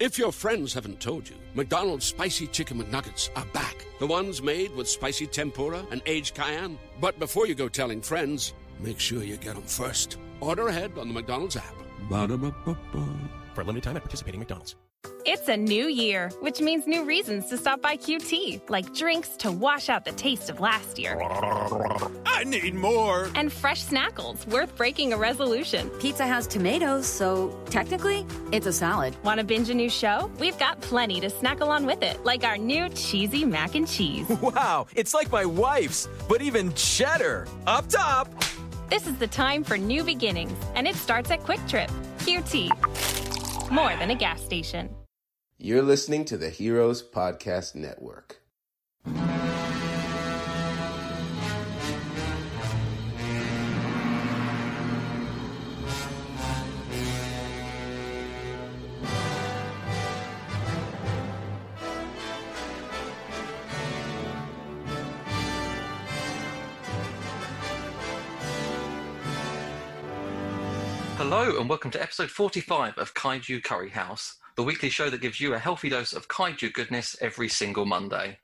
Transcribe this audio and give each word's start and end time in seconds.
If 0.00 0.16
your 0.16 0.30
friends 0.30 0.72
haven't 0.72 1.00
told 1.00 1.28
you, 1.28 1.34
McDonald's 1.54 2.06
spicy 2.06 2.46
chicken 2.46 2.80
McNuggets 2.80 3.30
are 3.34 3.44
back. 3.46 3.84
The 3.98 4.06
ones 4.06 4.40
made 4.40 4.72
with 4.76 4.88
spicy 4.88 5.26
tempura 5.26 5.84
and 5.90 6.00
aged 6.06 6.36
cayenne. 6.36 6.78
But 7.00 7.18
before 7.18 7.48
you 7.48 7.56
go 7.56 7.68
telling 7.68 8.00
friends, 8.00 8.54
make 8.78 9.00
sure 9.00 9.24
you 9.24 9.36
get 9.36 9.54
them 9.56 9.64
first. 9.64 10.18
Order 10.38 10.68
ahead 10.68 10.96
on 10.98 11.08
the 11.08 11.14
McDonald's 11.14 11.56
app. 11.56 11.74
Ba-da-ba-ba-ba. 12.08 13.08
For 13.54 13.62
a 13.62 13.64
limited 13.64 13.82
time 13.82 13.96
at 13.96 14.02
participating 14.02 14.38
McDonald's. 14.38 14.76
It's 15.30 15.46
a 15.48 15.56
new 15.58 15.88
year, 15.88 16.30
which 16.40 16.62
means 16.62 16.86
new 16.86 17.04
reasons 17.04 17.50
to 17.50 17.58
stop 17.58 17.82
by 17.82 17.98
QT, 17.98 18.70
like 18.70 18.94
drinks 18.94 19.28
to 19.36 19.52
wash 19.52 19.90
out 19.90 20.06
the 20.06 20.12
taste 20.12 20.48
of 20.48 20.58
last 20.58 20.98
year, 20.98 21.20
I 22.24 22.44
need 22.44 22.74
more. 22.74 23.28
and 23.34 23.52
fresh 23.52 23.84
snackles 23.84 24.46
worth 24.46 24.74
breaking 24.74 25.12
a 25.12 25.18
resolution. 25.18 25.90
Pizza 26.00 26.26
has 26.26 26.46
tomatoes, 26.46 27.06
so 27.06 27.50
technically, 27.68 28.24
it's 28.52 28.66
a 28.66 28.72
salad. 28.72 29.14
Want 29.22 29.38
to 29.38 29.44
binge 29.44 29.68
a 29.68 29.74
new 29.74 29.90
show? 29.90 30.30
We've 30.40 30.58
got 30.58 30.80
plenty 30.80 31.20
to 31.20 31.28
snack 31.28 31.60
along 31.60 31.84
with 31.84 32.02
it, 32.02 32.24
like 32.24 32.42
our 32.42 32.56
new 32.56 32.88
cheesy 32.88 33.44
mac 33.44 33.74
and 33.74 33.86
cheese. 33.86 34.26
Wow, 34.40 34.86
it's 34.96 35.12
like 35.12 35.30
my 35.30 35.44
wife's, 35.44 36.08
but 36.26 36.40
even 36.40 36.72
cheddar. 36.72 37.46
Up 37.66 37.86
top. 37.88 38.32
This 38.88 39.06
is 39.06 39.16
the 39.18 39.26
time 39.26 39.62
for 39.62 39.76
new 39.76 40.04
beginnings, 40.04 40.56
and 40.74 40.88
it 40.88 40.96
starts 40.96 41.30
at 41.30 41.40
QuikTrip. 41.40 41.90
QT. 42.20 43.70
More 43.70 43.94
than 43.96 44.08
a 44.10 44.14
gas 44.14 44.40
station. 44.42 44.88
You're 45.60 45.82
listening 45.82 46.24
to 46.26 46.36
the 46.36 46.50
Heroes 46.50 47.02
Podcast 47.02 47.74
Network. 47.74 48.40
Hello 71.16 71.58
and 71.58 71.68
welcome 71.68 71.90
to 71.90 72.00
episode 72.00 72.30
45 72.30 72.96
of 72.96 73.12
Kaiju 73.14 73.64
Curry 73.64 73.90
House, 73.90 74.36
the 74.58 74.64
weekly 74.64 74.90
show 74.90 75.08
that 75.08 75.20
gives 75.20 75.40
you 75.40 75.54
a 75.54 75.58
healthy 75.58 75.88
dose 75.88 76.12
of 76.12 76.26
kaiju 76.26 76.72
goodness 76.72 77.14
every 77.20 77.48
single 77.48 77.86
Monday. 77.86 78.36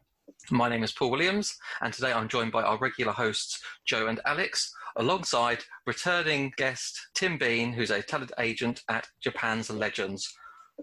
My 0.48 0.68
name 0.68 0.84
is 0.84 0.92
Paul 0.92 1.10
Williams, 1.10 1.58
and 1.80 1.92
today 1.92 2.12
I'm 2.12 2.28
joined 2.28 2.52
by 2.52 2.62
our 2.62 2.78
regular 2.78 3.10
hosts, 3.10 3.60
Joe 3.84 4.06
and 4.06 4.20
Alex, 4.24 4.72
alongside 4.94 5.64
returning 5.88 6.52
guest 6.56 6.96
Tim 7.16 7.36
Bean, 7.36 7.72
who's 7.72 7.90
a 7.90 8.00
talent 8.00 8.30
agent 8.38 8.84
at 8.88 9.08
Japan's 9.20 9.70
Legends. 9.70 10.32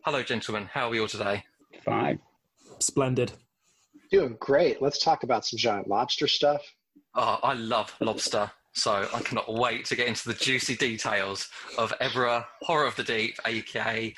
Hello, 0.04 0.22
gentlemen. 0.22 0.68
How 0.74 0.88
are 0.88 0.90
we 0.90 1.00
all 1.00 1.08
today? 1.08 1.46
Fine. 1.86 2.20
Splendid. 2.80 3.32
Doing 4.12 4.36
great. 4.38 4.82
Let's 4.82 5.00
talk 5.00 5.24
about 5.24 5.46
some 5.46 5.58
giant 5.58 5.88
lobster 5.88 6.28
stuff. 6.28 6.62
Oh, 7.16 7.40
I 7.42 7.54
love 7.54 7.96
lobster, 8.02 8.52
so 8.74 9.08
I 9.14 9.22
cannot 9.22 9.52
wait 9.54 9.86
to 9.86 9.96
get 9.96 10.08
into 10.08 10.28
the 10.28 10.34
juicy 10.34 10.76
details 10.76 11.50
of 11.78 11.92
Ebirah 12.00 12.46
Horror 12.62 12.88
of 12.88 12.96
the 12.96 13.04
Deep, 13.04 13.36
aka 13.46 14.14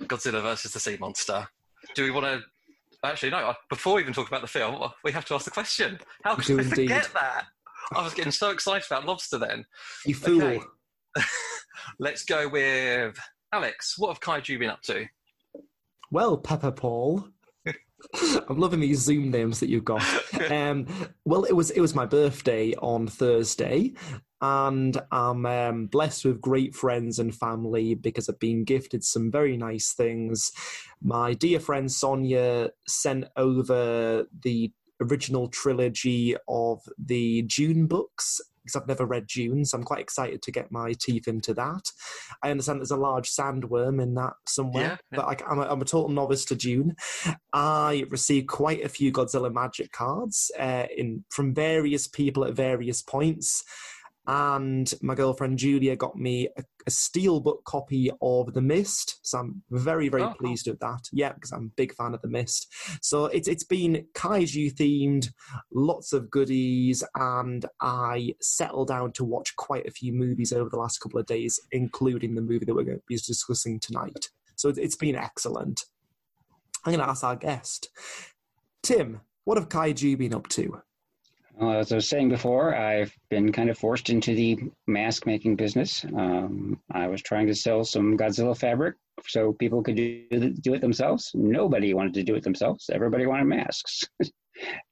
Godzilla 0.00 0.42
versus 0.42 0.72
the 0.72 0.80
Sea 0.80 0.96
Monster. 1.00 1.48
Do 1.94 2.04
we 2.04 2.10
want 2.10 2.26
to? 2.26 2.40
Actually, 3.02 3.30
no. 3.30 3.54
Before 3.68 3.94
we 3.94 4.02
even 4.02 4.14
talk 4.14 4.28
about 4.28 4.40
the 4.42 4.46
film, 4.46 4.82
uh, 4.82 4.88
we 5.04 5.12
have 5.12 5.24
to 5.26 5.34
ask 5.34 5.44
the 5.44 5.50
question: 5.50 5.98
How 6.22 6.34
could 6.34 6.44
do 6.44 6.58
I 6.58 6.62
indeed. 6.62 6.74
forget 6.74 7.10
that? 7.14 7.44
I 7.94 8.02
was 8.02 8.14
getting 8.14 8.32
so 8.32 8.50
excited 8.50 8.86
about 8.90 9.06
lobster 9.06 9.38
then. 9.38 9.64
You 10.06 10.14
fool. 10.14 10.42
Okay. 10.42 10.60
Let's 11.98 12.24
go 12.24 12.48
with 12.48 13.18
Alex. 13.52 13.98
What 13.98 14.08
have 14.08 14.20
Kaiju 14.20 14.58
been 14.58 14.70
up 14.70 14.82
to? 14.82 15.06
Well, 16.10 16.36
Pepper 16.36 16.72
Paul. 16.72 17.28
I'm 18.48 18.58
loving 18.58 18.80
these 18.80 19.00
Zoom 19.00 19.30
names 19.30 19.60
that 19.60 19.68
you've 19.68 19.84
got. 19.84 20.04
Um, 20.50 20.86
well, 21.24 21.44
it 21.44 21.52
was 21.52 21.70
it 21.70 21.80
was 21.80 21.94
my 21.94 22.04
birthday 22.04 22.74
on 22.74 23.06
Thursday, 23.06 23.94
and 24.42 25.00
I'm 25.10 25.46
um, 25.46 25.86
blessed 25.86 26.26
with 26.26 26.40
great 26.40 26.74
friends 26.74 27.18
and 27.18 27.34
family 27.34 27.94
because 27.94 28.28
I've 28.28 28.38
been 28.38 28.64
gifted 28.64 29.04
some 29.04 29.30
very 29.30 29.56
nice 29.56 29.92
things. 29.92 30.52
My 31.02 31.32
dear 31.32 31.60
friend 31.60 31.90
Sonia 31.90 32.70
sent 32.86 33.24
over 33.36 34.26
the 34.42 34.70
original 35.00 35.48
trilogy 35.48 36.36
of 36.46 36.82
the 36.98 37.42
Dune 37.42 37.86
books 37.86 38.40
because 38.64 38.80
I've 38.80 38.88
never 38.88 39.04
read 39.04 39.26
Dune, 39.26 39.64
so 39.64 39.76
I'm 39.76 39.84
quite 39.84 40.00
excited 40.00 40.42
to 40.42 40.52
get 40.52 40.72
my 40.72 40.94
teeth 40.98 41.28
into 41.28 41.52
that. 41.54 41.90
I 42.42 42.50
understand 42.50 42.80
there's 42.80 42.90
a 42.90 42.96
large 42.96 43.30
sandworm 43.30 44.02
in 44.02 44.14
that 44.14 44.32
somewhere, 44.46 44.98
Yeah, 45.12 45.16
but 45.18 45.42
I, 45.42 45.50
I'm, 45.50 45.58
a, 45.58 45.62
I'm 45.62 45.82
a 45.82 45.84
total 45.84 46.08
novice 46.08 46.44
to 46.46 46.54
Dune. 46.54 46.96
I 47.52 48.04
received 48.10 48.48
quite 48.48 48.84
a 48.84 48.88
few 48.88 49.12
Godzilla 49.12 49.52
Magic 49.52 49.92
cards 49.92 50.50
uh, 50.58 50.86
in 50.96 51.24
from 51.30 51.54
various 51.54 52.08
people 52.08 52.44
at 52.44 52.54
various 52.54 53.02
points. 53.02 53.62
And 54.26 54.92
my 55.02 55.14
girlfriend 55.14 55.58
Julia 55.58 55.96
got 55.96 56.16
me 56.16 56.48
a, 56.56 56.62
a 56.86 56.90
steelbook 56.90 57.64
copy 57.64 58.10
of 58.22 58.54
The 58.54 58.62
Mist, 58.62 59.18
so 59.22 59.38
I'm 59.38 59.62
very, 59.70 60.08
very 60.08 60.22
Oh, 60.22 60.28
cool. 60.28 60.48
pleased 60.48 60.66
with 60.66 60.78
that. 60.80 61.00
Yeah, 61.12 61.32
because 61.32 61.52
I'm 61.52 61.66
a 61.66 61.76
big 61.76 61.94
fan 61.94 62.14
of 62.14 62.22
The 62.22 62.28
Mist. 62.28 62.72
So 63.02 63.26
it's 63.26 63.48
it's 63.48 63.64
been 63.64 64.06
kaiju 64.14 64.74
themed, 64.74 65.28
lots 65.72 66.12
of 66.14 66.30
goodies, 66.30 67.04
and 67.14 67.66
I 67.82 68.34
settled 68.40 68.88
down 68.88 69.12
to 69.12 69.24
watch 69.24 69.54
quite 69.56 69.86
a 69.86 69.90
few 69.90 70.12
movies 70.12 70.52
over 70.52 70.70
the 70.70 70.78
last 70.78 70.98
couple 70.98 71.20
of 71.20 71.26
days, 71.26 71.60
including 71.72 72.34
the 72.34 72.40
movie 72.42 72.64
that 72.64 72.74
we're 72.74 72.84
going 72.84 72.98
to 72.98 73.04
be 73.06 73.16
discussing 73.16 73.78
tonight. 73.78 74.30
So 74.56 74.70
it's 74.70 74.96
been 74.96 75.16
excellent. 75.16 75.84
I'm 76.86 76.92
going 76.92 77.04
to 77.04 77.10
ask 77.10 77.24
our 77.24 77.36
guest, 77.36 77.88
Tim. 78.82 79.20
What 79.44 79.58
have 79.58 79.68
kaiju 79.68 80.16
been 80.16 80.32
up 80.34 80.48
to? 80.50 80.80
Well, 81.56 81.78
as 81.78 81.92
I 81.92 81.96
was 81.96 82.08
saying 82.08 82.30
before, 82.30 82.74
I've 82.74 83.16
been 83.30 83.52
kind 83.52 83.70
of 83.70 83.78
forced 83.78 84.10
into 84.10 84.34
the 84.34 84.58
mask 84.86 85.24
making 85.24 85.54
business. 85.56 86.04
Um, 86.04 86.80
I 86.90 87.06
was 87.06 87.22
trying 87.22 87.46
to 87.46 87.54
sell 87.54 87.84
some 87.84 88.18
Godzilla 88.18 88.58
fabric 88.58 88.96
so 89.28 89.52
people 89.52 89.82
could 89.82 89.96
do, 89.96 90.26
do 90.60 90.74
it 90.74 90.80
themselves. 90.80 91.30
Nobody 91.34 91.94
wanted 91.94 92.14
to 92.14 92.24
do 92.24 92.34
it 92.34 92.42
themselves. 92.42 92.90
Everybody 92.92 93.26
wanted 93.26 93.44
masks 93.44 94.04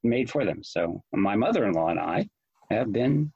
made 0.04 0.30
for 0.30 0.44
them. 0.44 0.62
So 0.62 1.02
my 1.12 1.34
mother 1.34 1.64
in 1.64 1.72
law 1.72 1.88
and 1.88 1.98
I 1.98 2.28
have 2.70 2.92
been 2.92 3.32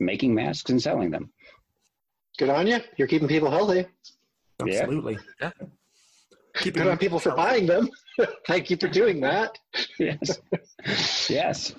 making 0.00 0.34
masks 0.34 0.70
and 0.70 0.80
selling 0.80 1.10
them. 1.10 1.30
Good 2.38 2.48
on 2.48 2.66
you. 2.66 2.78
You're 2.96 3.08
keeping 3.08 3.28
people 3.28 3.50
healthy. 3.50 3.86
Yeah. 4.64 4.80
Absolutely. 4.80 5.18
Yeah. 5.40 5.50
Keeping 6.54 6.82
Good 6.82 6.90
on 6.90 6.98
people 6.98 7.18
for 7.18 7.34
buying 7.34 7.66
them. 7.66 7.90
Thank 8.46 8.70
you 8.70 8.76
for 8.76 8.88
doing 8.88 9.20
that. 9.20 9.58
Yes. 9.98 10.40
yes. 11.28 11.74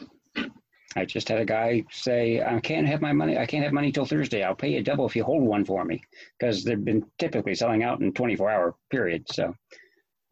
I 0.95 1.05
just 1.05 1.29
had 1.29 1.39
a 1.39 1.45
guy 1.45 1.83
say, 1.91 2.41
I 2.41 2.59
can't 2.59 2.87
have 2.87 3.01
my 3.01 3.13
money. 3.13 3.37
I 3.37 3.45
can't 3.45 3.63
have 3.63 3.73
money 3.73 3.91
till 3.91 4.05
Thursday. 4.05 4.43
I'll 4.43 4.55
pay 4.55 4.69
you 4.69 4.83
double 4.83 5.05
if 5.05 5.15
you 5.15 5.23
hold 5.23 5.43
one 5.43 5.63
for 5.63 5.85
me 5.85 6.01
because 6.37 6.63
they've 6.63 6.83
been 6.83 7.05
typically 7.19 7.53
selling 7.53 7.83
out 7.83 8.01
in 8.01 8.11
24 8.11 8.49
hour 8.49 8.75
period. 8.89 9.25
So 9.31 9.45
I'm 9.45 9.55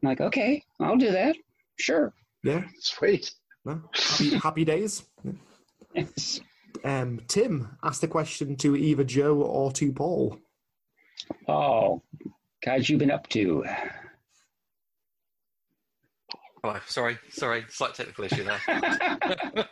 like, 0.02 0.20
okay, 0.22 0.64
I'll 0.80 0.98
do 0.98 1.12
that. 1.12 1.36
Sure. 1.80 2.14
Yeah. 2.44 2.64
Sweet. 2.80 3.32
No? 3.66 3.82
Happy, 3.94 4.30
happy 4.38 4.66
days. 4.66 5.04
Yes. 5.94 6.42
Um, 6.84 7.22
Tim, 7.28 7.78
asked 7.84 8.02
the 8.02 8.08
question 8.08 8.56
to 8.58 8.76
either 8.76 9.04
Joe 9.04 9.42
or 9.42 9.72
to 9.74 9.92
Paul. 9.92 10.40
Oh, 11.48 12.02
guys, 12.64 12.90
you 12.90 12.98
been 12.98 13.12
up 13.12 13.28
to? 13.30 13.66
Oh, 16.64 16.80
sorry, 16.88 17.18
sorry, 17.30 17.66
slight 17.70 17.94
technical 17.94 18.26
issue 18.26 18.44
there. 18.44 18.60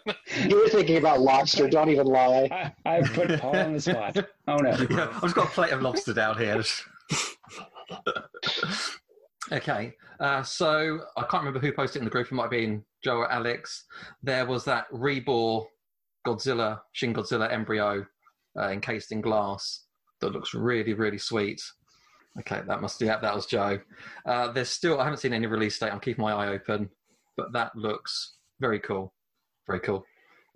You 0.49 0.59
were 0.59 0.69
thinking 0.69 0.97
about 0.97 1.21
lobster. 1.21 1.69
Don't 1.69 1.89
even 1.89 2.07
lie. 2.07 2.73
I, 2.85 2.97
I've 2.97 3.13
put 3.13 3.39
Paul 3.39 3.55
on 3.55 3.73
the 3.73 3.79
spot. 3.79 4.17
Oh 4.47 4.57
no. 4.57 4.71
Yeah, 4.89 5.09
I've 5.13 5.21
just 5.21 5.35
got 5.35 5.47
a 5.47 5.51
plate 5.51 5.71
of 5.71 5.81
lobster 5.81 6.13
down 6.13 6.37
here. 6.37 6.61
okay, 9.51 9.93
uh, 10.19 10.43
so 10.43 10.99
I 11.15 11.21
can't 11.21 11.43
remember 11.43 11.59
who 11.59 11.71
posted 11.71 11.97
it 11.97 11.99
in 11.99 12.05
the 12.05 12.11
group. 12.11 12.27
It 12.27 12.33
might 12.33 12.43
have 12.43 12.51
been 12.51 12.83
Joe 13.03 13.17
or 13.17 13.31
Alex. 13.31 13.85
There 14.23 14.45
was 14.45 14.65
that 14.65 14.87
reborn 14.91 15.65
Godzilla, 16.27 16.81
Shin 16.91 17.13
Godzilla 17.13 17.51
embryo 17.51 18.05
uh, 18.59 18.69
encased 18.69 19.11
in 19.11 19.21
glass 19.21 19.85
that 20.21 20.31
looks 20.33 20.53
really, 20.53 20.93
really 20.93 21.17
sweet. 21.17 21.61
Okay, 22.39 22.61
that 22.67 22.81
must 22.81 23.01
yeah, 23.01 23.17
that 23.19 23.33
was 23.33 23.45
Joe. 23.45 23.79
Uh, 24.25 24.51
there's 24.51 24.69
still 24.69 24.99
I 24.99 25.05
haven't 25.05 25.19
seen 25.19 25.33
any 25.33 25.47
release 25.47 25.79
date. 25.79 25.91
I'm 25.91 25.99
keeping 25.99 26.23
my 26.23 26.33
eye 26.33 26.47
open, 26.49 26.89
but 27.37 27.53
that 27.53 27.75
looks 27.75 28.35
very 28.59 28.79
cool, 28.79 29.13
very 29.67 29.79
cool. 29.79 30.05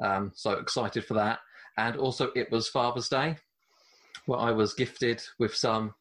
Um, 0.02 0.32
so 0.36 0.52
excited 0.52 1.06
for 1.06 1.14
that. 1.16 1.40
And 1.78 1.96
also, 1.96 2.32
it 2.36 2.52
was 2.52 2.68
Father's 2.68 3.08
Day, 3.08 3.38
where 4.26 4.40
I 4.40 4.52
was 4.52 4.74
gifted 4.74 5.22
with 5.40 5.56
some 5.56 5.94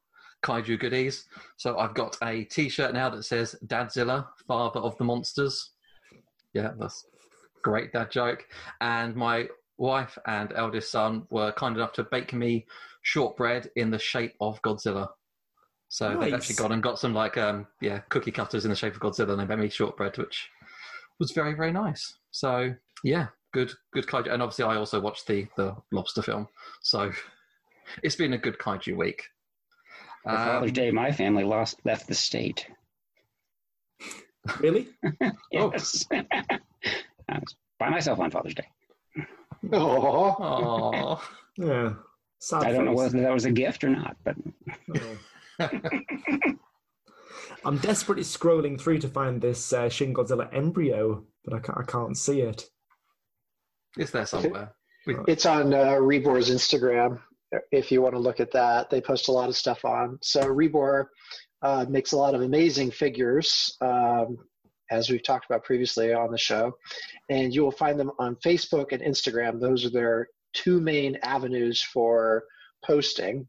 kaiju 0.45 0.79
goodies. 0.81 1.25
So 1.57 1.79
I've 1.79 1.95
got 1.95 2.17
a 2.23 2.45
T-shirt 2.45 2.93
now 2.93 3.11
that 3.11 3.25
says 3.25 3.55
"Dadzilla, 3.67 4.27
Father 4.47 4.81
of 4.81 4.97
the 4.99 5.05
Monsters." 5.05 5.71
Yeah, 6.55 6.73
that's 6.79 7.07
great 7.63 7.93
dad 7.93 8.11
joke. 8.11 8.47
And 8.81 9.15
my 9.15 9.49
wife 9.77 10.19
and 10.27 10.53
eldest 10.57 10.91
son 10.91 11.27
were 11.31 11.53
kind 11.53 11.77
enough 11.77 11.93
to 11.95 12.05
bake 12.05 12.33
me 12.33 12.67
shortbread 13.03 13.71
in 13.77 13.91
the 13.91 13.99
shape 13.99 14.35
of 14.41 14.61
Godzilla. 14.63 15.09
So 15.89 16.19
they've 16.21 16.35
actually 16.35 16.57
gone 16.57 16.73
and 16.73 16.83
got 16.83 16.99
some 16.99 17.15
like 17.15 17.39
um 17.39 17.67
yeah 17.81 18.01
cookie 18.11 18.31
cutters 18.31 18.65
in 18.65 18.71
the 18.71 18.77
shape 18.77 18.95
of 18.95 19.01
Godzilla 19.01 19.31
and 19.31 19.41
they 19.41 19.47
made 19.47 19.63
me 19.63 19.69
shortbread, 19.71 20.19
which 20.19 20.49
was 21.19 21.33
very 21.33 21.55
very 21.55 21.73
nice. 21.73 22.15
So 22.31 22.75
yeah, 23.03 23.29
good 23.53 23.73
good 23.93 24.07
kaiju. 24.07 24.33
And 24.33 24.43
obviously 24.43 24.65
I 24.65 24.77
also 24.77 25.01
watched 25.01 25.27
the 25.27 25.47
the 25.57 25.75
lobster 25.93 26.23
film. 26.23 26.49
So 26.83 27.11
it's 28.03 28.17
been 28.17 28.35
a 28.35 28.39
good 28.39 28.59
kaiju 28.59 28.97
week. 28.97 29.25
For 30.25 30.31
Father's 30.31 30.71
Um, 30.71 30.75
Day, 30.75 30.91
my 30.91 31.11
family 31.13 31.45
lost 31.45 31.81
left 31.85 32.07
the 32.07 32.15
state. 32.15 32.67
Really? 34.61 34.89
Yes. 35.51 36.07
I 36.13 37.39
was 37.39 37.57
by 37.79 37.89
myself 37.89 38.19
on 38.21 38.31
Father's 38.31 38.55
Day. 38.55 38.67
Oh, 39.73 40.35
aw. 40.39 41.21
Yeah. 41.57 41.95
Sad 42.41 42.65
I 42.65 42.73
don't 42.73 42.85
know 42.85 42.93
whether 42.93 43.21
that 43.21 43.33
was 43.33 43.45
a 43.47 43.51
gift 43.51 43.83
or 43.85 43.89
not, 43.89 44.17
but 44.25 44.37
I'm 47.65 47.79
desperately 47.79 48.25
scrolling 48.25 48.81
through 48.81 48.99
to 49.01 49.09
find 49.09 49.41
this 49.41 49.73
uh, 49.73 49.89
Shin 49.89 50.15
Godzilla 50.15 50.49
embryo, 50.55 51.25
but 51.45 51.55
I 51.55 51.59
can't, 51.61 51.79
I 51.79 51.83
can't 51.83 52.17
see 52.17 52.43
it. 52.43 52.65
it's 53.97 54.13
there 54.13 54.27
somewhere. 54.27 54.73
it's 55.27 55.47
on 55.47 55.75
uh, 55.75 55.95
Rebor's 55.95 56.51
Instagram. 56.51 57.21
If 57.73 57.91
you 57.91 58.03
want 58.03 58.15
to 58.15 58.21
look 58.21 58.41
at 58.41 58.53
that, 58.53 58.91
they 58.91 59.01
post 59.01 59.29
a 59.29 59.33
lot 59.33 59.49
of 59.49 59.57
stuff 59.57 59.85
on. 59.85 60.19
So 60.23 60.43
Rebor 60.43 61.07
uh, 61.63 61.87
makes 61.89 62.13
a 62.13 62.17
lot 62.17 62.35
of 62.35 62.43
amazing 62.43 62.91
figures, 62.91 63.77
um, 63.81 64.37
as 64.91 65.11
we've 65.11 65.23
talked 65.23 65.47
about 65.47 65.65
previously 65.65 66.13
on 66.13 66.31
the 66.31 66.39
show, 66.39 66.77
and 67.31 67.55
you 67.55 67.63
will 67.63 67.73
find 67.73 67.99
them 67.99 68.13
on 68.19 68.37
Facebook 68.37 68.93
and 68.93 69.03
Instagram. 69.03 69.61
Those 69.61 69.85
are 69.85 69.91
their 69.91 70.29
two 70.53 70.81
main 70.81 71.17
avenues 71.23 71.83
for 71.83 72.45
posting. 72.85 73.47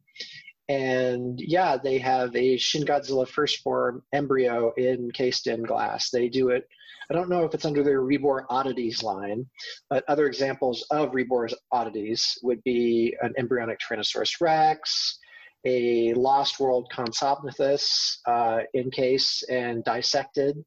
And 0.69 1.39
yeah, 1.41 1.77
they 1.77 1.97
have 1.97 2.35
a 2.35 2.55
Shin 2.57 2.83
Godzilla 2.83 3.27
first 3.27 3.61
form 3.61 4.03
embryo 4.13 4.71
encased 4.77 5.47
in 5.47 5.63
glass. 5.63 6.11
They 6.11 6.29
do 6.29 6.49
it. 6.49 6.67
I 7.09 7.15
don't 7.15 7.29
know 7.29 7.43
if 7.43 7.55
it's 7.55 7.65
under 7.65 7.81
their 7.81 8.01
Rebor 8.01 8.45
Oddities 8.49 9.01
line, 9.01 9.47
but 9.89 10.03
other 10.07 10.27
examples 10.27 10.85
of 10.91 11.11
Rebor's 11.11 11.55
oddities 11.71 12.37
would 12.43 12.63
be 12.63 13.15
an 13.23 13.33
embryonic 13.39 13.79
Tyrannosaurus 13.79 14.39
Rex, 14.39 15.17
a 15.65 16.13
Lost 16.13 16.59
World 16.59 16.91
Compsognathus 16.95 18.17
uh, 18.27 18.59
encased 18.75 19.49
and 19.49 19.83
dissected. 19.83 20.63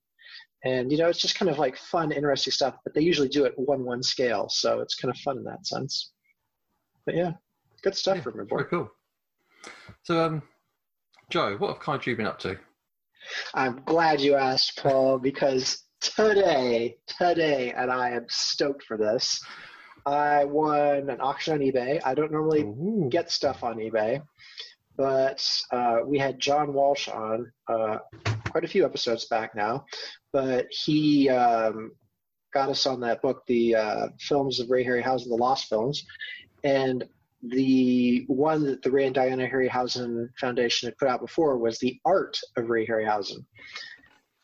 And, 0.65 0.91
you 0.91 0.99
know, 0.99 1.09
it's 1.09 1.21
just 1.21 1.39
kind 1.39 1.51
of 1.51 1.61
like 1.61 1.77
fun, 1.77 2.11
interesting 2.11 2.53
stuff, 2.53 2.75
but 2.83 2.93
they 2.93 3.03
usually 3.03 3.29
do 3.29 3.45
it 3.45 3.53
1 3.57 3.85
1 3.85 4.03
scale. 4.03 4.49
So 4.49 4.81
it's 4.81 4.97
kind 4.97 5.15
of 5.15 5.21
fun 5.21 5.39
in 5.39 5.45
that 5.45 5.65
sense. 5.65 6.11
But 7.07 7.17
yeah, 7.17 7.33
good 7.83 7.97
stuff 7.97 8.17
Yeah, 8.17 8.23
from 8.23 8.49
very 8.49 8.65
cool. 8.65 8.91
So 10.05 10.25
um, 10.25 10.43
Joe, 11.31 11.57
what 11.59 11.69
have 11.69 11.83
kaiju 11.83 12.17
been 12.17 12.27
up 12.27 12.39
to? 12.41 12.59
I'm 13.55 13.83
glad 13.85 14.21
you 14.21 14.35
asked, 14.35 14.79
Paul, 14.83 15.19
because 15.19 15.85
today, 16.01 16.97
today, 17.07 17.73
and 17.73 17.91
I 17.91 18.11
am 18.11 18.27
stoked 18.29 18.85
for 18.85 18.97
this. 18.97 19.41
I 20.05 20.45
won 20.45 21.09
an 21.09 21.21
auction 21.21 21.55
on 21.55 21.61
eBay. 21.61 22.01
I 22.05 22.15
don't 22.15 22.33
normally 22.33 22.63
Ooh. 22.63 23.09
get 23.11 23.31
stuff 23.31 23.63
on 23.63 23.77
eBay, 23.77 24.21
but 24.97 25.49
uh, 25.71 25.99
we 26.05 26.19
had 26.19 26.41
John 26.41 26.73
Walsh 26.73 27.09
on 27.09 27.53
uh, 27.69 27.99
quite 28.51 28.65
a 28.65 28.69
few 28.69 28.85
episodes 28.85 29.27
back 29.27 29.55
now. 29.55 29.85
But 30.33 30.67
he 30.71 31.29
um, 31.29 31.93
got 32.53 32.69
us 32.69 32.87
on 32.87 33.01
that 33.01 33.23
book, 33.23 33.43
the 33.47 33.77
uh, 33.77 34.09
films 34.19 34.59
of 34.59 34.71
Ray 34.71 34.85
Harryhausen, 34.85 35.29
the 35.29 35.37
Lost 35.37 35.69
Films, 35.69 36.05
and 36.65 37.05
the 37.43 38.25
one 38.29 38.65
that 38.65 38.83
the 38.83 38.91
Ray 38.91 39.07
and 39.07 39.15
Diana 39.15 39.49
Harryhausen 39.49 40.29
Foundation 40.39 40.89
had 40.89 40.99
put 40.99 41.09
out 41.09 41.21
before 41.21 41.59
was 41.59 41.79
the 41.79 41.99
Art 42.05 42.39
of 42.57 42.71
Ray 42.71 42.87
Harryhausen. 42.87 43.45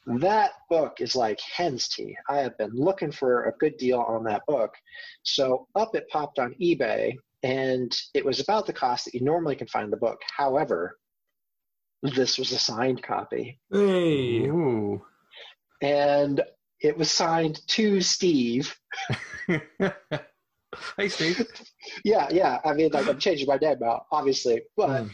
That 0.06 0.52
book 0.70 1.00
is 1.00 1.14
like 1.14 1.38
hen's 1.40 1.88
tea. 1.88 2.16
I 2.28 2.38
have 2.38 2.56
been 2.58 2.72
looking 2.72 3.12
for 3.12 3.44
a 3.44 3.52
good 3.58 3.76
deal 3.76 4.00
on 4.00 4.24
that 4.24 4.42
book. 4.46 4.74
So 5.22 5.68
up 5.74 5.94
it 5.94 6.08
popped 6.08 6.38
on 6.38 6.54
eBay, 6.60 7.14
and 7.42 7.94
it 8.14 8.24
was 8.24 8.40
about 8.40 8.66
the 8.66 8.72
cost 8.72 9.04
that 9.04 9.14
you 9.14 9.20
normally 9.20 9.54
can 9.54 9.68
find 9.68 9.92
the 9.92 9.96
book. 9.98 10.18
However, 10.36 10.96
this 12.02 12.38
was 12.38 12.52
a 12.52 12.58
signed 12.58 13.02
copy, 13.02 13.60
Hey. 13.70 14.46
Ooh. 14.46 15.02
and 15.82 16.40
it 16.80 16.96
was 16.96 17.10
signed 17.10 17.60
to 17.68 18.00
Steve. 18.00 18.74
hey, 20.96 21.08
Steve. 21.08 21.46
Yeah, 22.04 22.28
yeah. 22.30 22.58
I 22.64 22.72
mean, 22.74 22.90
like 22.92 23.08
I'm 23.08 23.18
changing 23.18 23.46
my 23.46 23.56
name 23.56 23.82
out, 23.84 24.06
obviously, 24.12 24.62
but 24.76 25.02
Hmm. 25.02 25.08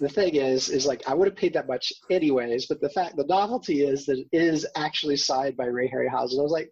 the 0.00 0.08
thing 0.08 0.34
is, 0.34 0.68
is 0.68 0.86
like 0.86 1.02
I 1.08 1.14
would 1.14 1.28
have 1.28 1.36
paid 1.36 1.54
that 1.54 1.68
much 1.68 1.92
anyways. 2.10 2.66
But 2.66 2.80
the 2.80 2.90
fact, 2.90 3.16
the 3.16 3.26
novelty 3.26 3.82
is 3.82 4.06
that 4.06 4.18
it 4.18 4.28
is 4.42 4.66
actually 4.76 5.16
signed 5.16 5.56
by 5.56 5.66
Ray 5.66 5.88
Harryhausen. 5.88 6.38
I 6.38 6.42
was 6.42 6.52
like, 6.52 6.70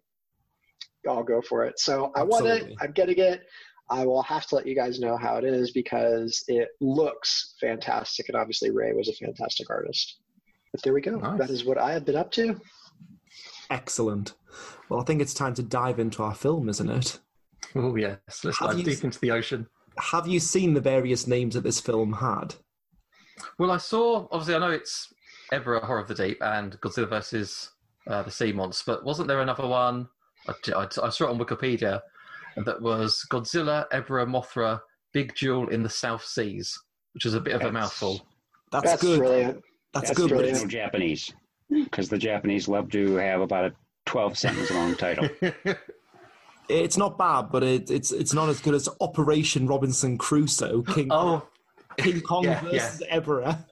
I'll 1.07 1.23
go 1.23 1.41
for 1.41 1.65
it. 1.65 1.79
So 1.79 2.11
I 2.15 2.23
want 2.23 2.45
it. 2.47 2.73
I'm 2.81 2.91
getting 2.91 3.17
it. 3.17 3.41
I 3.89 4.05
will 4.05 4.23
have 4.23 4.45
to 4.47 4.55
let 4.55 4.65
you 4.65 4.75
guys 4.75 4.99
know 4.99 5.17
how 5.17 5.35
it 5.37 5.43
is 5.43 5.71
because 5.71 6.43
it 6.47 6.69
looks 6.79 7.55
fantastic, 7.59 8.29
and 8.29 8.37
obviously 8.37 8.71
Ray 8.71 8.93
was 8.93 9.09
a 9.09 9.13
fantastic 9.13 9.69
artist. 9.69 10.19
But 10.71 10.81
there 10.83 10.93
we 10.93 11.01
go. 11.01 11.17
Nice. 11.17 11.37
That 11.39 11.49
is 11.49 11.65
what 11.65 11.77
I 11.77 11.91
have 11.91 12.05
been 12.05 12.15
up 12.15 12.31
to. 12.31 12.59
Excellent. 13.69 14.33
Well, 14.89 14.99
I 15.01 15.03
think 15.03 15.21
it's 15.21 15.33
time 15.33 15.53
to 15.55 15.63
dive 15.63 15.99
into 15.99 16.23
our 16.23 16.33
film, 16.33 16.69
isn't 16.69 16.89
it? 16.89 17.19
Oh 17.75 17.95
yes, 17.95 18.17
let's 18.43 18.59
Have 18.59 18.69
dive 18.71 18.79
you- 18.79 18.85
deep 18.85 19.03
into 19.03 19.19
the 19.19 19.31
ocean. 19.31 19.67
Have 19.99 20.27
you 20.27 20.39
seen 20.39 20.73
the 20.73 20.81
various 20.81 21.27
names 21.27 21.53
that 21.53 21.63
this 21.63 21.79
film 21.79 22.13
had? 22.13 22.55
Well, 23.59 23.69
I 23.71 23.77
saw. 23.77 24.27
Obviously, 24.31 24.55
I 24.55 24.59
know 24.59 24.71
it's 24.71 25.13
Ebra 25.51 25.83
Horror 25.83 25.99
of 25.99 26.07
the 26.07 26.15
Deep 26.15 26.37
and 26.41 26.79
Godzilla 26.81 27.09
versus 27.09 27.69
uh, 28.07 28.23
the 28.23 28.31
Sea 28.31 28.51
Monster, 28.51 28.91
but 28.93 29.05
wasn't 29.05 29.27
there 29.27 29.41
another 29.41 29.67
one? 29.67 30.07
I, 30.47 30.53
I, 30.75 30.83
I 31.03 31.09
saw 31.09 31.25
it 31.25 31.29
on 31.29 31.37
Wikipedia 31.39 32.01
that 32.65 32.81
was 32.81 33.23
Godzilla, 33.31 33.85
Ebra, 33.91 34.25
Mothra, 34.27 34.79
Big 35.13 35.35
Duel 35.35 35.69
in 35.69 35.83
the 35.83 35.89
South 35.89 36.23
Seas, 36.25 36.77
which 37.13 37.25
is 37.25 37.33
a 37.35 37.39
bit 37.39 37.53
of 37.53 37.61
a 37.61 37.71
mouthful. 37.71 38.25
That's, 38.71 38.85
That's 38.91 39.01
good. 39.01 39.19
brilliant. 39.19 39.61
That's, 39.93 40.07
that's 40.09 40.19
good, 40.19 40.31
the 40.31 40.35
but 40.35 40.45
it's, 40.45 40.63
Japanese. 40.63 41.31
Because 41.69 42.09
the 42.09 42.17
Japanese 42.17 42.67
love 42.67 42.89
to 42.91 43.15
have 43.15 43.41
about 43.41 43.65
a 43.65 43.73
12 44.05 44.37
sentence 44.37 44.71
long 44.71 44.95
title. 44.95 45.29
it's 46.69 46.97
not 46.97 47.17
bad, 47.17 47.49
but 47.51 47.63
it, 47.63 47.89
it's 47.91 48.11
it's 48.11 48.33
not 48.33 48.49
as 48.49 48.59
good 48.61 48.73
as 48.73 48.89
Operation 49.01 49.67
Robinson 49.67 50.17
Crusoe, 50.17 50.81
King 50.83 51.07
oh, 51.11 51.45
King 51.97 52.21
Kong 52.21 52.43
Yeah, 52.45 52.61
versus 52.61 53.03
Ebera, 53.11 53.65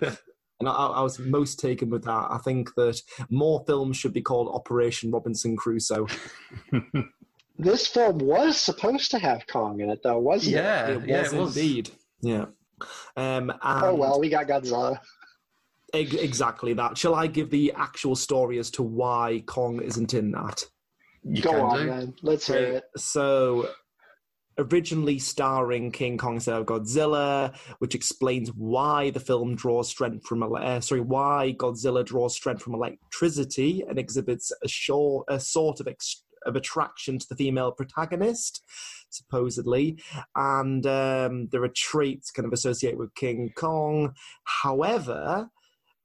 And 0.02 0.68
I, 0.68 0.72
I 0.72 1.00
was 1.02 1.18
most 1.18 1.58
taken 1.58 1.88
with 1.88 2.04
that. 2.04 2.26
I 2.30 2.38
think 2.44 2.74
that 2.74 3.00
more 3.30 3.64
films 3.66 3.96
should 3.96 4.12
be 4.12 4.20
called 4.22 4.48
Operation 4.54 5.10
Robinson 5.10 5.56
Crusoe. 5.56 6.06
This 7.58 7.86
film 7.86 8.16
was 8.18 8.56
supposed 8.56 9.10
to 9.10 9.18
have 9.18 9.46
Kong 9.46 9.80
in 9.80 9.90
it, 9.90 10.00
though, 10.02 10.18
wasn't 10.18 10.54
it? 10.56 10.58
yeah, 10.58 10.86
it 10.88 11.06
yeah, 11.06 11.20
was 11.22 11.32
it 11.32 11.38
was. 11.38 11.56
indeed. 11.58 11.90
Yeah. 12.22 12.46
Um, 13.18 13.50
and 13.50 13.84
Oh 13.84 13.94
well, 13.94 14.18
we 14.18 14.30
got 14.30 14.46
Godzilla. 14.46 14.98
ex- 15.92 16.14
exactly 16.14 16.72
that. 16.72 16.96
Shall 16.96 17.14
I 17.14 17.26
give 17.26 17.50
the 17.50 17.70
actual 17.76 18.16
story 18.16 18.58
as 18.58 18.70
to 18.70 18.82
why 18.82 19.42
Kong 19.44 19.82
isn't 19.82 20.14
in 20.14 20.30
that? 20.30 20.64
You 21.24 21.42
Go 21.42 21.62
on, 21.62 21.78
do. 21.78 21.86
then. 21.86 22.14
Let's 22.22 22.46
hear 22.46 22.56
Okay, 22.56 22.76
it. 22.76 22.84
So, 22.96 23.68
originally 24.58 25.18
starring 25.18 25.90
King 25.90 26.18
Kong 26.18 26.34
instead 26.34 26.56
of 26.56 26.66
Godzilla, 26.66 27.54
which 27.78 27.94
explains 27.94 28.50
why 28.50 29.10
the 29.10 29.20
film 29.20 29.54
draws 29.54 29.88
strength 29.88 30.26
from 30.26 30.42
uh, 30.42 30.80
sorry 30.80 31.00
why 31.00 31.54
Godzilla 31.58 32.04
draws 32.04 32.34
strength 32.34 32.62
from 32.62 32.74
electricity 32.74 33.82
and 33.88 33.98
exhibits 33.98 34.52
a, 34.62 34.68
short, 34.68 35.26
a 35.28 35.40
sort 35.40 35.80
of 35.80 35.88
ex- 35.88 36.24
of 36.46 36.56
attraction 36.56 37.18
to 37.18 37.26
the 37.28 37.36
female 37.36 37.70
protagonist, 37.72 38.62
supposedly, 39.10 39.98
and 40.34 40.86
um, 40.86 41.48
there 41.52 41.62
are 41.62 41.68
traits 41.74 42.30
kind 42.30 42.46
of 42.46 42.52
associated 42.52 42.98
with 42.98 43.14
King 43.14 43.52
Kong. 43.56 44.14
However, 44.44 45.50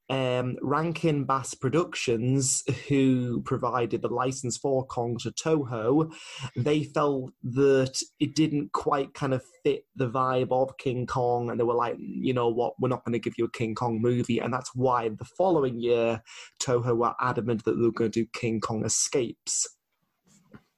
um, 0.09 0.57
Rankin 0.61 1.25
Bass 1.25 1.53
Productions, 1.53 2.63
who 2.87 3.41
provided 3.41 4.01
the 4.01 4.07
license 4.07 4.57
for 4.57 4.85
Kong 4.85 5.17
to 5.23 5.31
Toho, 5.31 6.13
they 6.55 6.83
felt 6.83 7.31
that 7.43 7.99
it 8.19 8.35
didn't 8.35 8.71
quite 8.71 9.13
kind 9.13 9.33
of 9.33 9.43
fit 9.63 9.85
the 9.95 10.09
vibe 10.09 10.51
of 10.51 10.77
King 10.77 11.07
Kong, 11.07 11.49
and 11.49 11.59
they 11.59 11.63
were 11.63 11.73
like, 11.73 11.95
you 11.97 12.33
know 12.33 12.49
what, 12.49 12.73
we're 12.79 12.89
not 12.89 13.03
going 13.03 13.13
to 13.13 13.19
give 13.19 13.33
you 13.37 13.45
a 13.45 13.51
King 13.51 13.73
Kong 13.73 14.01
movie, 14.01 14.39
and 14.39 14.53
that's 14.53 14.75
why 14.75 15.09
the 15.09 15.25
following 15.25 15.79
year 15.79 16.21
Toho 16.59 16.95
were 16.95 17.15
adamant 17.19 17.65
that 17.65 17.73
they 17.75 17.81
were 17.81 17.91
going 17.91 18.11
to 18.11 18.23
do 18.23 18.29
King 18.33 18.59
Kong 18.61 18.85
Escapes. 18.85 19.67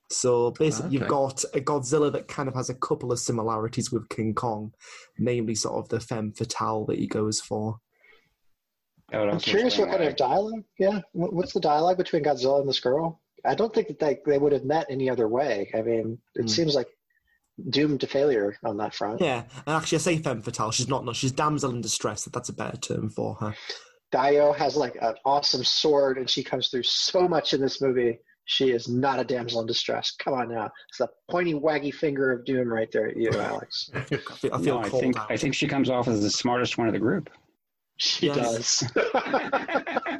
So 0.09 0.51
basically, 0.51 0.91
you've 0.91 1.09
got 1.09 1.43
a 1.53 1.59
Godzilla 1.59 2.09
that 2.13 2.29
kind 2.29 2.47
of 2.47 2.55
has 2.55 2.69
a 2.69 2.75
couple 2.75 3.11
of 3.11 3.19
similarities 3.19 3.91
with 3.91 4.07
King 4.07 4.33
Kong, 4.33 4.73
namely 5.19 5.53
sort 5.53 5.75
of 5.75 5.89
the 5.89 5.99
femme 5.99 6.31
fatale 6.31 6.85
that 6.85 6.97
he 6.97 7.07
goes 7.07 7.41
for. 7.41 7.79
That 9.09 9.19
would 9.19 9.29
I'm 9.29 9.39
curious 9.39 9.77
what 9.77 9.89
kind 9.89 10.01
why- 10.01 10.07
of 10.09 10.15
dialogue. 10.15 10.63
Yeah, 10.79 11.01
what's 11.13 11.53
the 11.53 11.59
dialogue 11.59 11.97
between 11.97 12.23
Godzilla 12.23 12.59
and 12.59 12.67
this 12.69 12.79
girl? 12.79 13.21
I 13.45 13.55
don't 13.55 13.73
think 13.73 13.87
that 13.87 13.99
they, 13.99 14.17
they 14.25 14.37
would 14.37 14.51
have 14.51 14.65
met 14.65 14.87
any 14.89 15.09
other 15.09 15.27
way. 15.27 15.71
I 15.73 15.81
mean, 15.81 16.17
it 16.35 16.41
Hmm. 16.41 16.47
seems 16.47 16.75
like 16.75 16.87
doomed 17.69 18.01
to 18.01 18.07
failure 18.07 18.57
on 18.65 18.77
that 18.77 18.93
front. 18.93 19.21
Yeah, 19.21 19.43
and 19.65 19.75
actually, 19.75 19.97
I 19.97 20.01
say 20.01 20.17
femme 20.17 20.41
fatale. 20.41 20.71
She's 20.71 20.87
not. 20.89 21.05
No, 21.05 21.13
she's 21.13 21.31
damsel 21.31 21.71
in 21.71 21.81
distress. 21.81 22.25
That's 22.25 22.49
a 22.49 22.53
better 22.53 22.77
term 22.77 23.09
for 23.09 23.35
her. 23.35 23.55
Dio 24.11 24.53
has 24.53 24.75
like 24.75 24.97
an 25.01 25.15
awesome 25.25 25.63
sword, 25.63 26.17
and 26.17 26.29
she 26.29 26.43
comes 26.43 26.67
through 26.69 26.83
so 26.83 27.27
much 27.27 27.53
in 27.53 27.61
this 27.61 27.81
movie. 27.81 28.19
She 28.45 28.71
is 28.71 28.87
not 28.87 29.19
a 29.19 29.25
damsel 29.25 29.59
in 29.61 29.67
distress. 29.67 30.11
Come 30.11 30.33
on 30.33 30.49
now, 30.49 30.69
it's 30.89 30.99
the 30.99 31.09
pointy, 31.29 31.53
waggy 31.53 31.93
finger 31.93 32.31
of 32.31 32.45
doom 32.45 32.69
right 32.71 32.89
there 32.91 33.07
at 33.07 33.17
you, 33.17 33.29
Alex. 33.37 33.89
I 33.93 33.99
feel, 34.01 34.19
I 34.53 34.61
feel 34.61 34.75
No, 34.75 34.79
I 34.79 34.89
think 34.89 35.17
out. 35.17 35.29
I 35.29 35.35
think 35.35 35.53
she 35.53 35.67
comes 35.67 35.89
off 35.89 36.07
as 36.07 36.21
the 36.21 36.29
smartest 36.29 36.77
one 36.77 36.87
of 36.87 36.93
the 36.93 36.99
group. 36.99 37.29
She 37.97 38.27
Yes. 38.27 38.79
does. 38.81 38.91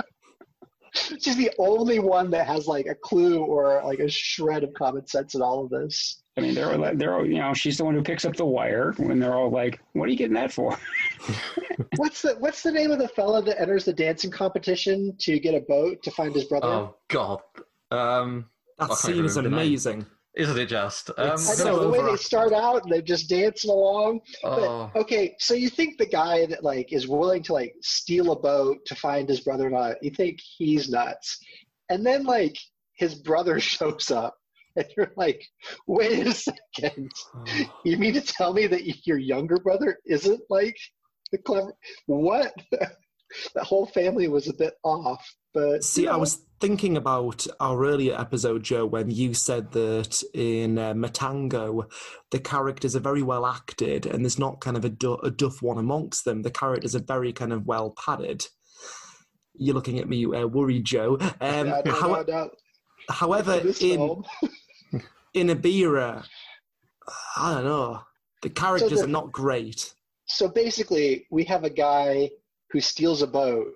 She's 1.19 1.35
the 1.37 1.51
only 1.59 1.99
one 1.99 2.31
that 2.31 2.47
has 2.47 2.65
like 2.67 2.87
a 2.87 2.95
clue 2.95 3.39
or 3.43 3.81
like 3.85 3.99
a 3.99 4.09
shred 4.09 4.63
of 4.63 4.73
common 4.73 5.05
sense 5.07 5.35
in 5.35 5.41
all 5.41 5.63
of 5.63 5.69
this. 5.69 6.23
I 6.37 6.41
mean, 6.41 6.55
they're 6.55 6.71
all- 6.73 6.95
they're 6.95 7.15
all, 7.15 7.25
you 7.25 7.37
know 7.39 7.53
she's 7.53 7.77
the 7.77 7.85
one 7.85 7.93
who 7.95 8.01
picks 8.03 8.25
up 8.25 8.35
the 8.35 8.45
wire 8.45 8.93
when 8.97 9.19
they're 9.19 9.33
all 9.35 9.49
like, 9.51 9.79
"What 9.93 10.07
are 10.07 10.11
you 10.11 10.17
getting 10.17 10.35
that 10.35 10.51
for?" 10.51 10.77
What's 11.97 12.21
the 12.23 12.35
What's 12.39 12.63
the 12.63 12.71
name 12.71 12.91
of 12.91 12.99
the 12.99 13.07
fella 13.09 13.41
that 13.43 13.59
enters 13.61 13.85
the 13.85 13.93
dancing 13.93 14.31
competition 14.31 15.15
to 15.19 15.39
get 15.39 15.53
a 15.55 15.61
boat 15.61 16.01
to 16.03 16.11
find 16.11 16.33
his 16.33 16.45
brother? 16.45 16.67
Oh 16.67 16.95
God. 17.09 17.41
Um, 17.91 18.45
that 18.79 18.87
can't 18.87 18.99
scene 18.99 19.25
is 19.25 19.35
remember 19.37 19.49
name. 19.57 19.67
amazing. 19.67 20.05
Isn't 20.37 20.57
it 20.59 20.67
just? 20.67 21.09
Um, 21.17 21.35
so 21.37 21.65
know 21.65 21.79
the 21.79 21.89
way 21.89 22.01
they 22.03 22.15
start 22.15 22.53
out 22.53 22.83
and 22.83 22.91
they're 22.91 23.01
just 23.01 23.27
dancing 23.27 23.71
along. 23.71 24.19
oh, 24.43 24.91
But 24.93 25.01
okay, 25.01 25.35
so 25.39 25.55
you 25.55 25.67
think 25.69 25.97
the 25.97 26.05
guy 26.05 26.45
that 26.45 26.63
like 26.63 26.93
is 26.93 27.07
willing 27.07 27.41
to 27.43 27.53
like 27.53 27.73
steal 27.81 28.31
a 28.31 28.39
boat 28.39 28.77
to 28.85 28.95
find 28.95 29.27
his 29.27 29.39
brother-in-law, 29.41 29.93
you 30.03 30.11
think 30.11 30.37
he's 30.57 30.89
nuts, 30.89 31.39
and 31.89 32.05
then 32.05 32.23
like 32.23 32.55
his 32.97 33.15
brother 33.15 33.59
shows 33.73 34.11
up, 34.11 34.35
and 34.75 34.85
you're 34.95 35.11
like, 35.17 35.43
wait 35.87 36.27
a 36.27 36.33
second, 36.33 37.11
Oh. 37.35 37.43
you 37.83 37.97
mean 37.97 38.13
to 38.13 38.21
tell 38.21 38.53
me 38.53 38.67
that 38.67 39.05
your 39.07 39.17
younger 39.17 39.57
brother 39.57 39.97
isn't 40.05 40.41
like 40.51 40.77
the 41.31 41.39
clever? 41.39 41.73
What? 42.05 42.53
That 43.55 43.63
whole 43.65 43.85
family 43.85 44.27
was 44.27 44.47
a 44.47 44.53
bit 44.53 44.75
off, 44.83 45.25
but 45.53 45.83
See, 45.83 46.03
you 46.03 46.09
I 46.09 46.15
was 46.15 46.41
thinking 46.59 46.97
about 46.97 47.45
our 47.59 47.85
earlier 47.85 48.19
episode, 48.19 48.63
Joe, 48.63 48.85
when 48.85 49.11
you 49.11 49.33
said 49.33 49.71
that 49.73 50.23
in 50.33 50.77
uh, 50.77 50.93
Matango, 50.93 51.91
the 52.31 52.39
characters 52.39 52.95
are 52.95 52.99
very 53.01 53.21
well 53.21 53.45
acted 53.45 54.05
and 54.05 54.23
there's 54.23 54.39
not 54.39 54.61
kind 54.61 54.75
of 54.77 54.83
a, 54.85 54.89
du- 54.89 55.13
a 55.15 55.29
duff 55.29 55.61
one 55.61 55.77
amongst 55.77 56.25
them. 56.25 56.41
The 56.41 56.51
characters 56.51 56.95
are 56.95 57.03
very 57.03 57.31
kind 57.33 57.53
of 57.53 57.65
well 57.65 57.91
padded. 57.91 58.47
You're 59.55 59.75
looking 59.75 59.99
at 59.99 60.07
me, 60.07 60.25
uh, 60.25 60.47
worried, 60.47 60.85
Joe. 60.85 61.17
Um, 61.41 61.67
no, 61.69 61.81
no, 61.85 61.91
how- 61.91 62.23
no, 62.27 62.49
however, 63.09 63.61
in 63.81 64.23
in 65.33 65.47
Ibira, 65.47 66.23
I 67.35 67.53
don't 67.55 67.65
know. 67.65 68.01
The 68.41 68.49
characters 68.49 68.99
the- 68.99 69.05
are 69.05 69.07
not 69.07 69.31
great. 69.31 69.93
so 70.25 70.47
basically 70.47 71.25
we 71.31 71.43
have 71.45 71.63
a 71.63 71.69
guy 71.69 72.29
who 72.71 72.79
steals 72.81 73.21
a 73.21 73.27
boat 73.27 73.73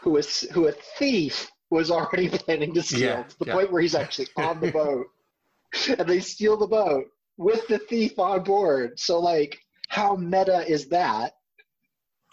who 0.00 0.16
is 0.16 0.40
who 0.52 0.68
a 0.68 0.72
thief 0.98 1.50
was 1.70 1.90
already 1.90 2.28
planning 2.44 2.74
to 2.74 2.82
steal 2.82 3.00
Yeah, 3.00 3.22
to 3.24 3.38
the 3.38 3.46
yeah. 3.46 3.52
point 3.54 3.72
where 3.72 3.82
he's 3.82 3.94
actually 3.94 4.28
on 4.36 4.60
the 4.60 4.70
boat 4.70 5.06
and 5.98 6.08
they 6.08 6.20
steal 6.20 6.56
the 6.56 6.66
boat 6.66 7.06
with 7.36 7.66
the 7.68 7.78
thief 7.78 8.18
on 8.18 8.42
board 8.44 8.98
so 8.98 9.18
like 9.18 9.58
how 9.88 10.14
meta 10.16 10.64
is 10.70 10.86
that 10.88 11.32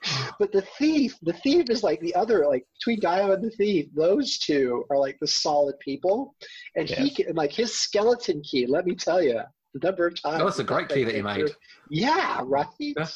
but 0.40 0.52
the 0.52 0.62
thief 0.78 1.16
the 1.22 1.34
thief 1.34 1.70
is 1.70 1.84
like 1.84 2.00
the 2.02 2.14
other 2.16 2.46
like 2.48 2.66
between 2.80 3.00
Dio 3.00 3.32
and 3.32 3.44
the 3.44 3.50
thief 3.52 3.88
those 3.96 4.38
two 4.38 4.84
are 4.90 4.98
like 4.98 5.18
the 5.22 5.28
solid 5.28 5.80
people 5.80 6.36
and 6.76 6.88
he 6.90 7.06
Yes. 7.06 7.16
can 7.16 7.36
like 7.36 7.52
his 7.52 7.74
skeleton 7.74 8.42
key 8.44 8.66
let 8.68 8.86
me 8.86 8.96
tell 8.96 9.22
you 9.22 9.40
the 9.74 9.80
number 9.88 10.08
of 10.08 10.22
times 10.22 10.42
Oh, 10.42 10.46
that's 10.46 10.60
a 10.60 10.64
great 10.64 10.90
key 10.90 11.04
that 11.04 11.16
he 11.16 11.22
made. 11.22 11.50
yeah 11.90 12.42
right 12.46 12.68
Yeah. 12.80 13.08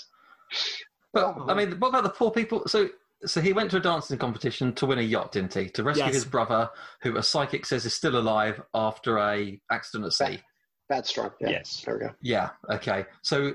But 1.16 1.24
I 1.48 1.54
oh. 1.54 1.56
mean, 1.56 1.80
what 1.80 1.88
about 1.90 2.04
the 2.04 2.10
poor 2.10 2.30
people? 2.30 2.64
So, 2.68 2.90
so 3.26 3.40
he 3.40 3.54
went 3.54 3.72
to 3.72 3.78
a 3.78 3.80
dancing 3.80 4.18
competition 4.20 4.74
to 4.74 4.86
win 4.86 5.00
a 5.00 5.02
yacht, 5.02 5.32
didn't 5.32 5.54
he? 5.54 5.70
To 5.70 5.84
rescue 5.84 6.04
Yes. 6.06 6.14
his 6.14 6.26
brother, 6.26 6.70
who 7.02 7.16
a 7.16 7.24
psychic 7.24 7.66
says 7.66 7.86
is 7.86 7.94
still 7.94 8.18
alive 8.18 8.62
after 8.74 9.18
a 9.18 9.60
accident 9.72 10.06
at 10.06 10.12
sea. 10.14 10.40
Bad 10.90 11.06
strong. 11.08 11.32
Yeah. 11.40 11.52
Yes. 11.52 11.82
There 11.86 11.96
we 11.96 12.02
go. 12.02 12.12
Yeah. 12.22 12.50
Okay. 12.70 13.06
So 13.24 13.54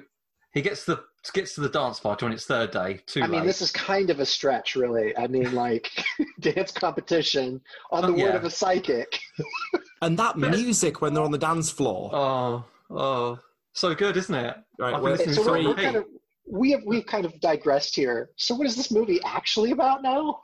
he 0.54 0.62
gets 0.62 0.84
the 0.86 1.04
gets 1.34 1.54
to 1.56 1.60
the 1.60 1.68
dance 1.68 2.00
party 2.00 2.24
on 2.24 2.32
its 2.32 2.46
third 2.46 2.70
day. 2.70 3.00
Too 3.06 3.22
I 3.22 3.26
mean, 3.26 3.40
late. 3.40 3.46
this 3.46 3.60
is 3.60 3.70
kind 3.70 4.08
of 4.08 4.20
a 4.20 4.26
stretch, 4.26 4.74
really. 4.74 5.14
I 5.18 5.26
mean, 5.26 5.54
like 5.54 5.90
dance 6.40 6.72
competition 6.72 7.60
on 7.92 8.02
the 8.02 8.08
Oh, 8.08 8.12
word 8.12 8.18
yeah. 8.20 8.36
of 8.36 8.44
a 8.44 8.50
psychic. 8.50 9.20
And 10.02 10.18
that 10.18 10.38
music 10.38 11.02
when 11.02 11.12
they're 11.12 11.22
on 11.22 11.30
the 11.30 11.36
dance 11.36 11.68
floor. 11.70 12.08
Oh, 12.14 12.64
oh, 12.90 13.38
so 13.74 13.94
good, 13.94 14.16
isn't 14.16 14.34
it? 14.34 14.56
Right, 14.78 14.94
I've 14.94 14.94
been 14.94 15.02
well, 15.02 15.12
listening 15.12 15.34
so 15.34 15.44
to 15.44 15.50
we're, 15.50 15.56
it 15.58 15.62
we're 15.64 15.70
repeat. 15.72 15.84
kind 15.84 15.96
of 15.96 16.04
we 16.50 16.73
have 16.73 16.83
we've 16.85 17.07
kind 17.07 17.25
of 17.25 17.38
digressed 17.40 17.95
here. 17.97 18.30
So, 18.37 18.54
what 18.54 18.66
is 18.66 18.76
this 18.76 18.90
movie 18.90 19.21
actually 19.25 19.71
about 19.71 20.02
now? 20.02 20.40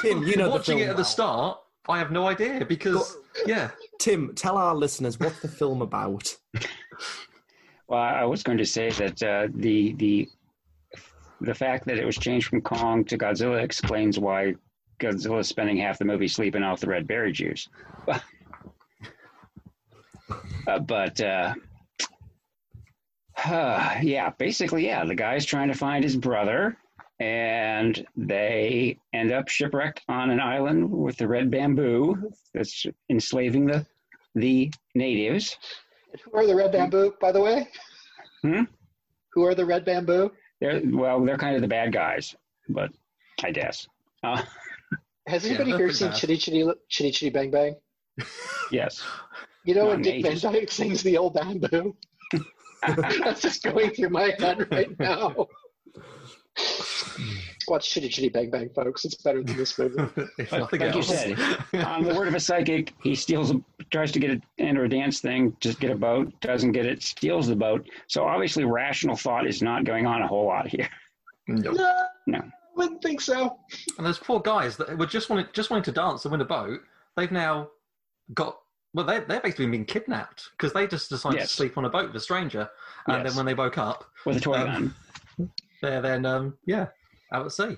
Tim, 0.00 0.22
you 0.22 0.36
know 0.36 0.44
the 0.44 0.50
Watching 0.50 0.78
film 0.78 0.88
it 0.88 0.90
at 0.90 0.96
the 0.96 1.04
start, 1.04 1.58
I 1.88 1.98
have 1.98 2.10
no 2.10 2.26
idea 2.26 2.64
because 2.64 3.16
yeah, 3.46 3.70
Tim, 3.98 4.34
tell 4.34 4.56
our 4.56 4.74
listeners 4.74 5.20
what's 5.20 5.40
the 5.40 5.48
film 5.48 5.82
about. 5.82 6.34
Well, 7.88 8.00
I 8.00 8.24
was 8.24 8.42
going 8.42 8.58
to 8.58 8.66
say 8.66 8.90
that 8.90 9.22
uh, 9.22 9.48
the 9.54 9.92
the 9.94 10.28
the 11.40 11.54
fact 11.54 11.86
that 11.86 11.98
it 11.98 12.04
was 12.04 12.16
changed 12.16 12.48
from 12.48 12.62
Kong 12.62 13.04
to 13.04 13.18
Godzilla 13.18 13.62
explains 13.62 14.18
why 14.18 14.54
Godzilla 14.98 15.40
is 15.40 15.48
spending 15.48 15.76
half 15.76 15.98
the 15.98 16.04
movie 16.04 16.28
sleeping 16.28 16.62
off 16.62 16.80
the 16.80 16.88
red 16.88 17.06
berry 17.06 17.32
juice. 17.32 17.68
Uh, 20.68 20.80
but 20.80 21.20
uh, 21.20 21.54
yeah, 23.46 24.30
basically, 24.38 24.86
yeah, 24.86 25.04
the 25.04 25.14
guy's 25.14 25.44
trying 25.44 25.68
to 25.68 25.74
find 25.74 26.02
his 26.02 26.16
brother, 26.16 26.76
and 27.20 28.06
they 28.16 28.98
end 29.12 29.32
up 29.32 29.48
shipwrecked 29.48 30.02
on 30.08 30.30
an 30.30 30.40
island 30.40 30.90
with 30.90 31.16
the 31.16 31.28
red 31.28 31.50
bamboo 31.50 32.30
that's 32.54 32.86
enslaving 33.10 33.66
the 33.66 33.86
the 34.34 34.70
natives. 34.94 35.56
Who 36.24 36.38
are 36.38 36.46
the 36.46 36.54
red 36.54 36.72
bamboo, 36.72 37.14
by 37.20 37.32
the 37.32 37.40
way? 37.40 37.68
Hmm? 38.42 38.64
Who 39.32 39.44
are 39.44 39.54
the 39.54 39.64
red 39.66 39.84
bamboo? 39.84 40.30
They're 40.60 40.80
well, 40.84 41.24
they're 41.24 41.38
kind 41.38 41.56
of 41.56 41.62
the 41.62 41.68
bad 41.68 41.92
guys, 41.92 42.34
but 42.68 42.90
I 43.42 43.50
guess. 43.50 43.86
Uh, 44.22 44.42
Has 45.26 45.44
anybody 45.44 45.72
they're 45.72 45.78
here 45.78 45.92
seen 45.92 46.08
bad. 46.08 46.16
Chitty 46.16 46.36
Chitty 46.36 46.70
Chitty 46.88 47.10
Chitty 47.10 47.30
Bang 47.30 47.50
Bang? 47.50 47.76
yes. 48.70 49.02
You 49.64 49.74
know 49.74 49.82
Not 49.82 49.90
when 49.90 50.02
Dick 50.02 50.22
Van. 50.24 50.38
Dyke 50.38 50.70
sings 50.70 51.02
the 51.02 51.18
old 51.18 51.34
bamboo? 51.34 51.96
That's 52.96 53.40
just 53.40 53.62
going 53.62 53.90
through 53.90 54.10
my 54.10 54.34
head 54.38 54.70
right 54.70 54.98
now. 54.98 55.48
Watch 57.68 57.90
Chitty 57.90 58.08
Chitty 58.08 58.28
Bang 58.28 58.50
Bang, 58.50 58.70
folks. 58.70 59.04
It's 59.04 59.16
better 59.16 59.42
than 59.42 59.56
this 59.56 59.78
movie. 59.78 59.96
if 60.38 60.50
But 60.50 60.72
like 60.72 60.94
you 60.94 61.02
said, 61.02 61.36
on 61.74 62.04
the 62.04 62.14
word 62.14 62.28
of 62.28 62.34
a 62.34 62.40
psychic, 62.40 62.94
he 63.02 63.14
steals, 63.14 63.50
a, 63.50 63.60
tries 63.90 64.12
to 64.12 64.20
get 64.20 64.30
it 64.30 64.42
enter 64.58 64.84
a 64.84 64.88
dance 64.88 65.20
thing, 65.20 65.56
just 65.60 65.80
get 65.80 65.90
a 65.90 65.96
boat, 65.96 66.32
doesn't 66.40 66.72
get 66.72 66.86
it, 66.86 67.02
steals 67.02 67.48
the 67.48 67.56
boat. 67.56 67.88
So 68.06 68.24
obviously, 68.24 68.64
rational 68.64 69.16
thought 69.16 69.46
is 69.46 69.62
not 69.62 69.84
going 69.84 70.06
on 70.06 70.22
a 70.22 70.28
whole 70.28 70.46
lot 70.46 70.68
here. 70.68 70.88
No. 71.48 71.72
no, 71.72 72.06
No. 72.26 72.42
wouldn't 72.76 73.02
think 73.02 73.20
so. 73.20 73.58
And 73.98 74.06
those 74.06 74.18
poor 74.18 74.40
guys 74.40 74.76
that 74.76 74.96
were 74.96 75.06
just 75.06 75.28
wanting 75.28 75.46
just 75.52 75.70
wanting 75.70 75.84
to 75.84 75.92
dance 75.92 76.24
and 76.24 76.32
win 76.32 76.40
a 76.40 76.44
boat, 76.44 76.80
they've 77.16 77.32
now 77.32 77.70
got 78.32 78.58
well, 78.96 79.04
they 79.06 79.20
they're 79.20 79.40
basically 79.40 79.66
been 79.66 79.84
kidnapped 79.84 80.50
because 80.52 80.72
they 80.72 80.86
just 80.88 81.08
decided 81.10 81.38
Yes. 81.38 81.50
to 81.50 81.54
sleep 81.54 81.78
on 81.78 81.84
a 81.84 81.90
boat 81.90 82.06
with 82.08 82.16
a 82.16 82.20
stranger, 82.20 82.68
and 83.06 83.18
Yes. 83.22 83.28
then 83.28 83.36
when 83.36 83.46
they 83.46 83.54
woke 83.54 83.78
up, 83.78 84.04
With 84.24 84.38
a 84.38 84.40
toy 84.40 84.54
Um, 84.54 84.94
gun. 85.38 85.50
they're 85.82 86.00
then 86.02 86.26
um 86.26 86.56
yeah 86.66 86.88
out 87.32 87.46
at 87.46 87.52
sea. 87.52 87.76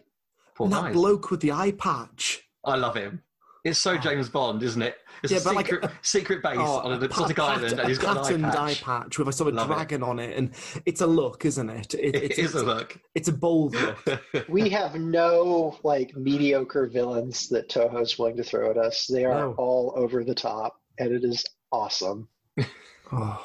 Poor 0.55 0.69
that 0.71 0.83
guys. 0.85 0.93
bloke 0.95 1.31
with 1.31 1.41
the 1.41 1.53
eye 1.53 1.73
patch. 1.73 2.49
I 2.65 2.77
love 2.77 2.97
him. 2.97 3.23
It's 3.65 3.79
so 3.81 3.99
James 3.99 4.29
Bond, 4.29 4.63
isn't 4.63 4.81
it? 4.81 4.97
It's. 5.23 5.33
Yeah, 5.33 5.39
a 5.41 5.43
but 5.45 5.55
like 5.57 5.67
secret 5.67 5.85
a- 5.85 5.93
secret 6.03 6.43
base 6.43 6.57
Oh, 6.59 6.79
on 6.79 6.93
an 6.93 7.03
a 7.03 7.05
exotic 7.07 7.37
pat- 7.37 7.49
island, 7.59 7.71
pat- 7.71 7.79
and 7.81 7.89
he's 7.89 7.99
a 7.99 8.01
got 8.03 8.17
an 8.17 8.23
patterned 8.23 8.47
eye 8.47 8.51
eye 8.51 8.69
patch. 8.75 8.83
patch 8.85 9.19
with 9.19 9.29
a 9.29 9.33
sort 9.33 9.49
of 9.49 9.55
Love 9.57 9.71
it. 9.71 9.75
dragon 9.75 10.03
on 10.05 10.19
it, 10.21 10.37
and 10.37 10.53
it's 10.87 11.01
a 11.01 11.07
look, 11.07 11.45
isn't 11.45 11.69
it? 11.69 11.93
it, 11.95 12.15
It 12.15 12.23
it's, 12.31 12.39
is 12.39 12.55
a 12.55 12.63
look. 12.65 12.97
It's 13.17 13.29
a 13.29 13.33
bold 13.33 13.75
look. 13.75 14.21
We 14.49 14.69
have 14.71 14.95
no 14.95 15.77
like 15.83 16.17
mediocre 16.17 16.87
villains 16.87 17.49
that 17.49 17.69
Toho's 17.69 18.17
willing 18.19 18.37
to 18.37 18.45
throw 18.45 18.71
at 18.71 18.79
us. 18.79 19.07
They 19.07 19.25
are 19.25 19.35
No. 19.49 19.55
all 19.59 19.93
over 19.97 20.23
the 20.25 20.35
top, 20.37 20.81
and 20.99 21.13
it 21.13 21.25
is 21.25 21.45
awesome. 21.73 22.29
Oh. 23.11 23.43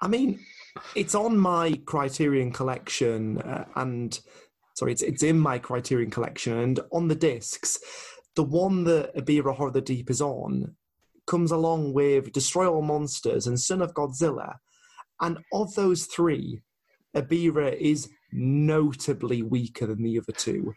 I 0.00 0.06
mean, 0.06 0.38
it's 0.94 1.16
on 1.16 1.36
my 1.36 1.72
Criterion 1.86 2.52
collection, 2.52 3.38
uh, 3.38 3.64
and 3.74 4.16
sorry, 4.74 4.92
it's 4.92 5.02
it's 5.02 5.24
in 5.24 5.40
my 5.40 5.58
Criterion 5.58 6.08
collection, 6.08 6.56
and 6.56 6.78
on 6.92 7.08
the 7.08 7.16
discs, 7.16 7.80
the 8.36 8.44
one 8.44 8.84
that 8.84 9.12
Abira 9.16 9.56
Horror 9.56 9.72
the 9.72 9.80
Deep 9.80 10.08
is 10.08 10.20
on 10.20 10.76
comes 11.26 11.50
along 11.50 11.94
with 11.94 12.32
Destroy 12.32 12.70
All 12.70 12.82
Monsters 12.82 13.48
and 13.48 13.58
Son 13.58 13.82
of 13.82 13.92
Godzilla, 13.92 14.54
and 15.20 15.38
of 15.52 15.74
those 15.74 16.06
three, 16.06 16.60
Abira 17.16 17.76
is 17.76 18.08
notably 18.32 19.42
weaker 19.42 19.86
than 19.86 20.04
the 20.04 20.18
other 20.18 20.32
two, 20.32 20.74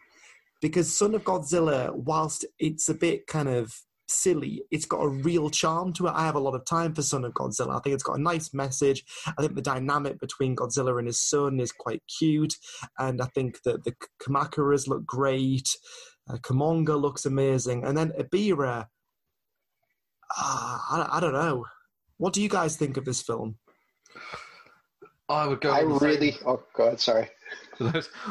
because 0.60 0.96
Son 0.96 1.14
of 1.14 1.22
Godzilla, 1.22 1.94
whilst 1.94 2.44
it's 2.58 2.88
a 2.88 2.94
bit 2.94 3.28
kind 3.28 3.48
of 3.48 3.72
silly. 4.08 4.62
It's 4.70 4.86
got 4.86 5.02
a 5.02 5.08
real 5.08 5.50
charm 5.50 5.92
to 5.94 6.06
it. 6.06 6.12
I 6.14 6.24
have 6.24 6.34
a 6.34 6.40
lot 6.40 6.54
of 6.54 6.64
time 6.64 6.94
for 6.94 7.02
Son 7.02 7.24
of 7.24 7.32
Godzilla. 7.34 7.76
I 7.76 7.80
think 7.80 7.94
it's 7.94 8.02
got 8.02 8.18
a 8.18 8.22
nice 8.22 8.52
message. 8.54 9.04
I 9.26 9.40
think 9.40 9.54
the 9.54 9.62
dynamic 9.62 10.20
between 10.20 10.56
Godzilla 10.56 10.98
and 10.98 11.06
his 11.06 11.20
son 11.20 11.60
is 11.60 11.72
quite 11.72 12.02
cute, 12.18 12.54
and 12.98 13.20
I 13.20 13.26
think 13.34 13.62
that 13.64 13.84
the 13.84 13.94
Kamacuras 14.22 14.88
look 14.88 15.04
great. 15.06 15.68
Uh, 16.28 16.36
Kumonga 16.38 17.00
looks 17.00 17.24
amazing, 17.26 17.84
and 17.84 17.96
then 17.96 18.12
Ebirah. 18.18 18.86
Uh, 20.36 20.78
I, 20.90 21.08
I 21.12 21.20
don't 21.20 21.32
know. 21.32 21.64
What 22.18 22.32
do 22.32 22.42
you 22.42 22.48
guys 22.48 22.76
think 22.76 22.96
of 22.96 23.04
this 23.04 23.22
film? 23.22 23.56
I 25.28 25.46
would 25.46 25.60
go. 25.60 25.70
I 25.70 25.82
on 25.82 25.88
the 25.90 25.98
same- 25.98 26.08
really. 26.08 26.36
Oh, 26.46 26.62
God. 26.74 27.00
Sorry. 27.00 27.28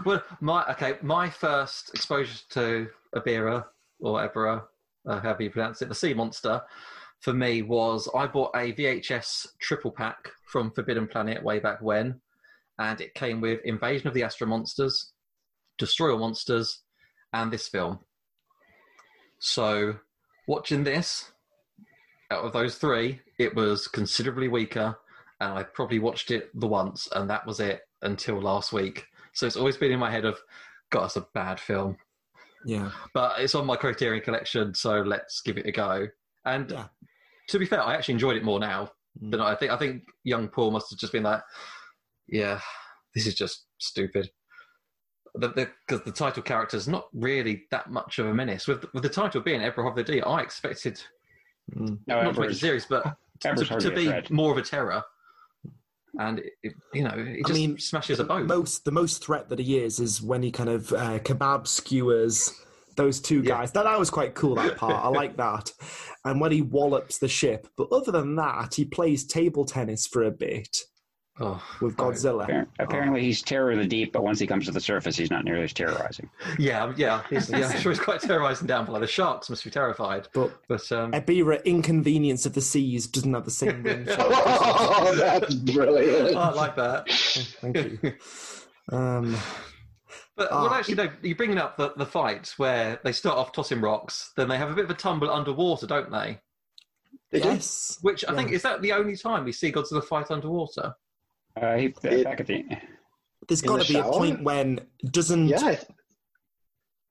Well, 0.05 0.23
my 0.41 0.65
okay, 0.71 0.97
my 1.03 1.29
first 1.29 1.91
exposure 1.93 2.39
to 2.49 2.87
Ibera 3.15 3.63
or 3.99 4.27
Ebera, 4.27 4.63
uh, 5.07 5.19
however 5.19 5.43
you 5.43 5.49
pronounce 5.49 5.81
it, 5.81 5.89
the 5.89 5.95
sea 5.95 6.13
monster, 6.13 6.61
for 7.21 7.33
me 7.33 7.61
was 7.61 8.09
I 8.15 8.27
bought 8.27 8.55
a 8.55 8.73
VHS 8.73 9.47
triple 9.59 9.91
pack 9.91 10.29
from 10.45 10.71
Forbidden 10.71 11.07
Planet 11.07 11.43
way 11.43 11.59
back 11.59 11.81
when, 11.81 12.19
and 12.79 12.99
it 13.01 13.13
came 13.13 13.41
with 13.41 13.61
Invasion 13.63 14.07
of 14.07 14.13
the 14.13 14.23
Astro 14.23 14.47
Monsters, 14.47 15.13
Destroyer 15.77 16.17
Monsters, 16.17 16.81
and 17.33 17.51
this 17.51 17.67
film. 17.67 17.99
So, 19.39 19.95
watching 20.47 20.83
this, 20.83 21.31
out 22.31 22.43
of 22.43 22.53
those 22.53 22.75
three, 22.75 23.19
it 23.37 23.55
was 23.55 23.87
considerably 23.87 24.47
weaker, 24.47 24.97
and 25.39 25.53
I 25.53 25.63
probably 25.63 25.99
watched 25.99 26.31
it 26.31 26.49
the 26.53 26.67
once, 26.67 27.07
and 27.13 27.29
that 27.29 27.45
was 27.45 27.59
it 27.59 27.81
until 28.01 28.41
last 28.41 28.73
week. 28.73 29.05
So 29.33 29.45
it's 29.45 29.57
always 29.57 29.77
been 29.77 29.91
in 29.91 29.99
my 29.99 30.11
head 30.11 30.25
of, 30.25 30.39
God, 30.89 31.05
it's 31.05 31.17
a 31.17 31.27
bad 31.33 31.59
film. 31.59 31.97
Yeah. 32.65 32.91
But 33.13 33.39
it's 33.39 33.55
on 33.55 33.65
my 33.65 33.75
Criterion 33.75 34.23
collection, 34.23 34.73
so 34.73 35.01
let's 35.01 35.41
give 35.41 35.57
it 35.57 35.65
a 35.67 35.71
go. 35.71 36.07
And 36.45 36.71
Yeah. 36.71 36.87
to 37.49 37.59
be 37.59 37.65
fair, 37.65 37.81
I 37.81 37.93
actually 37.95 38.13
enjoyed 38.13 38.37
it 38.37 38.43
more 38.43 38.59
now 38.59 38.91
Mm. 39.21 39.31
than 39.31 39.41
I 39.41 39.55
think. 39.55 39.71
I 39.71 39.77
think 39.77 40.03
young 40.23 40.49
Paul 40.49 40.71
must 40.71 40.89
have 40.89 40.99
just 40.99 41.13
been 41.13 41.23
like, 41.23 41.41
"Yeah, 42.27 42.59
this 43.13 43.25
is 43.27 43.35
just 43.35 43.65
stupid." 43.77 44.29
Because 45.33 45.53
the, 45.55 45.61
the, 45.65 45.71
'cause 45.87 46.01
the 46.03 46.11
title 46.11 46.43
character 46.43 46.75
is 46.77 46.87
not 46.87 47.07
really 47.13 47.65
that 47.71 47.89
much 47.89 48.19
of 48.19 48.25
a 48.27 48.33
menace. 48.33 48.67
With 48.67 48.85
with 48.93 49.03
the 49.03 49.09
title 49.09 49.41
being 49.41 49.61
Eberhard 49.61 49.91
of 49.91 49.95
the 49.95 50.03
D, 50.13 50.21
I 50.21 50.41
expected 50.41 51.01
Mm. 51.75 51.99
No, 52.07 52.21
not 52.21 52.35
to 52.35 52.41
make 52.41 52.51
it 52.51 52.55
serious, 52.55 52.85
but 52.85 53.03
to, 53.41 53.47
Ever's 53.49 53.67
to, 53.69 53.91
be 53.91 54.05
threat. 54.05 54.29
more 54.29 54.51
of 54.51 54.57
a 54.57 54.61
terror. 54.61 55.03
And 56.19 56.39
it, 56.39 56.53
it- 56.63 56.73
you 56.93 57.03
know, 57.03 57.13
it 57.15 57.49
I 57.49 57.53
mean, 57.53 57.77
smashes 57.77 58.19
a 58.19 58.23
boat. 58.23 58.45
Most 58.45 58.85
the 58.85 58.91
most 58.91 59.23
threat 59.23 59.49
that 59.49 59.59
he 59.59 59.77
is 59.79 59.99
is 59.99 60.21
when 60.21 60.41
he 60.43 60.51
kind 60.51 60.69
of 60.69 60.91
uh, 60.93 61.19
kebab 61.19 61.67
skewers 61.67 62.51
those 62.95 63.19
two 63.19 63.41
Yeah. 63.41 63.55
guys. 63.57 63.71
That 63.73 63.83
that 63.83 63.99
was 63.99 64.09
quite 64.09 64.35
cool. 64.35 64.55
That 64.55 64.77
part 64.77 65.03
I 65.03 65.07
like 65.21 65.35
that. 65.37 65.71
And 66.23 66.39
when 66.39 66.51
he 66.51 66.61
wallops 66.61 67.17
the 67.17 67.27
ship, 67.27 67.67
but 67.77 67.89
other 67.91 68.11
than 68.11 68.35
that, 68.37 68.73
he 68.75 68.85
plays 68.85 69.25
table 69.25 69.65
tennis 69.65 70.07
for 70.07 70.23
a 70.23 70.31
bit 70.31 70.77
oh, 71.39 71.61
with. 71.81 71.95
Godzilla. 71.95 72.47
Appar- 72.47 72.67
Apparently, 72.79 73.21
he's 73.21 73.41
terror 73.41 73.71
of 73.71 73.79
the 73.79 73.85
deep, 73.87 74.13
but 74.13 74.23
once 74.23 74.39
he 74.39 74.47
comes 74.47 74.65
to 74.65 74.71
the 74.71 74.79
surface, 74.81 75.15
he's 75.17 75.31
not 75.31 75.43
nearly 75.45 75.63
as 75.63 75.73
terrorizing. 75.73 76.29
Yeah, 76.59 76.93
yeah, 76.95 77.23
he's, 77.29 77.49
yeah. 77.49 77.67
I'm 77.69 77.79
sure 77.79 77.91
he's 77.91 77.99
quite 77.99 78.21
terrorizing 78.21 78.67
down 78.67 78.85
below. 78.85 78.99
The 78.99 79.07
sharks 79.07 79.49
must 79.49 79.63
be 79.63 79.69
terrified. 79.71 80.27
But 80.33 80.51
But 80.67 80.89
um, 80.91 81.11
Ebirah, 81.11 81.63
Inconvenience 81.65 82.45
of 82.45 82.53
the 82.53 82.61
Seas, 82.61 83.07
doesn't 83.07 83.33
have 83.33 83.45
the 83.45 83.51
same 83.51 83.83
ring. 83.83 84.07
Oh, 84.17 85.13
that's 85.15 85.53
brilliant. 85.55 86.35
oh, 86.35 86.39
I 86.39 86.51
like 86.51 86.75
that. 86.75 87.09
Thank 87.09 87.77
you. 87.77 88.13
Um, 88.91 89.35
But 90.37 90.49
Ah. 90.51 90.63
well, 90.63 90.73
actually, 90.73 90.95
no. 90.95 91.09
You're 91.21 91.35
bringing 91.37 91.57
up 91.57 91.77
the 91.77 91.93
the 91.95 92.05
fight 92.05 92.53
where 92.57 92.99
they 93.03 93.11
start 93.13 93.37
off 93.37 93.51
tossing 93.53 93.81
rocks, 93.81 94.31
then 94.35 94.47
they 94.49 94.57
have 94.57 94.69
a 94.69 94.73
bit 94.75 94.85
of 94.85 94.91
a 94.91 94.95
tumble 94.95 95.29
underwater, 95.31 95.87
don't 95.87 96.11
they? 96.11 96.39
They 97.31 97.39
do. 97.39 97.49
yes. 97.49 97.97
Which 98.01 98.23
I 98.27 98.35
think 98.35 98.51
is 98.51 98.61
that 98.63 98.81
the 98.81 98.91
only 98.93 99.15
time 99.17 99.45
we 99.45 99.51
see 99.51 99.71
Godzilla 99.71 100.03
fight 100.03 100.31
underwater. 100.31 100.93
Uh, 101.59 101.75
he, 101.75 101.93
It- 102.03 102.23
back 102.23 102.39
at 102.39 102.47
the 102.47 102.65
There's 103.47 103.61
In 103.61 103.67
got 103.67 103.77
the 103.79 103.83
to 103.85 103.93
be 103.93 103.99
a 103.99 104.03
point 104.03 104.43
when 104.43 104.79
doesn't 105.11 105.47
Yeah. 105.47 105.57
I 105.57 105.75
th- 105.75 105.85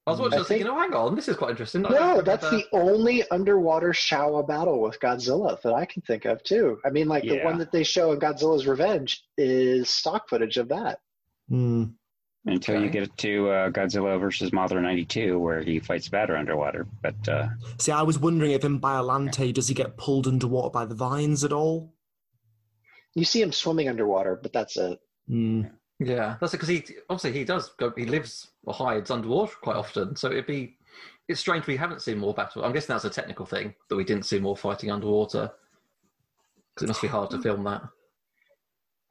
I 0.07 0.11
was 0.11 0.21
watching, 0.21 0.35
I 0.35 0.37
I 0.37 0.39
was 0.41 0.49
thinking, 0.49 0.67
oh, 0.67 0.79
hang 0.79 0.93
on, 0.93 1.15
this 1.15 1.29
is 1.29 1.37
quite 1.37 1.51
interesting. 1.53 1.81
No, 1.81 2.21
that's 2.21 2.51
the 2.51 2.65
only 2.73 3.27
underwater 3.31 3.91
Showa 3.93 4.47
battle 4.47 4.83
with 4.83 5.01
Godzilla 5.01 5.59
that 5.63 5.73
I 5.73 5.87
can 5.87 6.03
think 6.03 6.27
of 6.27 6.43
too. 6.43 6.79
I 6.85 6.91
mean, 6.91 7.09
like 7.09 7.23
the 7.23 7.41
one 7.41 7.57
that 7.59 7.73
they 7.73 7.85
show 7.85 8.13
in 8.13 8.19
Godzilla's 8.21 8.67
Revenge 8.67 9.25
is 9.39 9.89
stock 9.89 10.29
footage 10.29 10.59
of 10.59 10.69
that. 10.69 10.99
Hmm. 11.49 11.85
until 12.45 12.83
you 12.83 12.91
get 12.91 13.17
to 13.17 13.49
uh, 13.49 13.71
Godzilla 13.71 14.21
versus 14.21 14.51
Mothra 14.51 14.83
'92, 14.83 15.39
where 15.39 15.63
he 15.63 15.79
fights 15.81 16.09
better 16.11 16.37
underwater. 16.37 16.87
But 17.03 17.27
uh, 17.27 17.49
See, 17.79 17.93
I 17.93 18.03
was 18.03 18.19
wondering 18.19 18.51
if 18.53 18.63
in 18.65 18.81
Biolante 18.81 19.55
does 19.55 19.69
he 19.69 19.75
get 19.75 19.97
pulled 19.97 20.27
underwater 20.27 20.69
by 20.69 20.85
the 20.85 20.95
vines 20.95 21.45
at 21.45 21.53
all? 21.53 21.94
You 23.15 23.25
see 23.25 23.43
him 23.43 23.53
swimming 23.53 23.89
underwater, 23.89 24.39
but 24.41 24.53
that's 24.53 24.77
it. 24.77 24.99
Hmm. 25.29 25.63
Yeah, 26.01 26.37
that's 26.41 26.53
it 26.53 26.57
because 26.57 26.69
he 26.69 26.85
obviously 27.09 27.33
he 27.33 27.45
does 27.45 27.71
go. 27.79 27.93
He 27.97 28.05
lives 28.05 28.49
or 28.65 28.75
hides 28.75 29.11
underwater 29.11 29.55
quite 29.63 29.77
often, 29.77 30.17
so 30.17 30.31
it'd 30.31 30.47
be 30.47 30.77
it's 31.29 31.41
strange 31.41 31.67
we 31.67 31.77
haven't 31.77 32.03
seen 32.03 32.19
more 32.19 32.35
battle. 32.35 32.65
I'm 32.65 32.73
guessing 32.73 32.95
that's 32.95 33.05
a 33.05 33.11
technical 33.11 33.47
thing 33.47 33.75
that 33.89 33.97
we 33.97 34.05
didn't 34.05 34.27
see 34.27 34.41
more 34.41 34.57
fighting 34.57 34.91
underwater 34.91 35.53
because 36.75 36.85
it 36.85 36.89
must 36.89 37.03
be 37.03 37.09
hard 37.09 37.31
to 37.31 37.41
film 37.41 37.65
that. 37.65 37.83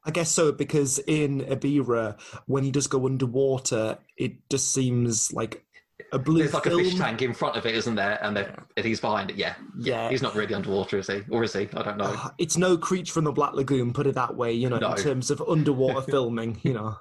I 0.04 0.10
guess 0.10 0.30
so 0.30 0.52
because 0.52 0.98
in 0.98 1.40
Ibira, 1.40 2.20
when 2.46 2.62
he 2.62 2.70
does 2.70 2.86
go 2.86 3.06
underwater, 3.06 3.98
it 4.18 4.48
just 4.50 4.72
seems 4.72 5.32
like 5.32 5.64
a 6.12 6.18
blue 6.18 6.38
There's 6.40 6.54
like 6.54 6.64
film. 6.64 6.80
a 6.80 6.84
fish 6.84 6.94
tank 6.96 7.22
in 7.22 7.32
front 7.32 7.56
of 7.56 7.66
it, 7.66 7.74
isn't 7.74 7.94
there? 7.94 8.18
And, 8.22 8.36
and 8.38 8.86
he's 8.86 9.00
behind 9.00 9.30
it. 9.30 9.36
Yeah, 9.36 9.54
Yeah. 9.78 10.08
He's 10.10 10.22
not 10.22 10.34
really 10.34 10.54
underwater, 10.54 10.98
is 10.98 11.08
he? 11.08 11.22
Or 11.30 11.42
is 11.44 11.52
he? 11.52 11.68
I 11.74 11.82
don't 11.82 11.96
know. 11.98 12.12
Ah, 12.16 12.32
It's 12.38 12.56
no 12.56 12.76
creature 12.76 13.12
from 13.12 13.24
the 13.24 13.32
Black 13.32 13.54
Lagoon, 13.54 13.92
put 13.92 14.06
it 14.06 14.14
that 14.14 14.36
way, 14.36 14.52
you 14.52 14.68
know, 14.68 14.78
No. 14.78 14.92
in 14.92 14.96
terms 14.96 15.30
of 15.30 15.40
underwater 15.48 16.02
filming, 16.10 16.60
you 16.62 16.74
know. 16.74 16.96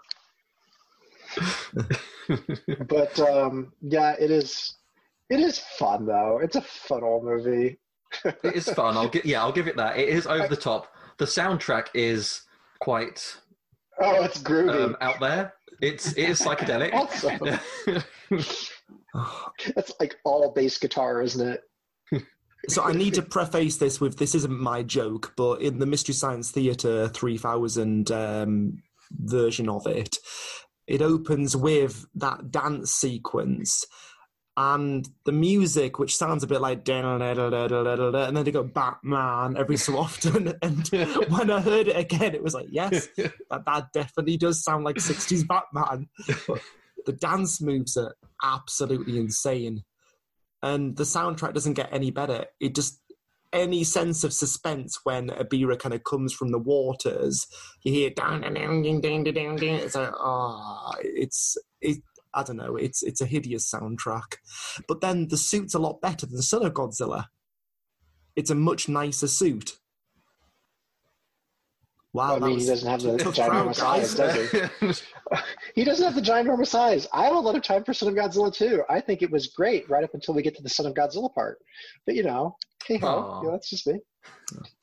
But 2.87 3.19
um, 3.19 3.73
yeah, 3.81 4.15
it 4.19 4.31
is. 4.31 4.75
It 5.29 5.39
is 5.39 5.59
fun 5.77 6.05
though. 6.05 6.39
It's 6.41 6.55
a 6.55 6.61
fun 6.61 7.03
old 7.03 7.25
movie. 7.25 7.79
it 8.23 8.55
is 8.55 8.69
fun. 8.69 8.95
I'll 8.95 9.09
get. 9.09 9.25
Yeah, 9.25 9.41
I'll 9.41 9.51
give 9.51 9.67
it 9.67 9.75
that. 9.77 9.97
It 9.97 10.07
is 10.09 10.25
over 10.27 10.47
the 10.47 10.55
top. 10.55 10.87
The 11.17 11.25
soundtrack 11.25 11.87
is 11.93 12.43
quite 12.79 13.35
Oh, 14.01 14.23
it's 14.23 14.41
groovy. 14.41 14.83
um, 14.85 14.97
out 15.01 15.19
there. 15.19 15.53
It's 15.81 16.13
it 16.13 16.29
is 16.29 16.39
psychedelic. 16.39 16.93
That's 19.76 19.93
like 19.99 20.15
all 20.23 20.52
bass 20.52 20.78
guitar, 20.78 21.21
isn't 21.21 21.47
it? 21.47 21.62
So 22.69 22.84
I 22.84 22.93
need 22.93 23.13
to 23.15 23.21
preface 23.38 23.78
this 23.78 23.99
with 23.99 24.17
this 24.17 24.36
isn't 24.36 24.60
my 24.60 24.84
joke, 24.84 25.34
but 25.36 25.62
in 25.62 25.80
the 25.80 25.86
Mystery 25.86 26.15
Science 26.15 26.52
Theatre 26.52 27.10
3000 27.10 28.12
um, 28.12 28.84
version 29.12 29.69
of 29.69 29.86
it, 29.86 30.17
it 30.88 31.02
opens 31.02 31.56
with 31.56 32.06
that 32.15 32.52
dance 32.52 32.91
sequence 32.91 33.86
and 34.56 35.10
the 35.26 35.32
music, 35.32 35.97
which 35.97 36.15
sounds 36.15 36.43
a 36.43 36.47
bit 36.47 36.62
like 36.62 36.84
da-da-da-da-da-da-da, 36.84 38.26
and 38.26 38.38
then 38.38 38.45
they 38.45 38.52
go 38.52 38.63
Batman 38.63 39.58
every 39.58 39.78
so 39.78 39.97
often. 39.97 40.54
And 40.62 40.88
when 41.30 41.49
I 41.49 41.60
heard 41.60 41.88
it 41.88 41.97
again, 41.97 42.36
it 42.36 42.43
was 42.43 42.54
like, 42.54 42.67
yes, 42.69 43.08
that, 43.17 43.65
that 43.65 43.88
definitely 43.93 44.38
does 44.38 44.63
sound 44.63 44.84
like 44.84 44.97
60s 44.97 45.47
Batman. 45.47 46.08
But 46.47 46.62
the 47.06 47.13
dance 47.13 47.62
moves 47.62 47.97
are 47.97 48.15
absolutely 48.43 49.17
insane. 49.17 49.84
And 50.62 50.95
the 50.95 51.03
soundtrack 51.03 51.53
doesn't 51.53 51.73
get 51.73 51.89
any 51.91 52.12
better. 52.12 52.45
It 52.60 52.75
just 52.75 52.99
any 53.53 53.84
sense 53.84 54.23
of 54.23 54.34
suspense 54.34 54.99
when 55.03 55.29
Abira 55.29 55.77
kind 55.77 55.93
of 55.93 56.03
comes 56.03 56.34
from 56.34 56.49
the 56.51 56.60
waters, 56.60 57.45
you 57.84 57.93
hear 57.93 58.10
dang 58.10 58.41
ding 58.41 58.82
ding 58.82 58.99
ding 58.99 59.23
ding 59.23 59.56
ding. 59.56 59.75
It's 59.75 59.95
like 59.95 60.12
ah, 60.17 60.93
it's 61.01 61.56
it. 61.79 61.99
I 62.34 62.41
don't 62.41 62.58
know. 62.58 62.75
It's 62.75 63.03
it's 63.03 63.21
a 63.21 63.27
hideous 63.27 63.71
soundtrack, 63.71 64.38
but 64.88 65.01
then 65.01 65.27
the 65.27 65.38
suit's 65.38 65.75
a 65.75 65.79
lot 65.79 66.01
better 66.01 66.25
than 66.25 66.41
Son 66.41 66.65
of 66.65 66.73
Godzilla. 66.73 67.25
It's 68.36 68.49
a 68.49 68.56
much 68.56 68.89
nicer 68.89 69.27
suit. 69.27 69.73
Wow, 72.13 72.36
I 72.36 72.39
mean, 72.39 72.60
he 72.60 72.65
doesn't 72.65 72.89
have 72.89 73.02
the 73.02 73.17
ginormous 73.17 73.82
eyes, 73.82 74.13
does 74.13 74.52
he? 74.52 75.04
He 75.76 75.84
doesn't 75.84 76.06
have 76.06 76.15
the 76.15 76.21
ginormous 76.21 76.76
eyes. 76.76 77.08
I 77.13 77.26
have 77.26 77.36
a 77.36 77.39
lot 77.39 77.56
of 77.56 77.63
time 77.63 77.84
for 77.84 77.93
Son 77.93 78.10
of 78.10 78.15
Godzilla 78.15 78.54
too. 78.54 78.84
I 78.89 79.02
think 79.02 79.21
it 79.21 79.32
was 79.32 79.47
great 79.47 79.89
right 79.89 80.04
up 80.04 80.13
until 80.13 80.36
we 80.36 80.43
get 80.43 80.56
to 80.56 80.63
the 80.63 80.69
Son 80.69 80.86
of 80.86 80.93
Godzilla 80.93 81.34
part. 81.34 81.58
But 82.06 82.15
you 82.15 82.23
know, 82.23 82.56
hey 82.86 82.97
ho, 82.97 83.39
you 83.41 83.47
know, 83.47 83.54
that's 83.54 83.69
just 83.69 83.88
me. 83.88 83.99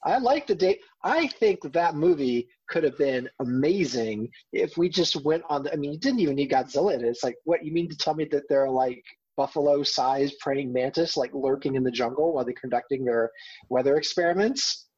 I 0.05 0.19
like 0.19 0.47
the 0.47 0.55
date. 0.55 0.81
I 1.05 1.29
think 1.29 1.61
that, 1.63 1.73
that 1.75 1.95
movie 1.95 2.49
could 2.69 2.85
have 2.85 2.99
been 2.99 3.29
amazing 3.41 4.29
if 4.53 4.77
we 4.77 4.89
just 4.89 5.23
went 5.25 5.45
on. 5.49 5.63
The, 5.63 5.73
I 5.73 5.77
mean, 5.77 5.93
you 5.93 5.99
didn't 5.99 6.21
even 6.21 6.37
need 6.37 6.51
Godzilla 6.51 6.95
in 6.95 7.05
it. 7.05 7.09
It's 7.09 7.23
like, 7.23 7.37
what 7.45 7.65
you 7.65 7.73
mean 7.73 7.89
to 7.89 7.97
tell 7.97 8.15
me 8.15 8.27
that 8.33 8.49
there 8.49 8.65
are 8.65 8.71
like 8.71 9.03
buffalo-sized 9.37 10.35
praying 10.41 10.73
mantis 10.73 11.17
like 11.17 11.31
lurking 11.33 11.75
in 11.77 11.83
the 11.83 11.91
jungle 11.91 12.35
while 12.35 12.45
they're 12.45 12.55
conducting 12.61 13.05
their 13.05 13.31
weather 13.69 13.97
experiments? 13.97 14.89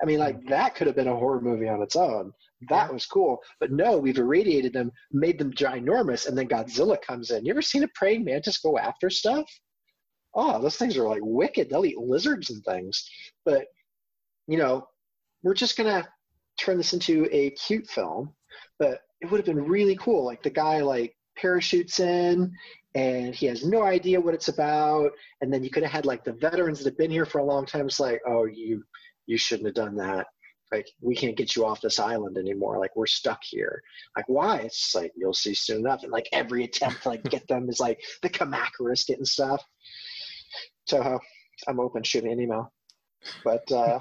I 0.00 0.06
mean, 0.06 0.18
like 0.18 0.40
mm. 0.40 0.48
that 0.48 0.74
could 0.74 0.86
have 0.86 0.96
been 0.96 1.08
a 1.08 1.16
horror 1.16 1.40
movie 1.40 1.68
on 1.68 1.82
its 1.82 1.96
own. 1.96 2.32
That 2.68 2.92
was 2.92 3.06
cool. 3.06 3.38
But 3.60 3.72
no, 3.72 3.98
we've 3.98 4.18
irradiated 4.18 4.72
them, 4.72 4.90
made 5.12 5.38
them 5.38 5.52
ginormous, 5.52 6.26
and 6.26 6.36
then 6.36 6.48
Godzilla 6.48 7.00
comes 7.00 7.30
in. 7.30 7.44
You 7.44 7.52
ever 7.52 7.62
seen 7.62 7.84
a 7.84 7.88
praying 7.94 8.24
mantis 8.24 8.58
go 8.58 8.78
after 8.78 9.10
stuff? 9.10 9.48
oh, 10.34 10.60
those 10.60 10.76
things 10.76 10.96
are 10.96 11.08
like 11.08 11.20
wicked. 11.22 11.68
They'll 11.68 11.84
eat 11.84 11.98
lizards 11.98 12.50
and 12.50 12.64
things. 12.64 13.08
But, 13.44 13.66
you 14.46 14.56
know, 14.56 14.86
we're 15.42 15.54
just 15.54 15.76
going 15.76 15.92
to 15.92 16.08
turn 16.58 16.76
this 16.76 16.92
into 16.92 17.28
a 17.32 17.50
cute 17.50 17.88
film. 17.88 18.32
But 18.78 19.00
it 19.20 19.30
would 19.30 19.38
have 19.38 19.46
been 19.46 19.64
really 19.64 19.96
cool. 19.96 20.24
Like 20.24 20.42
the 20.42 20.50
guy 20.50 20.80
like 20.80 21.14
parachutes 21.36 22.00
in 22.00 22.52
and 22.94 23.34
he 23.34 23.46
has 23.46 23.64
no 23.64 23.82
idea 23.82 24.20
what 24.20 24.34
it's 24.34 24.48
about. 24.48 25.10
And 25.40 25.52
then 25.52 25.64
you 25.64 25.70
could 25.70 25.82
have 25.82 25.92
had 25.92 26.06
like 26.06 26.24
the 26.24 26.32
veterans 26.32 26.78
that 26.78 26.90
have 26.90 26.98
been 26.98 27.10
here 27.10 27.26
for 27.26 27.38
a 27.38 27.44
long 27.44 27.66
time. 27.66 27.86
It's 27.86 28.00
like, 28.00 28.20
oh, 28.26 28.44
you 28.44 28.84
you 29.28 29.38
shouldn't 29.38 29.66
have 29.66 29.74
done 29.74 29.94
that. 29.96 30.26
Like 30.72 30.88
we 31.00 31.14
can't 31.14 31.36
get 31.36 31.54
you 31.54 31.64
off 31.64 31.80
this 31.80 31.98
island 31.98 32.36
anymore. 32.36 32.78
Like 32.78 32.96
we're 32.96 33.06
stuck 33.06 33.40
here. 33.42 33.80
Like 34.16 34.28
why? 34.28 34.58
It's 34.58 34.94
like 34.94 35.12
you'll 35.16 35.32
see 35.34 35.54
soon 35.54 35.80
enough. 35.80 36.02
And 36.02 36.12
like 36.12 36.28
every 36.32 36.64
attempt 36.64 37.04
to 37.04 37.10
like 37.10 37.22
get 37.24 37.46
them 37.46 37.68
is 37.68 37.78
like 37.78 38.00
the 38.22 38.28
Kamacuras 38.28 39.06
getting 39.06 39.24
stuff. 39.24 39.64
Toho, 40.90 41.18
I'm 41.68 41.80
open. 41.80 42.02
Shoot 42.02 42.24
me 42.24 42.32
an 42.32 42.40
email. 42.40 42.72
But 43.44 43.70
uh, 43.70 44.00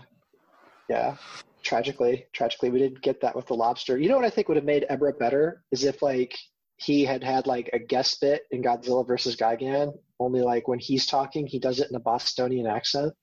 yeah, 0.89 1.15
tragically, 1.63 2.25
tragically, 2.33 2.69
we 2.69 2.79
didn't 2.79 3.01
get 3.01 3.21
that 3.21 3.35
with 3.35 3.47
the 3.47 3.53
lobster. 3.53 3.97
You 3.97 4.09
know 4.09 4.15
what 4.15 4.25
I 4.25 4.29
think 4.29 4.47
would 4.47 4.57
have 4.57 4.65
made 4.65 4.85
Ebra 4.89 5.17
better 5.17 5.63
is 5.71 5.83
if 5.83 6.01
like 6.01 6.37
he 6.77 7.03
had 7.03 7.23
had 7.23 7.47
like 7.47 7.69
a 7.73 7.79
guest 7.79 8.21
bit 8.21 8.43
in 8.51 8.61
Godzilla 8.61 9.05
versus 9.05 9.35
Gigan. 9.35 9.93
Only 10.19 10.41
like 10.41 10.67
when 10.67 10.79
he's 10.79 11.05
talking, 11.05 11.47
he 11.47 11.59
does 11.59 11.79
it 11.79 11.89
in 11.89 11.95
a 11.95 11.99
Bostonian 11.99 12.67
accent. 12.67 13.13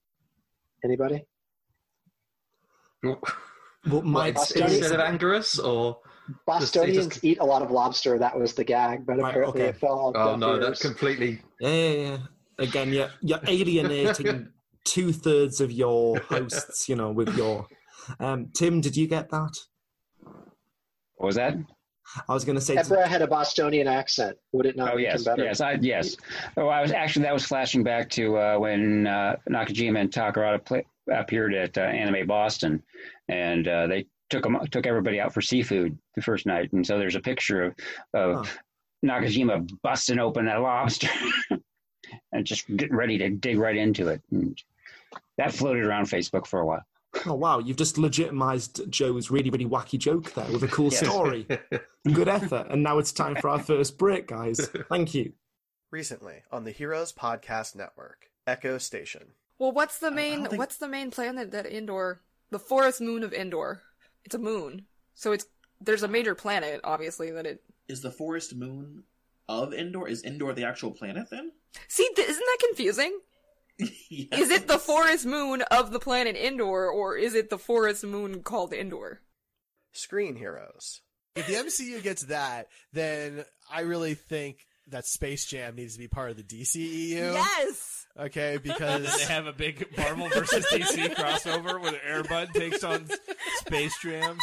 Anybody? 0.85 1.25
Well, 3.05 4.03
my 4.03 4.33
Bostonian- 4.33 4.79
Instead 4.79 5.01
of 5.01 5.07
Anguirus, 5.07 5.63
or 5.65 5.99
Bostonians 6.47 7.09
just- 7.09 7.25
eat 7.25 7.39
a 7.41 7.45
lot 7.45 7.63
of 7.63 7.71
lobster. 7.71 8.19
That 8.19 8.39
was 8.39 8.55
the 8.55 8.65
gag, 8.65 9.07
but 9.07 9.19
Right, 9.19 9.31
apparently 9.31 9.63
okay. 9.63 9.71
it 9.71 9.77
fell 9.77 10.01
on 10.01 10.13
oh 10.17 10.37
no, 10.37 10.55
ears. 10.55 10.65
that's 10.67 10.83
completely. 10.83 11.41
Yeah, 11.61 11.69
yeah, 11.71 11.93
yeah. 11.93 12.19
Again, 12.59 12.93
you're, 12.93 13.11
you're 13.21 13.41
alienating 13.47 14.49
two 14.85 15.13
thirds 15.13 15.61
of 15.61 15.73
your 15.73 16.19
hosts, 16.21 16.89
you 16.89 16.97
know, 16.97 17.11
with 17.11 17.37
your. 17.37 17.67
Um, 18.21 18.51
Tim, 18.55 18.81
did 18.81 18.97
you 18.97 19.07
get 19.07 19.31
that? 19.31 19.53
What 21.17 21.27
was 21.27 21.35
that? 21.37 21.55
I 22.29 22.35
was 22.35 22.45
going 22.45 22.57
to 22.57 22.61
say. 22.61 22.77
Ebra 22.77 23.07
had 23.07 23.23
a 23.23 23.27
Bostonian 23.27 23.87
accent. 23.89 24.37
Would 24.53 24.67
it 24.67 24.77
not 24.77 24.95
Oh 24.95 24.97
yes, 24.97 25.25
better? 25.25 25.43
yes, 25.45 25.61
I, 25.61 25.73
yes. 25.81 26.17
Oh, 26.57 26.69
I 26.69 26.81
was 26.83 26.93
actually 26.93 27.25
that 27.25 27.33
was 27.35 27.45
flashing 27.45 27.83
back 27.83 28.11
to 28.11 28.37
uh, 28.39 28.59
when 28.59 29.07
uh, 29.07 29.37
Nakajima 29.49 30.01
and 30.01 30.11
Takarada 30.11 30.65
play, 30.65 30.85
appeared 31.13 31.55
at 31.55 31.77
uh, 31.79 31.83
Anime 31.83 32.27
Boston, 32.27 32.83
and 33.29 33.67
uh, 33.69 33.87
they 33.87 34.07
took 34.31 34.47
'em- 34.47 34.67
took 34.71 34.87
everybody 34.87 35.21
out 35.21 35.33
for 35.35 35.41
seafood 35.41 35.99
the 36.15 36.23
first 36.23 36.47
night, 36.47 36.73
and 36.73 36.87
so 36.87 36.99
there's 36.99 37.17
a 37.17 37.21
picture 37.21 37.65
of, 37.65 37.75
of 38.15 38.49
Huh. 38.49 38.55
Nakajima 39.05 39.69
busting 39.83 40.19
open 40.19 40.47
that 40.47 40.61
lobster 40.63 41.09
and 42.33 42.47
just 42.47 42.67
getting 42.77 42.97
ready 42.97 43.19
to 43.19 43.29
dig 43.31 43.59
right 43.59 43.77
into 43.77 44.09
it. 44.09 44.23
And 44.31 44.57
that 45.37 45.53
floated 45.53 45.85
around 45.85 46.05
Facebook 46.07 46.47
for 46.47 46.61
a 46.61 46.67
while. 46.67 46.83
Oh 47.27 47.35
wow, 47.35 47.59
you've 47.59 47.77
just 47.77 47.97
legitimized 47.99 48.91
Joe's 48.91 49.31
really, 49.31 49.51
really 49.51 49.67
wacky 49.67 49.99
joke 49.99 50.33
there 50.35 50.51
with 50.53 50.63
a 50.63 50.69
cool 50.69 50.91
Yes. 50.91 50.99
story. 51.01 51.47
Good 52.13 52.29
effort. 52.29 52.67
And 52.71 52.83
now 52.83 52.99
it's 52.99 53.13
time 53.13 53.37
for 53.37 53.49
our 53.49 53.59
first 53.59 53.97
break, 53.99 54.29
guys. 54.29 54.69
Thank 54.91 55.15
you. 55.15 55.33
Recently 55.91 56.43
on 56.51 56.65
the 56.65 56.71
Heroes 56.71 57.13
Podcast 57.13 57.77
Network, 57.77 58.27
Echo 58.47 58.79
Station. 58.79 59.29
Well, 59.59 59.73
what's 59.73 59.99
the 59.99 60.11
main 60.11 60.45
think- 60.47 60.59
what's 60.59 60.77
the 60.77 60.89
main 60.89 61.11
planet 61.11 61.51
that 61.53 61.67
Endor? 61.67 62.21
The 62.51 62.59
forest 62.59 63.01
moon 63.01 63.23
of 63.23 63.33
Endor. 63.33 63.83
It's 64.25 64.35
a 64.35 64.39
moon, 64.39 64.87
so 65.15 65.33
it's 65.33 65.47
there's 65.81 66.03
a 66.03 66.09
major 66.09 66.35
planet, 66.35 66.81
obviously 66.85 67.31
that 67.31 67.47
it. 67.47 67.63
Is 67.89 68.01
the 68.03 68.11
forest 68.11 68.55
moon 68.55 69.05
of 69.49 69.73
Endor? 69.75 70.09
Is 70.09 70.25
Endor 70.25 70.53
the 70.55 70.65
actual 70.65 70.91
planet 70.91 71.29
then? 71.31 71.53
See, 71.89 72.09
th- 72.17 72.29
isn't 72.29 72.45
that 72.45 72.59
confusing? 72.69 73.19
Is 73.79 74.51
it 74.51 74.64
the 74.64 74.64
forest 74.85 75.27
moon 75.27 75.63
of 75.71 75.91
the 75.91 75.99
planet 75.99 76.37
Endor, 76.37 76.91
or 76.91 77.17
is 77.17 77.35
it 77.35 77.51
the 77.51 77.59
forest 77.59 78.05
moon 78.05 78.43
called 78.43 78.73
Endor? 78.73 79.21
Screen 79.93 80.37
Heroes. 80.37 81.01
If 81.37 81.47
the 81.47 81.55
MCU 81.55 82.03
gets 82.03 82.27
that, 82.27 82.69
then 82.93 83.45
I 83.71 83.81
really 83.81 84.15
think 84.15 84.59
that 84.89 85.07
Space 85.07 85.47
Jam 85.47 85.77
needs 85.77 85.95
to 85.95 85.99
be 85.99 86.09
part 86.09 86.31
of 86.31 86.37
the 86.37 86.43
DCEU. 86.43 87.35
Yes. 87.35 88.07
Okay, 88.19 88.59
because 88.63 89.17
they 89.19 89.33
have 89.33 89.47
a 89.47 89.53
big 89.53 89.87
Marvel 89.97 90.29
versus 90.29 90.67
DC 90.71 91.15
crossover 91.15 91.81
where 91.81 91.93
the 91.93 91.99
Airbud 91.99 92.53
takes 92.53 92.85
on 92.85 93.09
Space 93.57 93.97
Jam. 94.03 94.39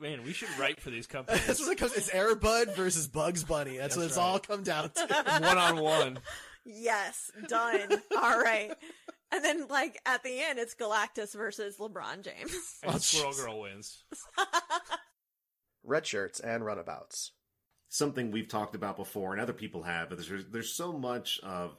Man, 0.00 0.24
we 0.24 0.32
should 0.32 0.48
write 0.58 0.80
for 0.80 0.90
these 0.90 1.06
companies. 1.06 1.46
That's 1.46 1.60
what 1.60 1.70
it 1.70 1.78
comes. 1.78 1.92
It's 1.92 2.10
Airbud 2.10 2.74
versus 2.74 3.06
Bugs 3.06 3.44
Bunny. 3.44 3.76
That's, 3.76 3.96
what 3.96 4.06
it's 4.06 4.16
right. 4.16 4.24
all 4.24 4.38
come 4.40 4.64
down 4.64 4.90
to. 4.90 5.24
One 5.40 5.58
on 5.58 5.80
one. 5.80 6.18
Yes, 6.64 7.30
done. 7.48 8.02
All 8.20 8.40
right. 8.40 8.72
And 9.34 9.42
then, 9.42 9.66
like 9.68 9.98
at 10.04 10.22
the 10.22 10.40
end, 10.40 10.58
it's 10.58 10.74
Galactus 10.74 11.34
versus 11.34 11.78
LeBron 11.78 12.22
James. 12.22 12.78
And 12.82 13.00
Squirrel 13.00 13.32
Girl 13.32 13.60
wins. 13.62 14.04
Red 15.84 16.06
Shirts 16.06 16.38
and 16.38 16.64
Runabouts. 16.64 17.32
something 17.88 18.30
we've 18.30 18.48
talked 18.48 18.74
about 18.74 18.96
before 18.96 19.32
and 19.32 19.40
other 19.40 19.52
people 19.52 19.82
have, 19.84 20.08
but 20.10 20.18
there's 20.18 20.46
there's 20.46 20.72
so 20.72 20.92
much 20.92 21.40
of 21.42 21.76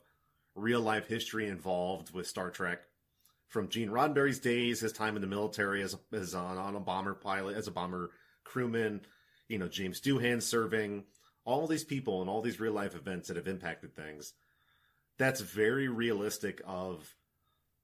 real 0.56 0.82
life 0.82 1.08
history 1.08 1.48
involved 1.48 2.14
with 2.14 2.28
Star 2.28 2.50
Trek. 2.50 2.80
From 3.48 3.70
Gene 3.70 3.90
Roddenberry's 3.90 4.40
days, 4.40 4.80
his 4.80 4.94
time 4.94 5.16
in 5.16 5.22
the 5.22 5.28
military 5.28 5.84
as 5.84 5.96
as 6.12 6.34
on, 6.34 6.58
on 6.58 6.76
a 6.76 6.80
bomber 6.80 7.14
pilot, 7.14 7.56
as 7.56 7.68
a 7.68 7.72
bomber 7.72 8.10
crewman, 8.44 9.02
you 9.48 9.60
know 9.60 9.68
James 9.68 10.02
Doohan 10.02 10.42
serving, 10.42 11.04
all 11.46 11.68
these 11.68 11.84
people 11.84 12.22
and 12.22 12.30
all 12.30 12.42
these 12.42 12.60
real 12.60 12.74
life 12.74 12.96
events 12.96 13.28
that 13.28 13.38
have 13.38 13.48
impacted 13.48 13.96
things. 13.96 14.34
That's 15.20 15.42
very 15.42 15.88
realistic 15.88 16.62
of 16.66 17.14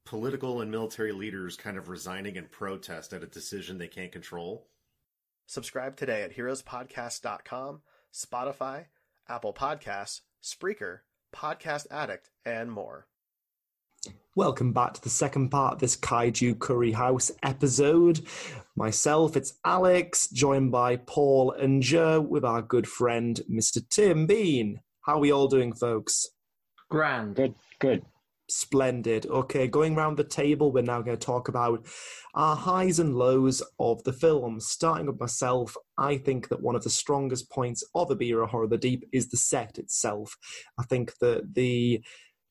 political 0.10 0.62
and 0.62 0.72
military 0.72 1.12
leaders 1.12 1.56
kind 1.56 1.78
of 1.78 1.88
resigning 1.88 2.36
in 2.36 2.46
protest 2.46 3.14
at 3.14 3.22
a 3.22 3.28
decision 3.28 3.78
they 3.78 3.88
can't 3.88 4.12
control. 4.12 4.66
Subscribe 5.46 5.96
today 5.96 6.24
at 6.24 6.36
heroespodcast.com, 6.36 7.82
Spotify, 8.12 8.86
Apple 9.30 9.54
Podcasts, 9.54 10.22
Spreaker, 10.44 11.02
Podcast 11.32 11.86
Addict, 11.92 12.32
and 12.44 12.72
more. 12.72 13.06
Welcome 14.36 14.74
back 14.74 14.96
to 14.96 15.02
the 15.04 15.12
second 15.12 15.50
part 15.50 15.76
of 15.76 15.80
this 15.80 15.96
Kaiju 15.96 16.58
Curry 16.58 16.94
House 16.94 17.32
episode. 17.44 18.26
Myself, 18.76 19.38
it's 19.38 19.60
Alex, 19.64 20.28
joined 20.30 20.72
by 20.72 20.96
Paul 20.96 21.52
and 21.52 21.84
Joe 21.84 22.20
with 22.20 22.44
our 22.44 22.64
good 22.64 22.88
friend, 22.88 23.40
Mr. 23.48 23.88
Tim 23.88 24.26
Bean. 24.26 24.82
How 25.02 25.18
are 25.18 25.20
we 25.20 25.32
all 25.32 25.48
doing, 25.48 25.72
folks? 25.72 26.26
Grand. 26.90 27.36
Good, 27.36 27.54
good. 27.78 28.04
Splendid. 28.50 29.26
Okay, 29.28 29.68
going 29.68 29.96
round 29.96 30.18
the 30.18 30.24
table, 30.24 30.72
we're 30.72 30.82
now 30.82 31.02
going 31.02 31.18
to 31.18 31.26
talk 31.26 31.48
about 31.48 31.86
our 32.36 32.56
highs 32.56 33.00
and 33.00 33.16
lows 33.16 33.62
of 33.80 34.04
the 34.04 34.14
film. 34.14 34.60
Starting 34.60 35.08
with 35.08 35.20
myself, 35.20 35.76
I 35.98 36.18
think 36.18 36.50
that 36.50 36.62
one 36.62 36.76
of 36.76 36.84
the 36.84 36.90
strongest 36.90 37.50
points 37.50 37.84
of 37.96 38.10
Abira 38.10 38.48
Horror 38.48 38.68
the 38.68 38.78
Deep 38.78 39.06
is 39.12 39.30
the 39.30 39.38
set 39.38 39.78
itself. 39.78 40.36
I 40.78 40.84
think 40.84 41.18
that 41.20 41.54
the 41.54 42.04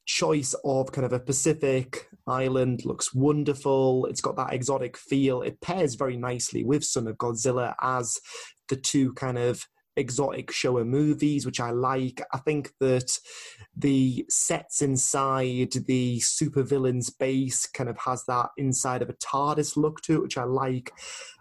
choice 0.07 0.55
of 0.65 0.91
kind 0.91 1.05
of 1.05 1.13
a 1.13 1.21
Pacific 1.21 2.09
island 2.27 2.85
looks 2.85 3.15
wonderful. 3.15 4.07
It's 4.07 4.23
got 4.23 4.37
that 4.37 4.55
exotic 4.55 4.97
feel. 4.97 5.43
It 5.43 5.61
pairs 5.61 5.97
very 5.97 6.17
nicely 6.17 6.65
with 6.65 6.85
Son 6.85 7.07
of 7.07 7.19
Godzilla 7.19 7.75
as 7.83 8.19
the 8.69 8.77
two 8.77 9.13
kind 9.13 9.39
of 9.39 9.67
exotic 9.99 10.51
Showa 10.51 10.87
movies, 10.87 11.45
which 11.45 11.61
I 11.61 11.71
like. 11.71 12.23
I 12.33 12.39
think 12.39 12.73
that 12.81 13.19
the 13.77 14.25
sets 14.29 14.81
inside 14.81 15.73
the 15.87 16.21
supervillain's 16.21 17.11
base 17.11 17.67
kind 17.67 17.91
of 17.91 17.99
has 17.99 18.25
that 18.27 18.51
inside 18.57 19.03
of 19.03 19.11
a 19.11 19.15
TARDIS 19.15 19.77
look 19.77 20.01
to 20.03 20.15
it, 20.15 20.23
which 20.23 20.39
I 20.39 20.45
like. 20.45 20.93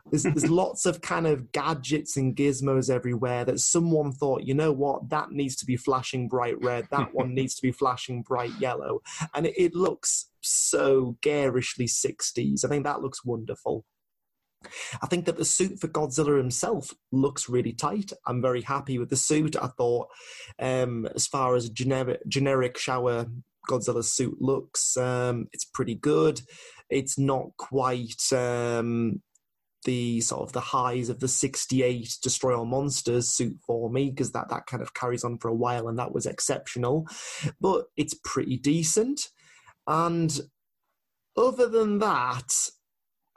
There's, 0.09 0.23
there's 0.23 0.49
lots 0.49 0.85
of 0.85 1.01
kind 1.01 1.27
of 1.27 1.51
gadgets 1.51 2.17
and 2.17 2.35
gizmos 2.35 2.89
everywhere 2.89 3.45
that 3.45 3.59
someone 3.59 4.11
thought, 4.11 4.43
you 4.43 4.53
know 4.53 4.71
what, 4.71 5.09
that 5.09 5.31
needs 5.31 5.55
to 5.57 5.65
be 5.65 5.77
flashing 5.77 6.27
bright 6.27 6.61
red, 6.61 6.87
that 6.91 7.13
one 7.13 7.33
needs 7.33 7.55
to 7.55 7.61
be 7.61 7.71
flashing 7.71 8.23
bright 8.23 8.51
yellow. 8.59 9.01
And 9.33 9.45
it, 9.45 9.53
it 9.57 9.75
looks 9.75 10.29
so 10.41 11.17
garishly 11.21 11.85
60s. 11.85 12.65
I 12.65 12.67
think 12.67 12.85
that 12.85 13.01
looks 13.01 13.25
wonderful. 13.25 13.85
I 15.01 15.07
think 15.07 15.25
that 15.25 15.37
the 15.37 15.45
suit 15.45 15.79
for 15.79 15.87
Godzilla 15.87 16.37
himself 16.37 16.93
looks 17.11 17.49
really 17.49 17.73
tight. 17.73 18.11
I'm 18.25 18.41
very 18.41 18.61
happy 18.61 18.97
with 18.97 19.09
the 19.09 19.15
suit. 19.15 19.55
I 19.55 19.67
thought, 19.67 20.07
um, 20.59 21.07
as 21.15 21.27
far 21.27 21.55
as 21.55 21.69
generic 21.69 22.21
generic 22.27 22.75
Showa 22.75 23.31
Godzilla 23.69 24.03
suit 24.03 24.37
looks, 24.41 24.97
um, 24.97 25.47
it's 25.53 25.65
pretty 25.65 25.95
good. 25.95 26.41
It's 26.89 27.17
not 27.17 27.55
quite 27.57 28.31
um, 28.33 29.21
the 29.85 30.21
sort 30.21 30.41
of 30.41 30.53
the 30.53 30.59
highs 30.59 31.09
of 31.09 31.19
the 31.19 31.27
68 31.27 32.17
destroy 32.21 32.57
all 32.57 32.65
monsters 32.65 33.29
suit 33.29 33.57
for 33.65 33.89
me 33.89 34.09
because 34.09 34.31
that 34.31 34.49
that 34.49 34.65
kind 34.65 34.81
of 34.81 34.93
carries 34.93 35.23
on 35.23 35.37
for 35.37 35.47
a 35.47 35.55
while 35.55 35.87
and 35.87 35.97
that 35.97 36.13
was 36.13 36.25
exceptional 36.25 37.07
but 37.61 37.85
it's 37.95 38.13
pretty 38.25 38.57
decent 38.57 39.29
and 39.87 40.41
other 41.37 41.69
than 41.69 41.99
that 41.99 42.51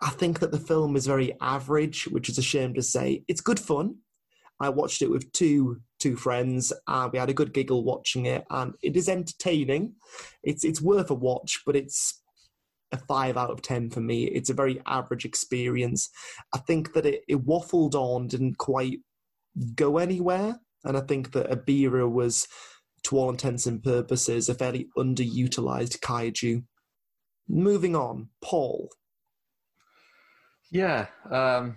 I 0.03 0.11
think 0.11 0.39
that 0.41 0.51
the 0.51 0.59
film 0.59 0.97
is 0.97 1.07
very 1.07 1.37
average, 1.41 2.05
which 2.05 2.29
is 2.29 2.39
a 2.39 2.43
shame 2.43 2.75
to 2.75 2.83
say. 2.83 3.23
It's 3.29 3.41
good 3.41 3.61
fun. 3.61 3.97
I 4.61 4.69
watched 4.69 5.03
it 5.03 5.11
with 5.11 5.33
two 5.33 5.81
two 5.99 6.17
friends, 6.17 6.73
and 6.87 7.13
we 7.13 7.19
had 7.19 7.31
a 7.31 7.35
good 7.35 7.53
giggle 7.53 7.85
watching 7.85 8.27
it, 8.27 8.45
and 8.51 8.75
it 8.83 8.97
is 8.97 9.09
entertaining. 9.09 9.95
It's 10.43 10.65
it's 10.65 10.81
worth 10.81 11.11
a 11.11 11.15
watch, 11.15 11.63
but 11.67 11.77
it's 11.77 12.23
a 12.93 12.99
five 12.99 13.37
out 13.37 13.51
of 13.51 13.63
ten 13.63 13.91
for 13.91 14.01
me. 14.01 14.25
It's 14.25 14.51
a 14.51 14.55
very 14.55 14.81
average 14.87 15.25
experience. 15.25 16.11
I 16.55 16.59
think 16.59 16.93
that 16.95 17.07
it, 17.07 17.23
it 17.29 17.47
waffled 17.47 17.95
on, 17.95 18.27
didn't 18.27 18.59
quite 18.59 19.01
go 19.75 19.99
anywhere, 19.99 20.61
and 20.85 20.97
I 20.97 21.01
think 21.01 21.33
that 21.33 21.51
Abira 21.51 22.11
was, 22.11 22.47
to 23.05 23.17
all 23.17 23.31
intents 23.31 23.67
and 23.67 23.83
purposes, 23.83 24.49
a 24.49 24.55
fairly 24.55 24.89
underutilized 24.97 26.01
kaiju. 26.01 26.65
Moving 27.49 27.97
on, 27.97 28.29
Paul. 28.43 28.91
Yeah. 30.71 31.07
Um, 31.31 31.77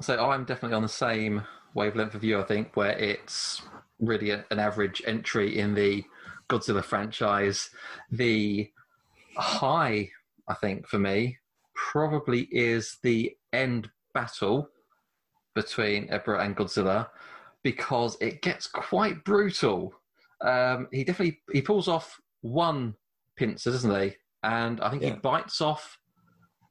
so 0.00 0.28
I'm 0.28 0.44
definitely 0.44 0.76
on 0.76 0.82
the 0.82 0.88
same 0.88 1.42
wavelength 1.74 2.14
of 2.14 2.24
you, 2.24 2.40
I 2.40 2.44
think, 2.44 2.76
where 2.76 2.96
it's 2.98 3.62
really 4.00 4.30
a, 4.30 4.44
an 4.50 4.58
average 4.58 5.02
entry 5.06 5.58
in 5.58 5.74
the 5.74 6.04
Godzilla 6.48 6.84
franchise. 6.84 7.70
The 8.10 8.70
high, 9.36 10.10
I 10.48 10.54
think, 10.54 10.86
for 10.86 10.98
me, 10.98 11.38
probably 11.74 12.42
is 12.50 12.98
the 13.02 13.36
end 13.52 13.90
battle 14.12 14.70
between 15.54 16.08
Ebra 16.08 16.44
and 16.44 16.56
Godzilla 16.56 17.08
because 17.62 18.16
it 18.20 18.42
gets 18.42 18.66
quite 18.66 19.24
brutal. 19.24 19.94
Um, 20.40 20.88
he 20.92 21.04
definitely 21.04 21.40
he 21.52 21.62
pulls 21.62 21.88
off 21.88 22.20
one 22.42 22.94
pincer, 23.36 23.70
doesn't 23.70 24.02
he? 24.02 24.16
And 24.42 24.80
I 24.80 24.90
think 24.90 25.02
he 25.02 25.12
bites 25.12 25.60
off 25.60 25.98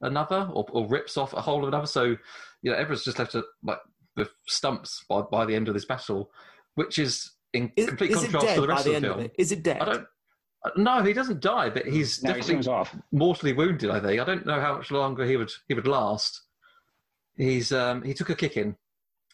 another 0.00 0.48
or, 0.52 0.64
or 0.70 0.86
rips 0.88 1.16
off 1.16 1.32
a 1.32 1.40
whole 1.40 1.62
of 1.62 1.68
another. 1.68 1.86
So, 1.86 2.16
you 2.62 2.70
know, 2.70 2.76
Ebra's 2.76 3.04
just 3.04 3.18
left 3.18 3.32
to, 3.32 3.44
like 3.62 3.78
the 4.16 4.28
stumps 4.46 5.04
by, 5.08 5.22
by 5.22 5.44
the 5.44 5.54
end 5.54 5.68
of 5.68 5.74
this 5.74 5.84
battle, 5.84 6.30
which 6.74 6.98
is 6.98 7.32
in 7.52 7.72
Is, 7.76 7.86
complete 7.88 8.10
is 8.12 8.22
it 8.24 8.30
contrast 8.32 8.46
dead 8.46 8.54
to 8.56 8.60
the 8.62 8.66
by 8.66 8.72
rest 8.74 8.84
the 8.84 8.90
of 8.90 8.96
end 8.96 9.04
the 9.04 9.10
of 9.10 9.14
film. 9.16 9.24
it? 9.26 9.34
Is 9.38 9.52
it 9.52 9.62
dead? 9.62 9.80
I 9.82 9.84
don't. 9.84 10.06
uh, 10.64 10.70
No, 10.76 11.02
he 11.02 11.12
doesn't 11.12 11.40
die, 11.40 11.70
but 11.70 11.86
he's 11.86 12.22
No, 12.22 12.28
he 12.30 12.34
definitely 12.40 12.54
swims 12.54 12.68
off. 12.68 12.96
mortally 13.12 13.52
wounded. 13.52 13.90
I 13.90 14.00
think. 14.00 14.20
I 14.20 14.24
don't 14.24 14.46
know 14.46 14.60
how 14.60 14.76
much 14.76 14.90
longer 14.90 15.24
he 15.24 15.36
would 15.36 15.52
he 15.68 15.74
would 15.74 15.86
last. 15.86 16.42
He's 17.36 17.72
um, 17.72 18.02
he 18.02 18.14
took 18.14 18.30
a 18.30 18.34
kick 18.36 18.56
in, 18.56 18.76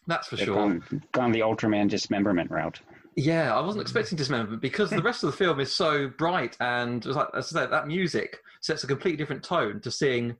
that's 0.06 0.28
for 0.28 0.36
They've 0.36 0.46
sure. 0.46 0.54
gone, 0.54 1.02
gone 1.12 1.32
the 1.32 1.40
Ultraman 1.40 1.88
dismemberment 1.88 2.50
route. 2.50 2.80
Yeah, 3.16 3.56
I 3.56 3.60
wasn't 3.60 3.82
expecting 3.82 4.16
dismemberment 4.16 4.62
because 4.62 4.90
the 4.90 5.02
rest 5.10 5.24
of 5.24 5.30
the 5.30 5.36
film 5.36 5.60
is 5.60 5.72
so 5.72 6.08
bright 6.08 6.56
and 6.60 7.04
it 7.04 7.08
was 7.08 7.16
like 7.16 7.28
as 7.34 7.54
I 7.54 7.60
said, 7.60 7.72
that 7.72 7.86
music 7.86 8.38
sets 8.62 8.84
a 8.84 8.86
completely 8.86 9.16
different 9.16 9.42
tone 9.42 9.80
to 9.80 9.90
seeing 9.90 10.36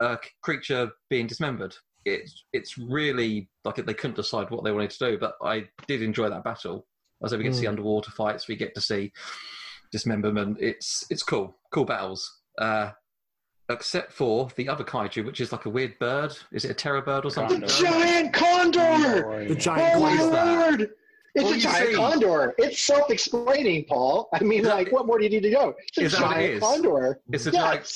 a 0.00 0.18
creature 0.42 0.90
being 1.10 1.26
dismembered. 1.26 1.74
It's 2.04 2.44
it's 2.52 2.76
really 2.76 3.48
like 3.64 3.76
they 3.76 3.94
couldn't 3.94 4.16
decide 4.16 4.50
what 4.50 4.64
they 4.64 4.72
wanted 4.72 4.90
to 4.90 5.10
do, 5.12 5.18
but 5.18 5.34
I 5.42 5.68
did 5.86 6.02
enjoy 6.02 6.28
that 6.28 6.44
battle. 6.44 6.86
As 7.24 7.32
we 7.32 7.44
get 7.44 7.52
to 7.52 7.58
see 7.58 7.66
Mm. 7.66 7.70
underwater 7.70 8.10
fights, 8.10 8.48
we 8.48 8.56
get 8.56 8.74
to 8.74 8.80
see 8.80 9.12
dismemberment. 9.92 10.56
It's 10.60 11.06
it's 11.10 11.22
cool, 11.22 11.56
cool 11.72 11.84
battles. 11.84 12.40
Uh, 12.58 12.90
except 13.68 14.12
for 14.12 14.48
the 14.56 14.68
other 14.68 14.84
kaiju, 14.84 15.24
which 15.24 15.40
is 15.40 15.52
like 15.52 15.64
a 15.66 15.70
weird 15.70 15.98
bird. 16.00 16.36
Is 16.50 16.64
it 16.64 16.72
a 16.72 16.74
terror 16.74 17.00
bird 17.00 17.24
or 17.24 17.30
something? 17.30 17.60
The 17.60 17.66
giant 17.68 18.32
condor! 18.32 19.46
The 19.48 19.54
giant 19.54 19.96
oh 19.96 20.00
my 20.00 20.16
condor. 20.16 20.90
Word! 21.34 21.42
It's 21.42 21.44
What 21.44 21.56
a 21.56 21.60
giant 21.60 21.88
see? 21.90 21.94
condor. 21.96 22.54
It's 22.58 22.80
self-explaining, 22.80 23.84
Paul. 23.88 24.28
I 24.34 24.42
mean, 24.42 24.64
like, 24.64 24.90
what 24.92 25.06
more 25.06 25.18
do 25.18 25.24
you 25.24 25.30
need 25.30 25.42
to 25.44 25.50
know? 25.50 25.74
It's 25.88 25.98
a 25.98 26.02
Is 26.02 26.12
that 26.12 26.18
it 26.18 26.60
giant 26.60 26.62
condor. 26.62 27.20
It's 27.32 27.46
a 27.46 27.50
yes. 27.50 27.62
giant. 27.62 27.92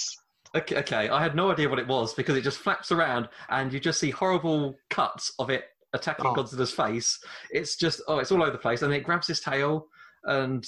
Okay, 0.65 0.77
okay, 0.79 1.09
I 1.11 1.23
had 1.23 1.35
no 1.35 1.51
idea 1.53 1.69
what 1.69 1.79
it 1.79 1.87
was 1.87 2.15
because 2.15 2.37
it 2.37 2.43
just 2.43 2.59
flaps 2.59 2.91
around 2.91 3.29
and 3.51 3.73
you 3.73 3.81
just 3.81 4.01
see 4.01 4.11
horrible 4.11 4.75
cuts 4.89 5.33
of 5.39 5.51
it 5.51 5.65
attacking 5.93 6.25
Oh. 6.27 6.35
Godzilla's 6.35 6.73
face. 6.73 7.19
It's 7.51 7.77
just 7.77 8.01
oh, 8.09 8.19
it's 8.21 8.33
all 8.33 8.41
over 8.43 8.53
the 8.53 8.59
place, 8.59 8.81
and 8.83 8.93
it 8.95 9.03
grabs 9.05 9.27
his 9.27 9.41
tail, 9.41 9.87
and 10.25 10.65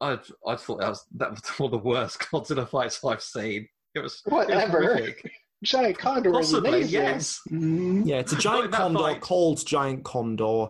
I 0.00 0.18
I 0.46 0.56
thought 0.56 0.80
that 0.80 0.88
was 0.90 1.04
that 1.16 1.30
was 1.30 1.40
one 1.58 1.66
of 1.66 1.70
the 1.72 1.78
worst 1.88 2.18
Godzilla 2.20 2.68
fights 2.68 3.02
I've 3.04 3.22
seen. 3.22 3.66
It 3.94 4.00
was 4.00 4.22
it 4.26 4.32
was 4.32 4.46
Whatever. 4.46 4.82
horrific. 4.82 5.30
Giant 5.62 5.98
condor 5.98 6.32
Possibly, 6.32 6.68
is 6.80 6.94
amazing. 6.94 7.02
yes. 7.02 7.40
Mm-hmm. 7.50 8.02
Yeah, 8.06 8.16
it's 8.16 8.32
a 8.32 8.36
giant 8.36 8.72
condor 8.72 8.98
fight. 9.00 9.20
called 9.20 9.64
Giant 9.66 10.04
Condor, 10.04 10.66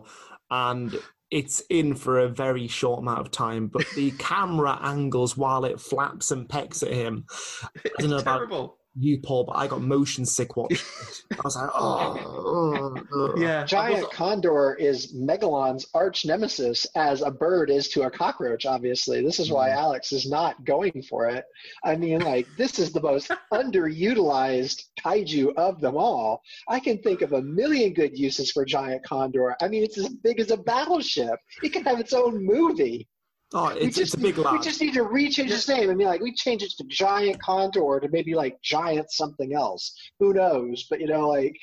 and 0.49 0.95
it's 1.31 1.61
in 1.69 1.95
for 1.95 2.19
a 2.19 2.27
very 2.27 2.67
short 2.67 2.99
amount 2.99 3.19
of 3.19 3.31
time. 3.31 3.67
But 3.67 3.87
the 3.95 4.11
camera 4.19 4.77
angles 4.81 5.35
while 5.37 5.65
it 5.65 5.79
flaps 5.79 6.29
and 6.29 6.47
pecks 6.47 6.83
at 6.83 6.91
him. 6.91 7.25
I 7.63 7.79
don't 7.99 8.09
know 8.09 8.15
It's 8.17 8.23
about 8.23 8.37
terrible. 8.37 8.77
You, 8.95 9.19
Paul, 9.19 9.45
but 9.45 9.53
I 9.53 9.67
got 9.67 9.81
motion 9.81 10.25
sick 10.25 10.57
watching. 10.57 10.77
I 11.31 11.41
was 11.43 11.55
like, 11.55 11.69
oh, 11.73 12.17
oh, 12.19 13.03
oh. 13.13 13.33
Yeah, 13.37 13.63
Giant 13.63 14.11
condor 14.11 14.75
is 14.75 15.13
Megalon's 15.13 15.85
arch 15.93 16.25
nemesis, 16.25 16.85
as 16.95 17.21
a 17.21 17.31
bird 17.31 17.69
is 17.69 17.87
to 17.89 18.03
a 18.03 18.11
cockroach. 18.11 18.65
Obviously, 18.65 19.23
this 19.23 19.39
is 19.39 19.49
why 19.51 19.69
Mm. 19.71 19.77
Alex 19.77 20.11
is 20.11 20.29
not 20.29 20.63
going 20.65 21.03
for 21.09 21.27
it. 21.29 21.45
I 21.83 21.95
mean, 21.95 22.19
like 22.19 22.47
this 22.57 22.79
is 22.79 22.91
the 22.91 23.01
most 23.01 23.31
underutilized 23.53 24.83
kaiju 25.03 25.53
of 25.55 25.79
them 25.79 25.95
all. 25.95 26.41
I 26.67 26.79
can 26.79 26.97
think 26.99 27.21
of 27.21 27.33
a 27.33 27.41
million 27.41 27.93
good 27.93 28.17
uses 28.17 28.51
for 28.51 28.65
giant 28.65 29.03
condor. 29.03 29.55
I 29.61 29.67
mean, 29.67 29.83
it's 29.83 29.97
as 29.97 30.09
big 30.09 30.39
as 30.39 30.51
a 30.51 30.57
battleship. 30.57 31.39
It 31.63 31.69
can 31.73 31.83
have 31.83 31.99
its 31.99 32.13
own 32.13 32.45
movie. 32.45 33.07
Oh, 33.53 33.73
We 33.73 33.81
it's, 33.81 33.97
it's 33.97 34.11
just- 34.11 34.13
a 34.15 34.17
big 34.17 34.37
We 34.37 34.59
just 34.59 34.79
need 34.81 34.93
to 34.93 35.03
rechange 35.03 35.51
its 35.51 35.67
name. 35.67 35.89
I 35.89 35.93
mean, 35.93 36.07
like 36.07 36.21
we 36.21 36.33
change 36.33 36.63
it 36.63 36.71
to 36.77 36.83
Giant 36.85 37.41
Condor 37.41 37.99
to 37.99 38.07
maybe 38.09 38.33
like 38.33 38.61
Giant 38.61 39.11
something 39.11 39.53
else. 39.53 39.93
Who 40.19 40.33
knows? 40.33 40.85
But 40.89 41.01
you 41.01 41.07
know, 41.07 41.27
like 41.29 41.57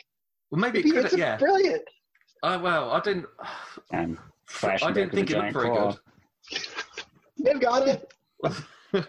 Well, 0.51 0.61
maybe 0.61 0.81
it 0.81 0.87
it's 0.87 1.11
could. 1.11 1.15
a 1.15 1.19
Yeah. 1.19 1.37
brilliant. 1.39 1.83
Oh 2.43 2.59
well, 2.59 2.91
I 2.91 3.01
didn't. 3.01 3.27
And 3.93 4.19
flashing 4.47 4.89
I 4.89 4.93
didn't 4.93 5.13
think 5.13 5.31
it 5.31 5.39
looked 5.39 5.53
very 5.53 5.71
claw. 5.71 5.93
good. 6.51 6.61
They've 7.39 7.61
got 7.61 7.89
it. 7.89 8.13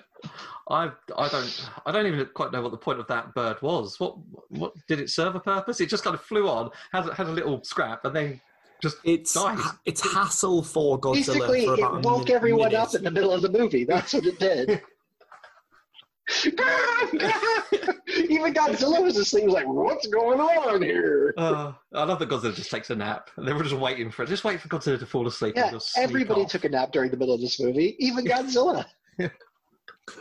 I 0.72 0.92
I 1.18 1.28
don't 1.30 1.70
I 1.86 1.92
don't 1.92 2.06
even 2.06 2.28
quite 2.34 2.52
know 2.52 2.62
what 2.62 2.72
the 2.72 2.78
point 2.78 3.00
of 3.00 3.08
that 3.08 3.34
bird 3.34 3.62
was. 3.62 4.00
What 4.00 4.16
what 4.50 4.74
did 4.88 5.00
it 5.00 5.10
serve 5.10 5.36
a 5.36 5.40
purpose? 5.40 5.82
It 5.82 5.90
just 5.90 6.04
kind 6.04 6.14
of 6.14 6.22
flew 6.22 6.48
on, 6.48 6.70
had 6.92 7.10
had 7.10 7.28
a 7.28 7.32
little 7.32 7.64
scrap, 7.64 8.06
and 8.06 8.16
then 8.16 8.42
just 8.82 8.98
It's 9.04 9.34
died. 9.34 9.58
it's 9.86 10.02
hassle 10.14 10.64
for 10.64 11.00
Godzilla 11.00 11.16
Basically, 11.16 11.66
for 11.66 11.74
it 11.74 11.80
about 11.80 11.96
a 12.06 12.08
woke 12.08 12.20
minute- 12.20 12.30
everyone 12.36 12.70
minute. 12.70 12.80
up 12.80 12.96
in 12.96 13.04
the 13.04 13.12
middle 13.12 13.32
of 13.32 13.42
the 13.42 13.50
movie. 13.50 13.84
That's 13.84 14.14
what 14.14 14.26
it 14.26 14.40
did. 14.40 14.82
Even 18.30 18.54
Godzilla 18.54 19.02
was 19.02 19.18
asleep. 19.18 19.42
He 19.42 19.48
was 19.48 19.56
like, 19.56 19.68
"What's 19.68 20.06
going 20.08 20.40
on 20.40 20.82
here?" 20.82 21.34
Uh, 21.38 21.74
I 21.94 22.04
love 22.04 22.20
that 22.20 22.30
Godzilla 22.30 22.54
just 22.54 22.70
takes 22.70 22.90
a 22.92 22.96
nap. 22.96 23.30
They 23.38 23.52
were 23.54 23.64
just 23.64 23.76
waiting 23.76 24.12
for 24.12 24.24
it. 24.24 24.30
Just 24.30 24.44
wait 24.44 24.62
for 24.62 24.68
Godzilla 24.68 25.00
to 25.00 25.06
fall 25.08 25.26
asleep. 25.28 25.56
Yeah, 25.56 25.64
and 25.64 25.72
just 25.74 25.94
sneak 25.94 26.04
everybody 26.04 26.42
off. 26.42 26.52
took 26.52 26.66
a 26.66 26.70
nap 26.70 26.92
during 26.92 27.10
the 27.12 27.18
middle 27.18 27.34
of 27.34 27.42
this 27.42 27.60
movie. 27.60 27.96
Even 28.00 28.26
Godzilla. 28.34 28.86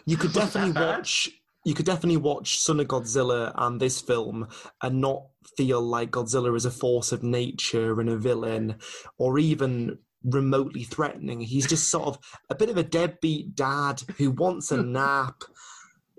You 0.06 0.16
could 0.16 0.32
definitely 0.32 0.80
watch. 0.80 1.30
You 1.68 1.74
could 1.74 1.84
definitely 1.84 2.16
watch 2.16 2.60
Son 2.60 2.80
of 2.80 2.88
Godzilla 2.88 3.52
and 3.54 3.78
this 3.78 4.00
film 4.00 4.48
and 4.80 5.02
not 5.02 5.24
feel 5.54 5.82
like 5.82 6.12
Godzilla 6.12 6.56
is 6.56 6.64
a 6.64 6.70
force 6.70 7.12
of 7.12 7.22
nature 7.22 8.00
and 8.00 8.08
a 8.08 8.16
villain, 8.16 8.76
or 9.18 9.38
even 9.38 9.98
remotely 10.24 10.84
threatening. 10.84 11.42
He's 11.42 11.66
just 11.66 11.90
sort 11.90 12.06
of 12.06 12.18
a 12.48 12.54
bit 12.54 12.70
of 12.70 12.78
a 12.78 12.82
deadbeat 12.82 13.54
dad 13.54 14.00
who 14.16 14.30
wants 14.30 14.70
a 14.70 14.82
nap. 14.82 15.44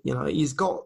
You 0.04 0.14
know, 0.14 0.26
he's 0.26 0.54
got 0.54 0.84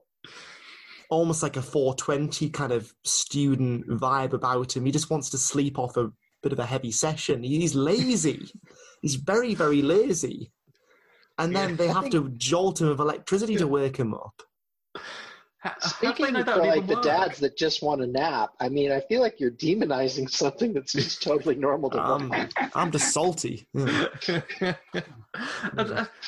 almost 1.10 1.43
like 1.43 1.58
a 1.58 1.62
420 1.62 2.49
kind 2.52 2.71
of 2.71 2.93
student 3.04 3.86
vibe 3.89 4.32
about 4.32 4.78
him. 4.78 4.86
He 4.86 4.93
just 4.93 5.10
wants 5.10 5.30
to 5.32 5.38
sleep 5.38 5.78
off 5.78 5.97
a 5.97 6.10
bit 6.41 6.54
of 6.54 6.60
a 6.60 6.65
heavy 6.65 6.91
session. 6.91 7.43
He's 7.43 7.76
lazy. 7.76 8.49
he's 9.02 9.15
very, 9.15 9.56
very 9.56 9.82
lazy. 9.82 10.54
And 11.38 11.54
then 11.54 11.76
they 11.76 11.89
have 11.89 12.10
to 12.12 12.30
jolt 12.38 12.80
him 12.80 12.88
with 12.88 13.02
electricity 13.02 13.58
to 13.58 13.67
wake 13.67 13.97
him 13.97 14.13
up. 14.13 14.41
How- 15.63 15.69
how 15.69 15.76
do 15.78 15.88
they 16.04 16.13
Speaking 16.13 16.34
know 16.34 16.43
for 16.43 16.60
like 16.60 16.78
even 16.78 16.88
the 16.88 16.95
work? 16.95 17.04
dads 17.04 17.39
that 17.39 17.56
just 17.56 17.82
want 17.82 18.02
a 18.02 18.08
nap, 18.08 18.52
I 18.60 18.67
mean, 18.67 18.91
I 18.91 18.99
feel 18.99 19.21
like 19.21 19.39
you're 19.39 19.52
demonizing 19.52 20.30
something 20.43 20.73
that's 20.73 20.91
just 20.91 21.23
totally 21.23 21.56
normal 21.56 21.89
to 21.91 22.02
I'm, 22.02 22.28
them. 22.28 22.49
I'm 22.76 22.91
just 22.91 23.13
salty. 23.13 23.65
Yeah. 24.60 24.76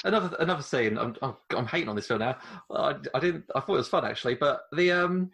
Another 0.04 0.36
another 0.40 0.64
scene. 0.64 0.98
I'm, 0.98 1.16
I'm 1.22 1.36
I'm 1.52 1.68
hating 1.68 1.90
on 1.90 1.96
this 1.96 2.08
film 2.08 2.20
now. 2.20 2.38
I, 2.72 2.96
I 3.14 3.20
didn't. 3.20 3.46
I 3.56 3.60
thought 3.60 3.74
it 3.76 3.78
was 3.78 3.88
fun 3.88 4.06
actually, 4.06 4.36
but 4.36 4.62
the 4.76 4.92
um 4.92 5.32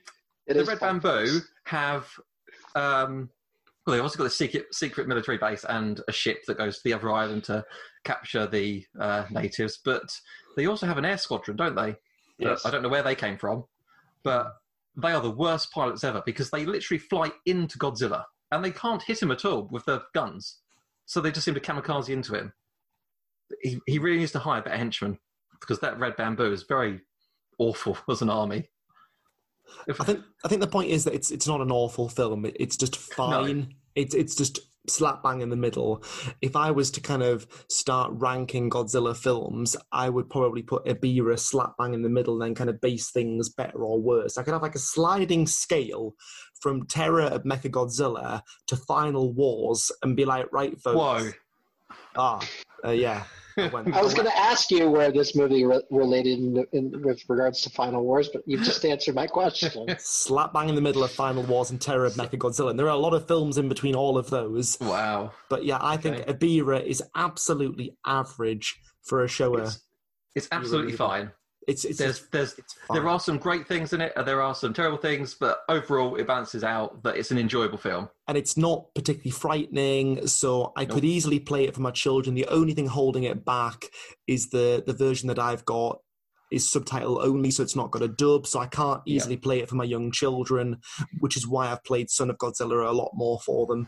It 0.48 0.56
the 0.56 0.66
Red 0.66 0.80
fun, 0.80 1.00
Bamboo 1.00 1.40
have 1.66 2.08
um 2.76 3.30
well 3.86 3.94
they've 3.96 4.04
also 4.04 4.18
got 4.18 4.28
a 4.28 4.32
secret 4.32 4.74
secret 4.74 5.08
military 5.08 5.38
base 5.38 5.64
and 5.70 6.02
a 6.08 6.12
ship 6.12 6.44
that 6.48 6.58
goes 6.58 6.78
to 6.78 6.84
the 6.84 6.94
other 6.94 7.12
island 7.12 7.44
to 7.46 7.64
capture 8.04 8.46
the 8.48 8.84
uh, 9.00 9.26
natives, 9.30 9.80
but 9.86 10.20
they 10.58 10.66
also 10.66 10.86
have 10.88 10.98
an 10.98 11.06
air 11.06 11.18
squadron, 11.18 11.56
don't 11.56 11.76
they? 11.76 11.96
Yes. 12.40 12.66
I 12.66 12.72
don't 12.72 12.82
know 12.82 12.90
where 12.90 13.04
they 13.04 13.16
came 13.16 13.38
from, 13.38 13.64
but 14.24 14.54
they 14.96 15.12
are 15.12 15.22
the 15.22 15.32
worst 15.32 15.72
pilots 15.72 16.04
ever 16.04 16.22
because 16.26 16.50
they 16.50 16.66
literally 16.66 17.00
fly 17.00 17.32
into 17.46 17.78
Godzilla 17.78 18.26
and 18.52 18.64
they 18.64 18.72
can't 18.72 19.02
hit 19.02 19.22
him 19.22 19.32
at 19.32 19.46
all 19.46 19.68
with 19.72 19.86
their 19.86 20.02
guns. 20.14 20.60
So 21.06 21.22
they 21.22 21.32
just 21.32 21.46
seem 21.46 21.54
to 21.56 21.60
kamikaze 21.60 22.10
into 22.10 22.36
him. 22.36 22.54
He, 23.62 23.80
he 23.86 24.00
really 24.00 24.20
needs 24.20 24.32
to 24.34 24.40
hire 24.40 24.62
better 24.62 24.78
henchmen 24.78 25.18
because 25.60 25.80
that 25.80 26.00
red 26.00 26.16
bamboo 26.16 26.52
is 26.52 26.64
very 26.64 27.02
awful 27.58 27.98
as 28.10 28.22
an 28.22 28.30
army. 28.30 28.70
If, 29.88 30.02
I 30.02 30.04
think 30.04 30.20
I 30.44 30.50
think 30.50 30.60
the 30.60 30.68
point 30.68 30.90
is 30.90 31.06
that 31.06 31.14
it's 31.14 31.32
it's 31.32 31.48
not 31.48 31.62
an 31.62 31.72
awful 31.72 32.10
film. 32.10 32.46
It's 32.46 32.76
just 32.76 32.98
fine. 32.98 33.74
It's 33.96 34.14
it's 34.14 34.36
just 34.36 34.60
slap 34.88 35.24
bang 35.24 35.42
in 35.42 35.50
the 35.50 35.56
middle. 35.56 36.04
If 36.42 36.56
I 36.56 36.72
was 36.72 36.92
to 36.92 37.02
kind 37.02 37.24
of 37.24 37.48
start 37.70 38.12
ranking 38.14 38.70
Godzilla 38.70 39.16
films, 39.16 39.76
I 39.92 40.10
would 40.10 40.30
probably 40.30 40.62
put 40.62 40.86
Ibira 40.86 41.38
slap 41.38 41.74
bang 41.78 41.94
in 41.94 42.02
the 42.02 42.10
middle 42.10 42.34
and 42.36 42.42
then 42.42 42.56
kind 42.56 42.70
of 42.70 42.82
base 42.82 43.12
things 43.12 43.50
better 43.50 43.80
or 43.80 44.00
worse. 44.00 44.38
I 44.38 44.44
could 44.44 44.54
have 44.54 44.62
like 44.62 44.76
a 44.76 44.80
sliding 44.80 45.48
scale 45.48 46.16
from 46.62 46.86
Terror 46.88 47.24
of 47.24 47.44
Mechagodzilla 47.44 48.42
to 48.68 48.76
Final 48.76 49.34
Wars 49.34 49.92
and 50.04 50.16
be 50.16 50.26
like, 50.26 50.52
right, 50.52 50.80
folks. 50.80 50.98
Whoa. 50.98 51.32
Ah, 52.16 52.48
uh, 52.86 52.92
yeah. 52.92 53.24
I, 53.58 53.68
went, 53.68 53.96
I 53.96 54.02
was 54.02 54.14
going 54.14 54.28
to 54.28 54.38
ask 54.38 54.72
you 54.72 54.90
where 54.90 55.12
this 55.12 55.36
movie 55.36 55.66
re- 55.66 55.82
related 55.90 56.40
in, 56.40 56.66
in, 56.72 57.02
with 57.02 57.24
regards 57.28 57.62
to 57.62 57.70
Final 57.70 58.04
Wars, 58.04 58.30
but 58.32 58.44
you've 58.46 58.64
just 58.64 58.86
answered 58.86 59.16
my 59.16 59.28
question. 59.28 59.88
slap 60.00 60.54
bang 60.54 60.70
in 60.70 60.76
the 60.76 60.82
middle 60.82 61.04
of 61.04 61.12
Final 61.12 61.44
Wars 61.44 61.72
and 61.72 61.82
Terror 61.82 62.06
of 62.06 62.14
Mechagodzilla. 62.14 62.70
And 62.72 62.80
there 62.80 62.88
are 62.88 62.90
a 62.90 62.98
lot 62.98 63.14
of 63.14 63.28
films 63.28 63.58
in 63.58 63.70
between 63.70 63.96
all 63.96 64.18
of 64.18 64.30
those. 64.30 64.78
Wow. 64.80 65.32
But 65.50 65.66
yeah, 65.66 65.80
I 65.82 65.98
think 65.98 66.12
Okay. 66.12 66.34
Ibira 66.34 66.84
is 66.86 67.02
absolutely 67.16 67.96
average 68.06 68.80
for 69.04 69.24
a 69.24 69.28
Showa. 69.28 69.62
It's, 69.64 69.80
it's 70.36 70.48
absolutely 70.52 70.94
fine. 70.94 71.32
It's, 71.68 71.86
it's 71.86 72.00
there's 72.00 72.28
there's 72.32 72.60
there 72.92 73.08
are 73.08 73.20
some 73.20 73.38
great 73.38 73.68
things 73.68 73.94
in 73.94 74.02
it, 74.02 74.14
and 74.16 74.28
there 74.28 74.42
are 74.42 74.56
some 74.56 74.74
terrible 74.74 74.98
things, 74.98 75.36
but 75.36 75.62
overall 75.70 76.16
it 76.16 76.26
balances 76.26 76.64
out. 76.64 77.04
That 77.04 77.18
it's 77.18 77.32
an 77.32 77.38
enjoyable 77.38 77.78
film. 77.78 78.10
and 78.28 78.38
it's 78.38 78.58
not 78.58 78.94
particularly 78.96 79.32
frightening, 79.32 80.26
so 80.28 80.74
I 80.76 80.86
could 80.86 81.06
easily 81.06 81.40
play 81.40 81.66
it 81.66 81.76
for 81.76 81.82
my 81.82 81.92
children. 81.92 82.34
The 82.36 82.48
only 82.48 82.74
thing 82.74 82.88
holding 82.88 83.24
it 83.24 83.46
back 83.46 83.86
is 84.28 84.50
the 84.50 84.84
the 84.86 84.94
version 84.94 85.28
that 85.28 85.38
I've 85.40 85.64
got 85.66 86.00
is 86.52 86.70
subtitle 86.70 87.22
only, 87.22 87.52
so 87.52 87.64
it's 87.64 87.76
not 87.76 87.92
got 87.92 88.02
a 88.02 88.08
dub, 88.10 88.48
so 88.48 88.60
I 88.60 88.68
can't 88.68 89.02
easily 89.06 89.38
play 89.38 89.60
it 89.60 89.70
for 89.70 89.76
my 89.76 89.86
young 89.86 90.12
children, 90.12 90.82
which 91.20 91.38
is 91.38 91.48
why 91.48 91.72
I've 91.72 91.84
played 91.84 92.10
Son 92.10 92.30
of 92.30 92.38
Godzilla 92.40 92.90
a 92.90 92.92
lot 92.92 93.12
more 93.14 93.40
for 93.40 93.68
them. 93.68 93.88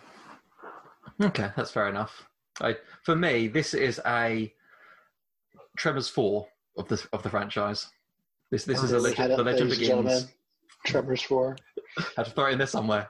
Okay, 1.22 1.50
that's 1.58 1.72
fair 1.72 1.90
enough. 1.90 2.28
I, 2.62 2.78
for 3.04 3.16
me, 3.16 3.48
this 3.48 3.74
is 3.74 4.00
a 4.06 4.54
Tremors 5.76 6.08
four 6.08 6.48
of 6.78 6.88
the 6.88 7.04
of 7.14 7.24
the 7.24 7.30
franchise. 7.30 7.88
This 8.52 8.66
this 8.66 8.84
is 8.84 8.92
a 8.92 9.00
legend. 9.00 9.32
The 9.32 9.44
legend 9.44 9.70
begins. 9.70 9.88
gentlemen. 9.88 10.24
Tremors 10.86 11.22
4. 11.22 11.56
Had 12.18 12.26
to 12.26 12.32
throw 12.32 12.48
it 12.48 12.52
in 12.54 12.58
there 12.58 12.68
somewhere. 12.68 13.10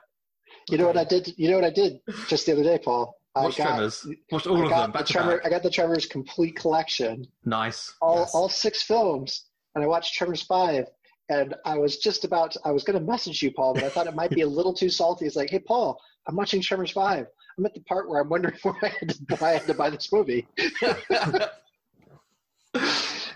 You 0.70 0.78
know 0.78 0.86
what 0.86 0.96
I 0.96 1.04
did? 1.04 1.34
You 1.36 1.50
know 1.50 1.56
what 1.56 1.64
I 1.64 1.70
did 1.70 2.00
just 2.28 2.46
the 2.46 2.52
other 2.52 2.62
day, 2.62 2.78
Paul? 2.78 3.18
Watch 3.34 3.58
I 3.58 3.64
got, 3.64 3.70
Tremors. 3.70 4.06
Watched 4.30 4.46
all 4.46 4.58
I 4.58 4.62
of 4.62 4.70
them 4.70 4.92
back 4.92 5.06
the 5.06 5.12
Tremor, 5.12 5.36
back. 5.38 5.46
I 5.46 5.50
got 5.50 5.62
the 5.64 5.70
Tremors 5.70 6.06
complete 6.06 6.54
collection, 6.56 7.26
Nice. 7.44 7.92
all 8.00 8.28
all 8.32 8.48
six 8.48 8.82
films, 8.82 9.46
and 9.74 9.82
I 9.82 9.86
watched 9.88 10.14
Tremors 10.14 10.42
five. 10.42 10.86
And 11.30 11.54
I 11.64 11.78
was 11.78 11.96
just 11.98 12.24
about, 12.24 12.54
I 12.66 12.70
was 12.70 12.84
going 12.84 12.98
to 12.98 13.04
message 13.04 13.42
you, 13.42 13.50
Paul, 13.50 13.72
but 13.72 13.82
I 13.82 13.88
thought 13.88 14.06
it 14.06 14.14
might 14.14 14.30
be 14.30 14.42
a 14.42 14.46
little 14.46 14.74
too 14.74 14.90
salty. 14.90 15.24
It's 15.24 15.36
like, 15.36 15.48
hey, 15.48 15.58
Paul, 15.58 15.98
I'm 16.28 16.36
watching 16.36 16.60
Tremors 16.60 16.90
five. 16.90 17.26
I'm 17.56 17.64
at 17.64 17.72
the 17.72 17.80
part 17.80 18.10
where 18.10 18.20
I'm 18.20 18.28
wondering 18.28 18.56
why 18.62 18.74
I 18.82 18.88
had 18.88 19.08
to, 19.08 19.36
why 19.38 19.48
I 19.48 19.52
had 19.54 19.66
to 19.66 19.74
buy 19.74 19.88
this 19.88 20.12
movie. 20.12 20.46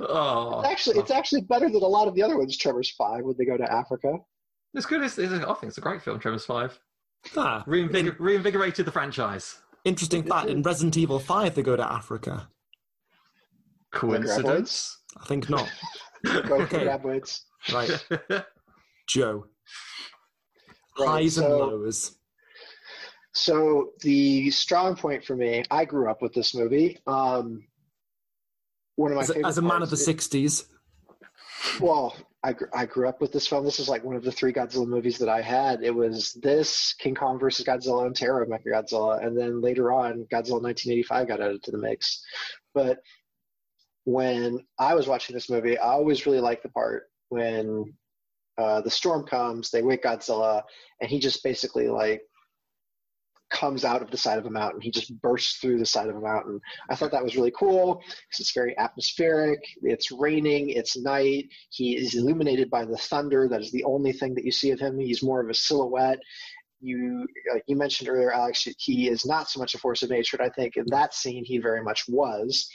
Oh, 0.00 0.62
actually, 0.64 0.98
it's 0.98 1.10
actually 1.10 1.42
better 1.42 1.68
than 1.68 1.82
a 1.82 1.86
lot 1.86 2.08
of 2.08 2.14
the 2.14 2.22
other 2.22 2.36
ones. 2.38 2.56
Tremors 2.56 2.90
five 2.96 3.22
when 3.24 3.34
they 3.38 3.44
go 3.44 3.56
to 3.56 3.70
Africa. 3.72 4.18
it's 4.74 4.86
good. 4.86 5.02
It's, 5.02 5.18
it's, 5.18 5.32
I 5.32 5.38
think 5.54 5.64
it's 5.70 5.78
a 5.78 5.82
great 5.82 6.02
film. 6.02 6.18
Tremors 6.20 6.44
five 6.46 6.78
Ah, 7.36 7.64
Reinvigor- 7.66 8.16
reinvigorated 8.18 8.86
the 8.86 8.92
franchise. 8.92 9.58
interesting 9.84 10.22
fact: 10.22 10.48
in 10.48 10.62
Resident 10.62 10.96
Evil 10.96 11.18
Five, 11.18 11.54
they 11.54 11.62
go 11.62 11.76
to 11.76 11.92
Africa. 11.92 12.48
Coincidence? 13.92 14.98
I 15.20 15.24
think 15.24 15.48
not. 15.48 15.68
Go 16.24 16.42
for 16.42 16.62
Okay. 16.62 16.84
graboids. 16.84 17.40
Right, 17.72 17.90
Joe. 19.08 19.46
Right, 20.98 21.08
Highs 21.08 21.38
and 21.38 21.48
lows. 21.48 22.18
So 23.32 23.90
the 24.00 24.50
strong 24.50 24.96
point 24.96 25.24
for 25.24 25.36
me, 25.36 25.62
I 25.70 25.84
grew 25.84 26.10
up 26.10 26.20
with 26.22 26.34
this 26.34 26.54
movie. 26.54 26.98
Um, 27.06 27.64
one 28.98 29.12
of 29.12 29.16
my 29.16 29.22
As 29.22 29.30
a, 29.30 29.34
favorite 29.34 29.48
as 29.48 29.58
a 29.58 29.62
man 29.62 29.82
of 29.82 29.90
the 29.90 29.96
'60s, 29.96 30.66
Well, 31.80 32.16
I, 32.42 32.52
gr- 32.52 32.66
I 32.74 32.84
grew 32.86 33.08
up 33.08 33.20
with 33.20 33.32
this 33.32 33.46
film. 33.46 33.64
This 33.64 33.78
is 33.78 33.88
like 33.88 34.04
one 34.04 34.16
of 34.16 34.24
the 34.24 34.32
three 34.32 34.52
Godzilla 34.52 34.86
movies 34.86 35.18
that 35.18 35.28
I 35.28 35.40
had. 35.40 35.82
It 35.82 35.94
was 35.94 36.32
this, 36.34 36.94
King 36.94 37.14
Kong 37.14 37.38
versus 37.38 37.64
Godzilla, 37.64 38.06
and 38.06 38.14
Terror 38.14 38.42
of 38.42 38.48
Mechagodzilla. 38.48 39.24
And 39.24 39.38
then 39.38 39.60
later 39.60 39.92
on, 39.92 40.26
Godzilla 40.32 40.60
1985 40.62 41.28
got 41.28 41.40
added 41.40 41.62
to 41.62 41.70
the 41.70 41.78
mix. 41.78 42.22
But 42.74 42.98
when 44.04 44.60
I 44.78 44.94
was 44.94 45.06
watching 45.06 45.34
this 45.34 45.50
movie, 45.50 45.78
I 45.78 45.90
always 45.90 46.26
really 46.26 46.40
liked 46.40 46.64
the 46.64 46.70
part 46.70 47.04
when 47.28 47.94
uh, 48.56 48.80
the 48.80 48.90
storm 48.90 49.26
comes, 49.26 49.70
they 49.70 49.82
wake 49.82 50.02
Godzilla, 50.02 50.62
and 51.00 51.08
he 51.10 51.20
just 51.20 51.44
basically 51.44 51.88
like 51.88 52.22
comes 53.50 53.84
out 53.84 54.02
of 54.02 54.10
the 54.10 54.16
side 54.16 54.38
of 54.38 54.46
a 54.46 54.50
mountain. 54.50 54.80
He 54.80 54.90
just 54.90 55.18
bursts 55.20 55.58
through 55.58 55.78
the 55.78 55.86
side 55.86 56.08
of 56.08 56.16
a 56.16 56.20
mountain. 56.20 56.60
I 56.90 56.94
thought 56.94 57.10
that 57.12 57.24
was 57.24 57.36
really 57.36 57.52
cool 57.52 58.02
it's 58.30 58.52
very 58.52 58.76
atmospheric. 58.78 59.60
It's 59.82 60.10
raining, 60.10 60.70
it's 60.70 60.96
night. 60.96 61.48
He 61.70 61.96
is 61.96 62.14
illuminated 62.14 62.70
by 62.70 62.84
the 62.84 62.96
thunder. 62.96 63.48
That 63.48 63.60
is 63.60 63.72
the 63.72 63.84
only 63.84 64.12
thing 64.12 64.34
that 64.34 64.44
you 64.44 64.52
see 64.52 64.70
of 64.70 64.80
him. 64.80 64.98
He's 64.98 65.22
more 65.22 65.40
of 65.40 65.48
a 65.48 65.54
silhouette. 65.54 66.18
You 66.80 67.26
you 67.66 67.76
mentioned 67.76 68.08
earlier, 68.08 68.32
Alex, 68.32 68.66
he 68.78 69.08
is 69.08 69.26
not 69.26 69.50
so 69.50 69.58
much 69.58 69.74
a 69.74 69.78
force 69.78 70.02
of 70.02 70.10
nature. 70.10 70.40
I 70.40 70.48
think 70.50 70.76
in 70.76 70.84
that 70.88 71.14
scene 71.14 71.44
he 71.44 71.58
very 71.58 71.82
much 71.82 72.04
was. 72.08 72.68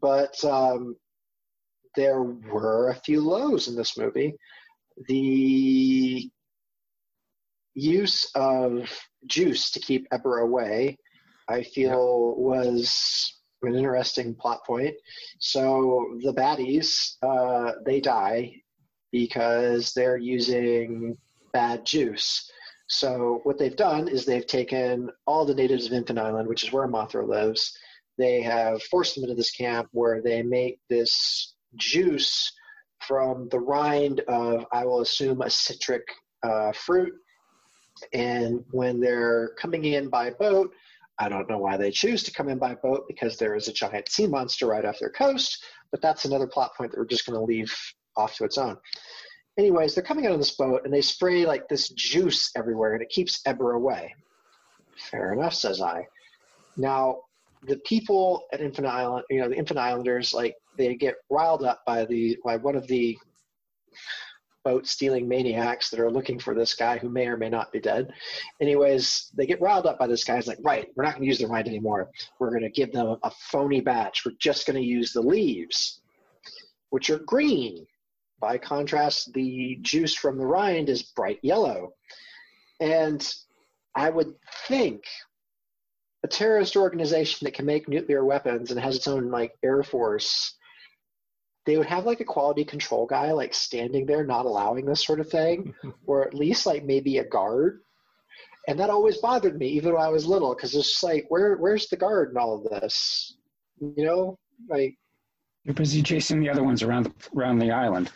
But 0.00 0.42
um, 0.44 0.94
there 1.96 2.22
were 2.22 2.90
a 2.90 3.00
few 3.00 3.20
lows 3.20 3.66
in 3.66 3.74
this 3.74 3.98
movie. 3.98 4.34
The 5.08 6.30
use 7.74 8.30
of 8.34 8.88
juice 9.28 9.70
to 9.72 9.80
keep 9.80 10.08
Ebirah 10.10 10.42
away, 10.42 10.98
I 11.48 11.62
feel, 11.62 12.34
was 12.36 13.34
an 13.62 13.74
interesting 13.74 14.34
plot 14.34 14.64
point. 14.66 14.94
So 15.40 16.18
the 16.22 16.32
baddies, 16.32 17.16
uh, 17.22 17.72
they 17.84 18.00
die 18.00 18.54
because 19.12 19.92
they're 19.94 20.18
using 20.18 21.16
bad 21.52 21.84
juice. 21.84 22.50
So 22.88 23.40
what 23.44 23.58
they've 23.58 23.76
done 23.76 24.08
is 24.08 24.24
they've 24.24 24.46
taken 24.46 25.10
all 25.26 25.44
the 25.44 25.54
natives 25.54 25.86
of 25.86 25.92
Infant 25.92 26.18
Island, 26.18 26.48
which 26.48 26.64
is 26.64 26.72
where 26.72 26.88
Mothra 26.88 27.26
lives. 27.26 27.76
They 28.16 28.40
have 28.42 28.82
forced 28.84 29.14
them 29.14 29.24
into 29.24 29.36
this 29.36 29.50
camp 29.50 29.88
where 29.92 30.22
they 30.22 30.42
make 30.42 30.80
this 30.88 31.54
juice 31.76 32.52
from 33.06 33.48
the 33.50 33.60
rind 33.60 34.20
of, 34.28 34.64
I 34.72 34.84
will 34.84 35.02
assume, 35.02 35.42
a 35.42 35.50
citric 35.50 36.02
uh, 36.42 36.72
fruit. 36.72 37.12
And 38.12 38.64
when 38.70 39.00
they're 39.00 39.50
coming 39.60 39.84
in 39.84 40.08
by 40.08 40.30
boat, 40.30 40.72
I 41.18 41.28
don't 41.28 41.48
know 41.48 41.58
why 41.58 41.76
they 41.76 41.90
choose 41.90 42.22
to 42.24 42.32
come 42.32 42.48
in 42.48 42.58
by 42.58 42.74
boat 42.76 43.04
because 43.08 43.36
there 43.36 43.56
is 43.56 43.68
a 43.68 43.72
giant 43.72 44.08
sea 44.08 44.26
monster 44.26 44.66
right 44.66 44.84
off 44.84 45.00
their 45.00 45.10
coast, 45.10 45.64
but 45.90 46.00
that's 46.00 46.24
another 46.24 46.46
plot 46.46 46.76
point 46.76 46.92
that 46.92 46.98
we're 46.98 47.06
just 47.06 47.26
going 47.26 47.38
to 47.38 47.44
leave 47.44 47.74
off 48.16 48.36
to 48.36 48.44
its 48.44 48.58
own. 48.58 48.76
Anyways, 49.58 49.94
they're 49.94 50.04
coming 50.04 50.26
out 50.26 50.32
on 50.32 50.38
this 50.38 50.54
boat 50.54 50.82
and 50.84 50.94
they 50.94 51.00
spray 51.00 51.44
like 51.44 51.68
this 51.68 51.88
juice 51.90 52.50
everywhere 52.56 52.94
and 52.94 53.02
it 53.02 53.08
keeps 53.08 53.42
Ebirah 53.42 53.76
away. 53.76 54.14
Fair 54.96 55.32
enough, 55.32 55.54
says 55.54 55.80
I. 55.80 56.06
Now, 56.76 57.22
the 57.66 57.78
people 57.78 58.44
at 58.52 58.60
Infant 58.60 58.86
Island, 58.86 59.24
you 59.30 59.40
know, 59.40 59.48
the 59.48 59.56
Infant 59.56 59.80
Islanders, 59.80 60.32
like 60.32 60.54
they 60.76 60.94
get 60.94 61.16
riled 61.28 61.64
up 61.64 61.80
by 61.84 62.04
the 62.04 62.38
by 62.44 62.56
one 62.56 62.76
of 62.76 62.86
the 62.86 63.18
boat 64.64 64.86
stealing 64.86 65.28
maniacs 65.28 65.90
that 65.90 66.00
are 66.00 66.10
looking 66.10 66.38
for 66.38 66.54
this 66.54 66.74
guy 66.74 66.98
who 66.98 67.08
may 67.08 67.26
or 67.26 67.36
may 67.36 67.48
not 67.48 67.72
be 67.72 67.80
dead. 67.80 68.12
Anyways, 68.60 69.30
they 69.34 69.46
get 69.46 69.60
riled 69.60 69.86
up 69.86 69.98
by 69.98 70.06
this 70.06 70.24
guy. 70.24 70.36
He's 70.36 70.46
like, 70.46 70.58
right, 70.62 70.88
we're 70.94 71.04
not 71.04 71.14
going 71.14 71.22
to 71.22 71.28
use 71.28 71.38
the 71.38 71.46
rind 71.46 71.68
anymore. 71.68 72.10
We're 72.38 72.50
going 72.50 72.62
to 72.62 72.70
give 72.70 72.92
them 72.92 73.16
a 73.22 73.30
phony 73.30 73.80
batch. 73.80 74.24
We're 74.24 74.32
just 74.38 74.66
going 74.66 74.78
to 74.78 74.86
use 74.86 75.12
the 75.12 75.20
leaves, 75.20 76.00
which 76.90 77.10
are 77.10 77.18
green. 77.18 77.86
By 78.40 78.58
contrast, 78.58 79.32
the 79.32 79.78
juice 79.82 80.14
from 80.14 80.38
the 80.38 80.46
rind 80.46 80.88
is 80.88 81.02
bright 81.02 81.40
yellow. 81.42 81.94
And 82.78 83.26
I 83.94 84.10
would 84.10 84.34
think 84.68 85.02
a 86.22 86.28
terrorist 86.28 86.76
organization 86.76 87.46
that 87.46 87.54
can 87.54 87.66
make 87.66 87.88
nuclear 87.88 88.24
weapons 88.24 88.70
and 88.70 88.78
has 88.78 88.96
its 88.96 89.08
own 89.08 89.30
like 89.30 89.54
air 89.62 89.82
force 89.82 90.54
they 91.66 91.76
would 91.76 91.86
have 91.86 92.06
like 92.06 92.20
a 92.20 92.24
quality 92.24 92.64
control 92.64 93.06
guy 93.06 93.32
like 93.32 93.52
standing 93.54 94.06
there 94.06 94.24
not 94.24 94.46
allowing 94.46 94.86
this 94.86 95.04
sort 95.04 95.20
of 95.20 95.28
thing 95.28 95.74
or 96.06 96.26
at 96.26 96.34
least 96.34 96.66
like 96.66 96.84
maybe 96.84 97.18
a 97.18 97.24
guard. 97.24 97.80
And 98.66 98.78
that 98.80 98.90
always 98.90 99.18
bothered 99.18 99.58
me 99.58 99.68
even 99.68 99.94
when 99.94 100.02
i 100.02 100.08
was 100.08 100.26
little 100.26 100.54
because 100.54 100.74
it's 100.74 100.90
just 100.90 101.02
like 101.02 101.26
where 101.28 101.56
where's 101.56 101.88
the 101.88 101.96
guard 101.96 102.30
in 102.30 102.36
all 102.36 102.56
of 102.56 102.64
this? 102.64 103.36
You 103.80 104.04
know? 104.04 104.38
Like 104.68 104.96
You're 105.64 105.74
busy 105.74 106.02
chasing 106.02 106.40
the 106.40 106.50
other 106.50 106.64
ones 106.64 106.82
around 106.82 107.04
the, 107.04 107.12
around 107.36 107.58
the 107.58 107.70
island. 107.70 108.10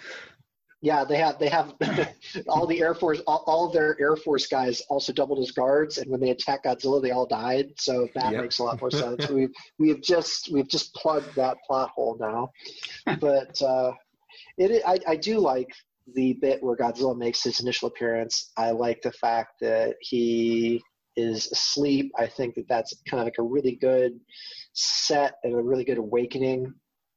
Yeah 0.83 1.05
they 1.05 1.17
have 1.17 1.39
they 1.39 1.49
have 1.49 1.75
all 2.49 2.67
the 2.67 2.81
air 2.81 2.95
force 2.95 3.21
all, 3.27 3.45
all 3.47 3.67
of 3.67 3.73
their 3.73 3.97
air 4.01 4.17
force 4.17 4.47
guys 4.47 4.83
also 4.91 5.13
doubled 5.13 5.39
as 5.39 5.51
guards 5.53 5.99
and 5.99 6.11
when 6.11 6.21
they 6.21 6.31
attacked 6.31 6.67
godzilla 6.67 7.01
they 7.01 7.13
all 7.13 7.27
died 7.27 7.69
so 7.79 8.09
that 8.15 8.33
Yep. 8.33 8.43
makes 8.43 8.59
a 8.59 8.65
lot 8.65 8.81
more 8.81 8.91
sense 9.03 9.29
we've 9.29 9.53
we've 9.79 10.03
just 10.03 10.51
we've 10.53 10.69
just 10.69 10.93
plugged 10.95 11.35
that 11.37 11.57
plot 11.67 11.91
hole 11.95 12.17
now 12.21 12.51
but 13.21 13.61
uh 13.63 13.93
it 14.59 14.83
I, 14.87 14.99
I 15.09 15.17
do 15.17 15.39
like 15.39 15.69
the 16.15 16.35
bit 16.35 16.63
where 16.63 16.77
godzilla 16.77 17.17
makes 17.17 17.43
his 17.45 17.61
initial 17.61 17.89
appearance 17.89 18.53
i 18.57 18.71
like 18.71 19.01
the 19.03 19.13
fact 19.13 19.53
that 19.61 19.95
he 20.01 20.83
is 21.17 21.51
asleep. 21.53 22.13
I 22.19 22.27
think 22.27 22.55
that 22.55 22.69
that's 22.69 22.95
kind 23.09 23.21
of 23.21 23.27
like 23.27 23.39
a 23.39 23.43
really 23.43 23.77
good 23.77 24.19
set 24.73 25.35
and 25.45 25.55
a 25.55 25.61
really 25.63 25.85
good 25.85 25.99
awakening. 25.99 26.73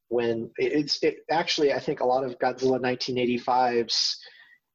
When 0.10 0.52
it's 0.58 1.02
it 1.04 1.18
actually, 1.32 1.74
I 1.74 1.80
think 1.80 2.00
a 2.00 2.06
lot 2.06 2.24
of 2.24 2.38
Godzilla 2.40 2.80
1985's 2.80 4.20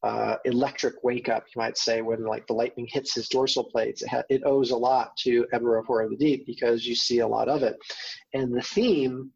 uh, 0.03 0.37
electric 0.45 1.03
wake 1.05 1.29
up, 1.29 1.45
you 1.55 1.61
might 1.61 1.77
say, 1.77 2.01
when 2.01 2.25
like 2.25 2.47
the 2.47 2.55
lightning 2.55 2.89
hits 2.91 3.15
his 3.15 3.29
dorsal 3.29 3.65
plates. 3.65 4.03
It, 4.03 4.09
ha- 4.09 4.23
it 4.29 4.43
owes 4.45 4.71
a 4.71 4.77
lot 4.77 5.17
to 5.19 5.47
of 5.53 5.87
Horror 5.87 6.03
of 6.03 6.11
the 6.11 6.17
Deep 6.17 6.47
because 6.47 6.87
you 6.87 6.95
see 6.95 7.19
a 7.19 7.29
lot 7.29 7.49
of 7.49 7.63
it. 7.63 7.77
And 8.33 8.55
the 8.55 8.63
theme 8.63 9.31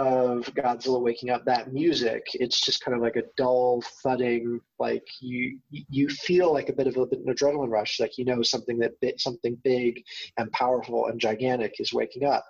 of 0.00 0.46
Godzilla 0.54 1.00
waking 1.00 1.28
up, 1.30 1.44
that 1.44 1.72
music, 1.72 2.22
it's 2.34 2.60
just 2.60 2.82
kind 2.82 2.96
of 2.96 3.02
like 3.02 3.16
a 3.16 3.22
dull 3.36 3.82
thudding, 4.02 4.60
like 4.78 5.06
you 5.20 5.58
you 5.68 6.08
feel 6.08 6.52
like 6.52 6.70
a 6.70 6.74
bit 6.74 6.86
of 6.86 6.96
a, 6.96 7.02
an 7.02 7.26
adrenaline 7.28 7.70
rush, 7.70 8.00
like 8.00 8.16
you 8.16 8.24
know 8.24 8.42
something 8.42 8.78
that 8.78 8.98
bit 9.00 9.20
something 9.20 9.58
big 9.62 10.02
and 10.38 10.50
powerful 10.52 11.06
and 11.06 11.20
gigantic 11.20 11.74
is 11.78 11.92
waking 11.92 12.24
up. 12.24 12.44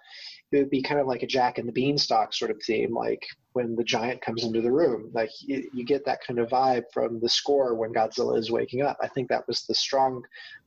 It 0.53 0.59
would 0.59 0.71
be 0.71 0.83
kind 0.83 1.01
of 1.01 1.07
like 1.07 1.23
a 1.23 1.29
Jack 1.29 1.59
and 1.59 1.69
the 1.69 1.73
Beanstalk 1.73 2.35
sort 2.35 2.51
of 2.51 2.61
theme, 2.67 2.95
like 2.95 3.25
when 3.53 3.77
the 3.77 3.85
giant 3.85 4.21
comes 4.21 4.45
into 4.45 4.61
the 4.61 4.73
room. 4.73 5.11
Like 5.15 5.31
you, 5.41 5.85
get 5.85 6.05
that 6.07 6.21
kind 6.27 6.41
of 6.41 6.49
vibe 6.49 6.85
from 6.93 7.21
the 7.21 7.29
score 7.29 7.75
when 7.75 7.93
Godzilla 7.93 8.37
is 8.37 8.51
waking 8.51 8.83
up. 8.83 8.97
I 9.01 9.09
think 9.09 9.29
that 9.29 9.47
was 9.47 9.63
the 9.63 9.75
strong 9.75 10.23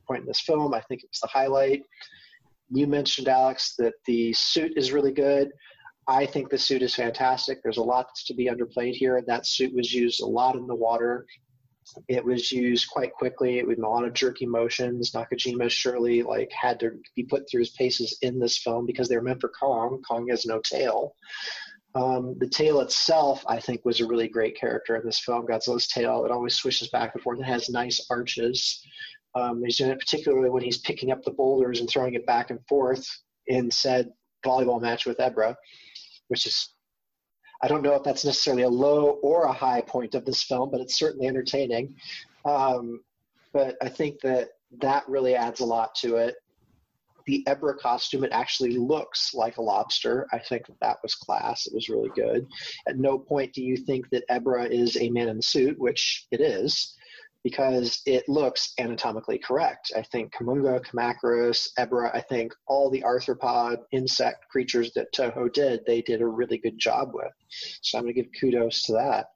point 0.07 0.21
in 0.21 0.27
this 0.27 0.41
film. 0.41 0.73
I 0.73 0.81
think 0.81 1.03
it 1.03 1.09
was 1.09 1.19
the 1.19 1.27
highlight. 1.27 1.83
You 2.69 2.87
mentioned, 2.87 3.27
Alex, 3.27 3.75
that 3.77 3.93
the 4.05 4.31
suit 4.33 4.73
is 4.77 4.93
really 4.93 5.11
good. 5.11 5.51
I 6.07 6.25
think 6.25 6.49
the 6.49 6.57
suit 6.57 6.81
is 6.81 6.95
fantastic. 6.95 7.61
There's 7.61 7.77
a 7.77 7.83
lot 7.83 8.07
to 8.25 8.33
be 8.33 8.47
underplayed 8.47 8.93
here. 8.93 9.21
That 9.25 9.45
suit 9.45 9.73
was 9.73 9.93
used 9.93 10.21
a 10.21 10.25
lot 10.25 10.55
in 10.55 10.67
the 10.67 10.75
water. 10.75 11.25
It 12.07 12.23
was 12.23 12.51
used 12.51 12.89
quite 12.89 13.13
quickly. 13.13 13.59
It 13.59 13.67
was 13.67 13.77
a 13.77 13.81
lot 13.81 14.05
of 14.05 14.13
jerky 14.13 14.45
motions. 14.45 15.11
Nakajima 15.11 15.69
surely 15.69 16.23
like 16.23 16.51
had 16.51 16.79
to 16.81 16.91
be 17.15 17.23
put 17.23 17.49
through 17.49 17.61
his 17.61 17.71
paces 17.71 18.17
in 18.21 18.39
this 18.39 18.57
film 18.57 18.85
because 18.85 19.09
they 19.09 19.15
were 19.15 19.23
meant 19.23 19.41
for 19.41 19.49
Kong. 19.49 20.01
Kong 20.07 20.27
has 20.29 20.45
no 20.45 20.59
tail. 20.61 21.15
Um, 21.95 22.35
the 22.39 22.47
tail 22.47 22.79
itself, 22.81 23.43
I 23.47 23.59
think, 23.59 23.85
was 23.85 23.99
a 23.99 24.07
really 24.07 24.27
great 24.27 24.59
character 24.59 24.95
in 24.95 25.05
this 25.05 25.19
film. 25.19 25.45
Godzilla's 25.45 25.87
tail, 25.87 26.25
it 26.25 26.31
always 26.31 26.55
swishes 26.55 26.89
back 26.89 27.13
and 27.13 27.21
forth. 27.21 27.39
It 27.39 27.45
has 27.45 27.69
nice 27.69 28.05
arches. 28.09 28.83
Um, 29.35 29.63
he's 29.63 29.77
doing 29.77 29.91
it 29.91 29.99
particularly 29.99 30.49
when 30.49 30.63
he's 30.63 30.79
picking 30.79 31.11
up 31.11 31.23
the 31.23 31.31
boulders 31.31 31.79
and 31.79 31.89
throwing 31.89 32.13
it 32.15 32.25
back 32.25 32.49
and 32.49 32.59
forth 32.67 33.07
in 33.47 33.69
said 33.69 34.09
volleyball 34.45 34.81
match 34.81 35.05
with 35.05 35.17
Ebirah, 35.17 35.55
which 36.27 36.45
is, 36.45 36.73
I 37.63 37.67
don't 37.67 37.81
know 37.81 37.95
if 37.95 38.03
that's 38.03 38.25
necessarily 38.25 38.63
a 38.63 38.69
low 38.69 39.19
or 39.23 39.45
a 39.45 39.53
high 39.53 39.81
point 39.81 40.13
of 40.13 40.25
this 40.25 40.43
film, 40.43 40.69
but 40.69 40.81
it's 40.81 40.99
certainly 40.99 41.27
entertaining. 41.27 41.95
Um, 42.45 43.01
but 43.53 43.77
I 43.81 43.89
think 43.89 44.19
that 44.21 44.49
that 44.81 45.07
really 45.07 45.33
adds 45.33 45.61
a 45.61 45.65
lot 45.65 45.95
to 45.95 46.17
it 46.17 46.35
the 47.25 47.43
Ebirah 47.47 47.79
costume, 47.79 48.23
it 48.23 48.31
actually 48.31 48.77
looks 48.77 49.33
like 49.33 49.57
a 49.57 49.61
lobster. 49.61 50.27
I 50.31 50.39
think 50.39 50.67
that, 50.67 50.79
that 50.81 50.97
was 51.03 51.15
class. 51.15 51.67
It 51.67 51.73
was 51.73 51.89
really 51.89 52.11
good. 52.15 52.47
At 52.87 52.97
no 52.97 53.17
point 53.17 53.53
do 53.53 53.63
you 53.63 53.77
think 53.77 54.09
that 54.09 54.27
Ebirah 54.29 54.69
is 54.69 54.97
a 54.97 55.09
man 55.09 55.29
in 55.29 55.37
the 55.37 55.43
suit, 55.43 55.77
which 55.79 56.27
it 56.31 56.41
is, 56.41 56.95
because 57.43 58.01
it 58.05 58.27
looks 58.29 58.73
anatomically 58.79 59.37
correct. 59.37 59.91
I 59.95 60.01
think 60.01 60.33
Kumonga, 60.33 60.81
Kamacuras, 60.85 61.67
Ebirah, 61.77 62.15
I 62.15 62.21
think 62.21 62.53
all 62.67 62.89
the 62.89 63.01
arthropod 63.01 63.77
insect 63.91 64.47
creatures 64.49 64.91
that 64.93 65.13
Toho 65.13 65.51
did, 65.51 65.81
they 65.85 66.01
did 66.01 66.21
a 66.21 66.27
really 66.27 66.57
good 66.57 66.79
job 66.79 67.11
with. 67.13 67.33
So 67.81 67.97
I'm 67.97 68.05
going 68.05 68.15
to 68.15 68.21
give 68.21 68.31
kudos 68.39 68.83
to 68.83 68.93
that. 68.93 69.27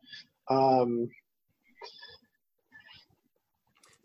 Um, 0.50 1.10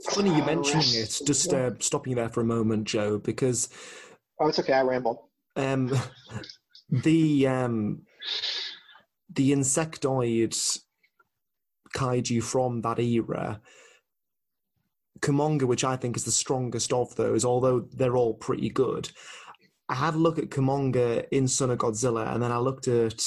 It's 0.04 0.16
funny 0.16 0.34
you 0.34 0.44
mentioning 0.44 0.84
it. 0.84 1.20
Just 1.24 1.52
uh, 1.52 1.70
stopping 1.78 2.10
you 2.10 2.16
there 2.16 2.28
for 2.28 2.40
a 2.40 2.44
moment, 2.44 2.88
Joe, 2.88 3.18
because 3.18 3.68
oh, 4.40 4.48
it's 4.48 4.58
okay. 4.58 4.72
I 4.72 4.82
ramble. 4.82 5.30
Um, 5.54 5.96
the 6.90 7.46
um, 7.46 8.02
the 9.32 9.52
insectoid 9.52 10.80
kaiju 11.94 12.42
from 12.42 12.80
that 12.82 12.98
era, 12.98 13.60
Kumonga, 15.22 15.62
which 15.62 15.84
I 15.84 15.96
think 15.96 16.16
is 16.16 16.24
the 16.24 16.32
strongest 16.32 16.92
of 16.92 17.14
those, 17.16 17.44
although 17.44 17.80
they're 17.92 18.16
all 18.16 18.34
pretty 18.34 18.68
good. 18.68 19.10
I 19.88 19.94
had 19.94 20.14
a 20.14 20.18
look 20.18 20.38
at 20.38 20.50
Kumonga 20.50 21.26
in 21.30 21.48
Son 21.48 21.70
of 21.70 21.78
Godzilla, 21.78 22.32
and 22.32 22.42
then 22.42 22.52
I 22.52 22.58
looked 22.58 22.88
at 22.88 23.22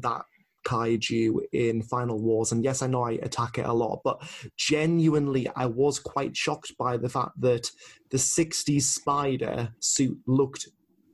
that 0.00 0.22
kaiju 0.66 1.40
in 1.52 1.82
Final 1.82 2.20
Wars. 2.20 2.52
And 2.52 2.64
yes, 2.64 2.82
I 2.82 2.86
know 2.86 3.02
I 3.02 3.12
attack 3.12 3.58
it 3.58 3.66
a 3.66 3.72
lot, 3.72 4.00
but 4.04 4.22
genuinely, 4.56 5.48
I 5.54 5.66
was 5.66 5.98
quite 5.98 6.36
shocked 6.36 6.72
by 6.78 6.96
the 6.96 7.08
fact 7.08 7.40
that 7.40 7.70
the 8.10 8.18
60s 8.18 8.82
spider 8.82 9.74
suit 9.80 10.18
looked 10.26 10.68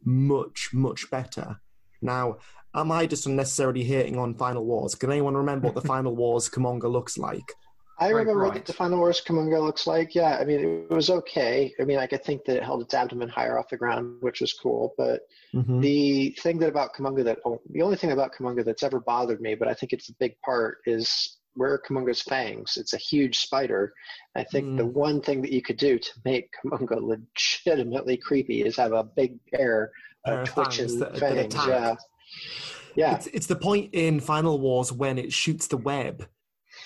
much, 0.04 0.70
much 0.72 1.10
better. 1.10 1.60
Now, 2.00 2.36
am 2.74 2.92
I 2.92 3.06
just 3.06 3.26
unnecessarily 3.26 3.84
hating 3.84 4.18
on 4.18 4.34
Final 4.34 4.64
Wars? 4.64 4.94
Can 4.94 5.10
anyone 5.10 5.36
remember 5.36 5.66
what 5.66 5.74
the 5.74 5.88
Final 5.88 6.14
Wars 6.14 6.48
Kumonga 6.48 6.90
looks 6.90 7.18
like? 7.18 7.52
I 8.00 8.08
remember 8.10 8.42
right. 8.42 8.54
what 8.54 8.64
the 8.64 8.72
Final 8.72 8.98
Wars 8.98 9.20
Kumonga 9.26 9.60
looks 9.60 9.86
like. 9.86 10.14
Yeah, 10.14 10.38
I 10.40 10.44
mean, 10.44 10.86
it 10.88 10.94
was 10.94 11.10
okay. 11.10 11.74
I 11.80 11.84
mean, 11.84 11.98
I 11.98 12.06
could 12.06 12.22
think 12.22 12.44
that 12.44 12.56
it 12.56 12.62
held 12.62 12.82
its 12.82 12.94
abdomen 12.94 13.28
higher 13.28 13.58
off 13.58 13.70
the 13.70 13.76
ground, 13.76 14.18
which 14.20 14.40
was 14.40 14.52
cool. 14.52 14.94
But 14.96 15.22
mm-hmm. 15.52 15.80
the 15.80 16.36
thing 16.40 16.58
that 16.58 16.68
about 16.68 16.94
Kumonga 16.94 17.24
that, 17.24 17.38
oh, 17.44 17.60
the 17.70 17.82
only 17.82 17.96
thing 17.96 18.12
about 18.12 18.32
Kumonga 18.32 18.64
that's 18.64 18.84
ever 18.84 19.00
bothered 19.00 19.40
me, 19.40 19.56
but 19.56 19.66
I 19.66 19.74
think 19.74 19.92
it's 19.92 20.10
a 20.10 20.14
big 20.20 20.40
part, 20.44 20.78
is 20.86 21.38
where 21.54 21.80
Kumonga's 21.88 22.22
fangs. 22.22 22.76
It's 22.76 22.94
a 22.94 22.98
huge 22.98 23.38
spider. 23.38 23.92
I 24.36 24.44
think 24.44 24.66
mm. 24.66 24.76
the 24.76 24.86
one 24.86 25.20
thing 25.20 25.42
that 25.42 25.52
you 25.52 25.60
could 25.60 25.76
do 25.76 25.98
to 25.98 26.10
make 26.24 26.50
Kumonga 26.64 27.00
legitimately 27.02 28.16
creepy 28.18 28.62
is 28.62 28.76
have 28.76 28.92
a 28.92 29.02
big 29.02 29.38
pair 29.52 29.90
of 30.24 30.48
twitching 30.48 31.00
fangs. 31.00 31.18
Fangs. 31.18 31.54
Yeah. 31.54 31.96
Yeah. 32.94 33.16
It's, 33.16 33.26
it's 33.28 33.46
the 33.46 33.56
point 33.56 33.90
in 33.92 34.20
Final 34.20 34.60
Wars 34.60 34.92
when 34.92 35.18
it 35.18 35.32
shoots 35.32 35.66
the 35.66 35.76
web 35.76 36.28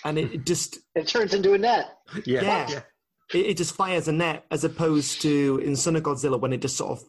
and 0.05 0.19
it, 0.19 0.33
it 0.33 0.47
just 0.47 0.79
it 0.95 1.07
turns 1.07 1.35
into 1.35 1.53
a 1.55 1.59
net. 1.59 1.99
Yeah, 2.25 2.43
yeah. 2.43 2.69
yeah. 2.71 2.81
It, 3.33 3.47
it, 3.47 3.57
just 3.57 3.75
fires 3.75 4.09
a 4.09 4.13
net 4.13 4.45
as 4.51 4.65
opposed 4.65 5.23
to 5.23 5.61
in 5.65 5.77
Son 5.77 5.97
of 5.97 6.03
Godzilla 6.03 6.39
when 6.39 6.53
it 6.53 6.61
just 6.61 6.77
sort 6.77 6.99
of 6.99 7.05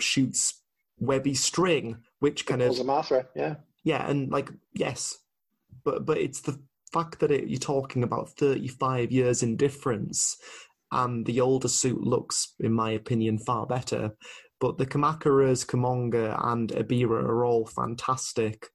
shoots 0.00 0.62
webby 0.98 1.34
string, 1.34 1.98
which 2.20 2.46
kind 2.46 2.62
of 2.62 2.78
a 2.78 2.82
Mothra, 2.82 3.26
yeah, 3.34 3.56
yeah, 3.84 4.08
and 4.08 4.30
like 4.30 4.50
yes, 4.74 5.18
but 5.84 6.06
but 6.06 6.18
it's 6.18 6.40
the 6.40 6.58
fact 6.92 7.20
that 7.20 7.30
it, 7.30 7.48
you're 7.48 7.58
talking 7.58 8.02
about 8.02 8.30
35 8.30 9.12
years 9.12 9.42
in 9.42 9.56
difference, 9.56 10.36
and 10.92 11.26
the 11.26 11.40
older 11.40 11.68
suit 11.68 12.00
looks, 12.00 12.54
in 12.60 12.72
my 12.72 12.90
opinion, 12.90 13.38
far 13.38 13.66
better. 13.66 14.12
But 14.58 14.78
the 14.78 14.86
Kamacuras, 14.86 15.66
Kumonga, 15.66 16.38
and 16.42 16.70
Ebirah 16.70 17.24
are 17.24 17.44
all 17.44 17.66
fantastic 17.66 18.68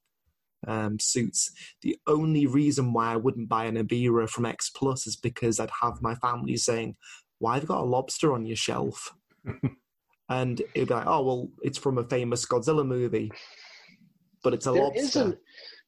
um, 0.68 0.99
suits. 0.99 1.51
The 1.82 1.97
only 2.07 2.45
reason 2.45 2.93
why 2.93 3.14
I 3.14 3.18
wouldn't 3.18 3.49
buy 3.49 3.66
an 3.66 3.76
Ebirah 3.76 4.30
from 4.30 4.45
X 4.45 4.70
Plus 4.70 5.07
is 5.07 5.16
because 5.16 5.59
I'd 5.59 5.72
have 5.82 6.01
my 6.01 6.16
family 6.16 6.57
saying, 6.57 6.95
"Why 7.39 7.55
have 7.55 7.64
you 7.64 7.68
got 7.68 7.82
a 7.82 7.86
lobster 7.86 8.34
on 8.34 8.45
your 8.45 8.55
shelf?" 8.55 9.14
and 10.30 10.62
it'd 10.74 10.88
be 10.88 10.93
like, 10.93 11.07
"Oh, 11.07 11.24
well, 11.24 11.49
it's 11.62 11.78
from 11.78 11.97
a 11.97 12.03
famous 12.03 12.45
Godzilla 12.45 12.86
movie, 12.86 13.32
but 14.43 14.53
it's 14.53 14.68
a 14.68 14.72
there 14.72 14.84
lobster." 14.84 15.01
Isn't, 15.01 15.39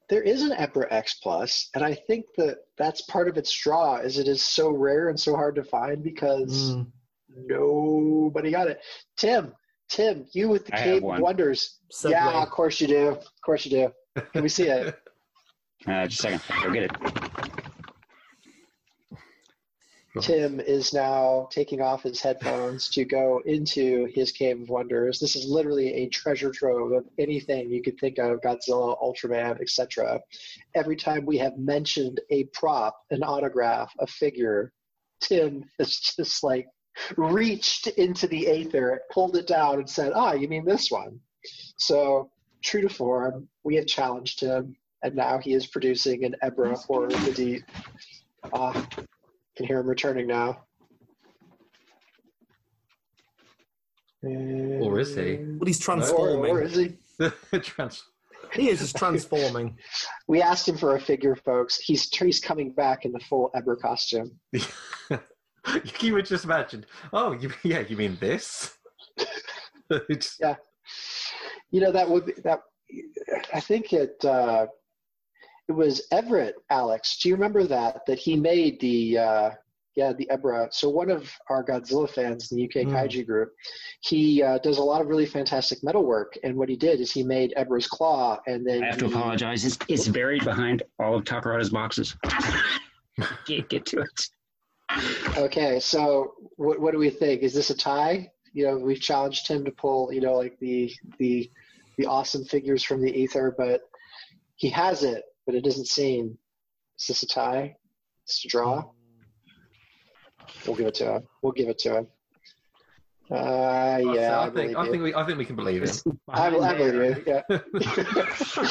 there 0.09 0.23
is 0.23 0.41
an 0.43 0.51
Ebirah 0.51 0.91
X 0.91 1.15
Plus, 1.15 1.69
and 1.75 1.83
I 1.83 1.93
think 1.93 2.25
that 2.37 2.57
that's 2.77 3.01
part 3.03 3.27
of 3.27 3.37
its 3.37 3.51
draw, 3.51 3.97
is 3.97 4.17
it 4.17 4.27
is 4.27 4.43
so 4.43 4.69
rare 4.69 5.09
and 5.09 5.19
so 5.19 5.35
hard 5.35 5.55
to 5.55 5.63
find 5.63 6.03
because 6.03 6.75
mm. 6.75 6.87
nobody 7.47 8.51
got 8.51 8.67
it. 8.67 8.81
Tim, 9.17 9.53
Tim, 9.89 10.25
you 10.33 10.49
with 10.49 10.65
the 10.65 10.75
I 10.75 10.83
Cave 10.83 11.03
of 11.03 11.19
Wonders. 11.19 11.79
Yeah, 12.05 12.41
of 12.41 12.49
course 12.49 12.81
you 12.81 12.87
do. 12.87 13.07
Of 13.09 13.25
course 13.45 13.65
you 13.65 13.71
do. 13.71 13.91
Can 14.15 14.43
we 14.43 14.49
see 14.49 14.67
it? 14.67 14.99
Uh, 15.85 16.07
just 16.07 16.23
a 16.23 16.39
second. 16.39 16.63
Go 16.63 16.71
get 16.71 16.83
it. 16.83 16.91
Tim 20.21 20.59
is 20.59 20.93
now 20.93 21.47
taking 21.51 21.81
off 21.81 22.03
his 22.03 22.21
headphones 22.21 22.87
to 22.89 23.03
go 23.03 23.41
into 23.45 24.05
his 24.13 24.31
Cave 24.31 24.61
of 24.61 24.69
Wonders. 24.69 25.19
This 25.19 25.35
is 25.35 25.49
literally 25.49 25.93
a 25.93 26.07
treasure 26.09 26.51
trove 26.51 26.91
of 26.91 27.05
anything 27.17 27.69
you 27.69 27.81
could 27.81 27.99
think 27.99 28.19
of 28.19 28.39
Godzilla, 28.41 28.95
Ultraman, 29.01 29.59
etc. 29.59 30.21
Every 30.75 30.95
time 30.95 31.25
we 31.25 31.37
have 31.39 31.57
mentioned 31.57 32.21
a 32.29 32.43
prop, 32.53 32.95
an 33.09 33.23
autograph, 33.23 33.91
a 33.99 34.05
figure, 34.05 34.71
Tim 35.19 35.65
has 35.79 35.97
just 35.97 36.43
like 36.43 36.67
reached 37.17 37.87
into 37.87 38.27
the 38.27 38.47
aether, 38.47 39.01
pulled 39.11 39.35
it 39.35 39.47
down, 39.47 39.79
and 39.79 39.89
said, 39.89 40.11
Ah, 40.13 40.33
you 40.33 40.47
mean 40.47 40.63
this 40.63 40.91
one? 40.91 41.19
So 41.77 42.29
true 42.63 42.81
to 42.81 42.89
form, 42.89 43.47
we 43.63 43.75
have 43.75 43.85
challenged 43.85 44.39
him, 44.39 44.75
and 45.03 45.15
now 45.15 45.37
he 45.37 45.53
is 45.53 45.67
producing 45.67 46.23
an 46.25 46.35
Ebirah 46.43 46.83
for 46.85 47.07
the 47.07 47.31
deep. 47.33 47.63
Ah, 48.53 48.87
can 49.55 49.65
hear 49.65 49.79
him 49.79 49.87
returning 49.87 50.27
now. 50.27 50.63
Or 54.23 54.99
is 54.99 55.15
he? 55.15 55.35
Well, 55.35 55.65
he's 55.65 55.79
transforming. 55.79 56.51
Or, 56.51 56.59
or 56.59 56.61
is 56.61 56.75
he? 56.75 56.97
Trans- 57.59 58.03
he 58.53 58.69
is 58.69 58.79
just 58.79 58.95
transforming. 58.95 59.77
we 60.27 60.41
asked 60.41 60.67
him 60.67 60.77
for 60.77 60.95
a 60.95 60.99
figure, 60.99 61.35
folks. 61.35 61.77
He's 61.79 62.09
he's 62.15 62.39
coming 62.39 62.71
back 62.71 63.05
in 63.05 63.11
the 63.11 63.19
full 63.19 63.49
Ebirah 63.55 63.81
costume. 63.81 64.39
you 66.01 66.13
would 66.13 66.25
just 66.25 66.45
imagine. 66.45 66.85
Oh, 67.11 67.33
you, 67.33 67.51
yeah, 67.63 67.79
you 67.79 67.97
mean 67.97 68.17
this? 68.19 68.75
It's- 69.89 70.37
yeah. 70.39 70.55
You 71.73 71.81
know 71.81 71.91
that 71.91 72.09
would 72.09 72.27
be 72.27 72.33
that. 72.43 72.61
I 73.53 73.59
think 73.59 73.91
it 73.93 74.23
uh, 74.23 74.67
it 75.67 75.71
was 75.73 76.07
Everett 76.11 76.55
Alex. 76.69 77.17
Do 77.17 77.29
you 77.29 77.35
remember 77.35 77.63
that? 77.63 78.05
That 78.05 78.19
he 78.19 78.35
made 78.35 78.79
the 78.79 79.17
uh, 79.17 79.49
yeah 79.95 80.13
the 80.13 80.27
Ebirah. 80.31 80.71
So 80.71 80.87
one 80.87 81.09
of 81.09 81.31
our 81.49 81.63
Godzilla 81.65 82.07
fans 82.07 82.51
in 82.51 82.57
the 82.59 82.65
UK 82.65 82.87
Hmm. 82.87 82.95
Kaiju 82.95 83.25
group, 83.25 83.53
he 84.01 84.43
uh, 84.43 84.59
does 84.59 84.77
a 84.77 84.83
lot 84.83 85.01
of 85.01 85.07
really 85.07 85.25
fantastic 85.25 85.83
metal 85.83 86.05
work. 86.05 86.37
And 86.43 86.55
what 86.55 86.69
he 86.69 86.75
did 86.75 87.01
is 87.01 87.11
he 87.11 87.23
made 87.23 87.53
Ebirah's 87.57 87.87
claw, 87.87 88.39
and 88.45 88.65
then 88.67 88.83
I 88.83 88.87
have 88.87 88.97
to 88.99 89.07
he- 89.07 89.13
apologize. 89.13 89.65
It's, 89.65 89.77
it's 89.87 90.07
buried 90.07 90.43
behind 90.43 90.83
all 90.99 91.15
of 91.15 91.23
Takarada's 91.23 91.71
boxes. 91.71 92.15
Can't 93.47 93.67
get 93.69 93.85
to 93.87 94.01
it. 94.01 94.29
Okay, 95.37 95.79
so 95.79 96.35
what 96.57 96.79
what 96.79 96.91
do 96.91 96.99
we 96.99 97.09
think? 97.09 97.41
Is 97.41 97.53
this 97.55 97.71
a 97.71 97.75
tie? 97.77 98.29
You 98.55 98.67
know, 98.67 98.77
we've 98.77 99.01
challenged 99.01 99.47
him 99.47 99.65
to 99.65 99.71
pull, 99.71 100.13
you 100.13 100.21
know, 100.21 100.35
like 100.35 100.59
the 100.59 100.93
the 101.17 101.49
the 101.97 102.05
awesome 102.05 102.45
figures 102.45 102.83
from 102.83 103.01
the 103.01 103.11
ether, 103.11 103.53
but 103.57 103.81
he 104.55 104.69
has 104.69 105.03
it, 105.03 105.23
but 105.45 105.55
it 105.55 105.63
doesn't 105.63 105.87
seem. 105.87 106.37
Is 106.99 107.07
this 107.07 107.23
a 107.23 107.27
tie? 107.27 107.75
It's 108.25 108.45
a 108.45 108.47
draw. 108.47 108.85
We'll 110.65 110.75
give 110.75 110.87
it 110.87 110.95
to 110.95 111.15
him. 111.15 111.23
We'll 111.41 111.53
give 111.53 111.69
it 111.69 111.79
to 111.79 111.97
him. 111.97 112.07
Uh, 113.31 113.99
So 114.01 114.13
yeah, 114.13 114.39
I, 114.39 114.47
I, 114.47 114.49
think 114.49 114.75
I 114.77 114.85
you. 114.85 114.91
think 114.91 115.03
we 115.03 115.15
I 115.15 115.25
think 115.25 115.37
we 115.37 115.45
can 115.45 115.55
believe 115.55 115.81
it. 115.83 116.03
I, 116.29 116.47
I 116.47 116.49
believe 116.49 116.93
you. 116.93 117.23
Yeah. 117.25 117.41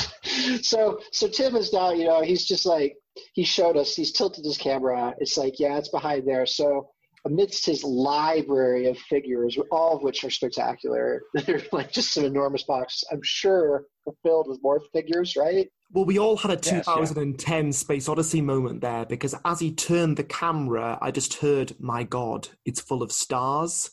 so 0.63 1.01
so 1.11 1.29
Tim 1.29 1.57
is 1.57 1.73
now, 1.73 1.93
you 1.93 2.05
know, 2.05 2.23
he's 2.23 2.45
just 2.45 2.67
like 2.67 2.97
he 3.33 3.45
showed 3.45 3.77
us. 3.77 3.97
He's 3.97 4.13
tilted 4.13 4.45
his 4.45 4.59
camera. 4.59 5.15
It's 5.19 5.37
like, 5.37 5.59
yeah, 5.59 5.79
it's 5.79 5.89
behind 5.89 6.29
there. 6.29 6.47
So 6.47 6.91
amidst 7.25 7.67
his 7.67 7.85
library 7.85 8.87
of 8.87 8.99
figures, 8.99 9.57
all 9.71 9.97
of 9.97 10.03
which 10.03 10.25
are 10.25 10.31
spectacular, 10.31 11.23
they're 11.47 11.63
like 11.73 11.93
just 11.93 12.13
some 12.13 12.25
enormous 12.25 12.65
boxes. 12.65 13.05
I'm 13.11 13.23
sure 13.23 13.87
filled 14.25 14.49
with 14.49 14.61
more 14.63 14.81
figures, 14.93 15.37
right? 15.37 15.69
Well, 15.93 16.05
we 16.05 16.19
all 16.19 16.37
had 16.37 16.51
a 16.51 16.55
Yes, 16.55 16.67
yeah. 16.67 16.81
2010 16.81 17.73
Space 17.73 18.09
Odyssey 18.09 18.41
moment 18.41 18.81
there 18.81 19.05
because 19.05 19.35
as 19.45 19.61
he 19.61 19.73
turned 19.73 20.17
the 20.17 20.25
camera, 20.25 20.99
I 21.01 21.11
just 21.11 21.35
heard, 21.35 21.75
"My 21.79 22.03
God, 22.03 22.49
it's 22.65 22.81
full 22.81 23.03
of 23.03 23.13
stars," 23.13 23.91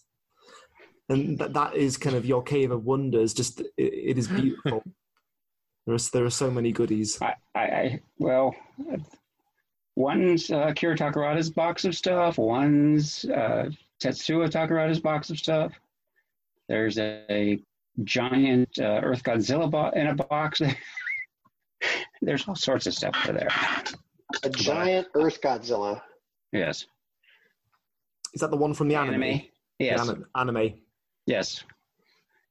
and 1.10 1.38
that 1.40 1.54
that 1.54 1.76
is 1.76 1.98
kind 1.98 2.16
of 2.16 2.26
your 2.26 2.42
cave 2.42 2.72
of 2.72 2.86
wonders. 2.86 3.34
Just 3.34 3.60
it, 3.60 3.74
it 3.78 4.18
is 4.18 4.28
beautiful. 4.28 4.84
there 5.86 5.96
are 5.96 6.00
there 6.14 6.26
are 6.26 6.30
so 6.30 6.50
many 6.50 6.72
goodies. 6.72 7.22
I, 7.22 7.36
I, 7.54 7.62
I 7.62 8.02
well, 8.18 8.56
one's 10.00 10.50
uh, 10.50 10.68
Kira 10.68 10.98
Takarada's 10.98 11.50
box 11.50 11.84
of 11.84 11.94
stuff. 11.94 12.38
One's 12.38 13.26
uh, 13.26 13.70
Tetsuya 14.02 14.50
Takarada's 14.50 15.00
box 15.02 15.30
of 15.30 15.38
stuff. 15.38 15.74
There's 16.70 16.98
a, 16.98 17.26
a 17.30 17.60
giant 18.04 18.70
uh, 18.80 19.02
Earth 19.04 19.24
Godzilla 19.24 19.70
bo- 19.70 19.90
in 19.90 20.08
a 20.08 20.16
box. 20.16 20.62
There's 22.22 22.48
all 22.48 22.56
sorts 22.56 22.88
of 22.88 22.94
stuff 22.94 23.14
over 23.24 23.38
there. 23.38 23.50
A 24.44 24.50
giant 24.50 25.08
Earth 25.16 25.42
Godzilla. 25.42 26.02
Yes. 26.54 26.86
Is 28.34 28.42
that 28.42 28.52
the 28.52 28.58
one 28.58 28.74
from 28.74 28.88
the 28.88 28.96
anime? 28.96 29.22
Anime. 29.22 29.42
Yes. 29.80 30.06
The 30.06 30.12
anim- 30.14 30.26
anime. 30.36 30.74
Yes. 31.26 31.64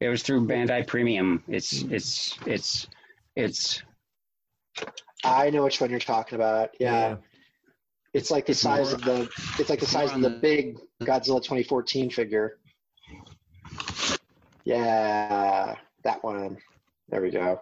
It 0.00 0.08
was 0.08 0.22
through 0.22 0.46
Bandai 0.46 0.86
Premium. 0.86 1.42
It's 1.48 1.82
it's 1.82 2.38
it's 2.46 2.86
it's 3.34 3.82
I 5.24 5.50
know 5.50 5.64
which 5.64 5.80
one 5.80 5.90
you're 5.90 5.98
talking 5.98 6.36
about. 6.36 6.70
Yeah. 6.78 7.16
It's 8.14 8.30
like 8.30 8.46
the 8.46 8.52
It's 8.52 8.60
size 8.60 8.86
more- 8.86 8.94
of 8.94 9.02
the 9.02 9.30
it's 9.58 9.68
like 9.70 9.80
the 9.80 9.86
size 9.86 10.12
of 10.12 10.22
the 10.22 10.30
big 10.30 10.78
Godzilla 11.02 11.42
2014 11.42 12.10
figure. 12.10 12.58
Yeah, 14.64 15.76
that 16.04 16.22
one. 16.22 16.58
There 17.08 17.22
we 17.22 17.30
go. 17.30 17.60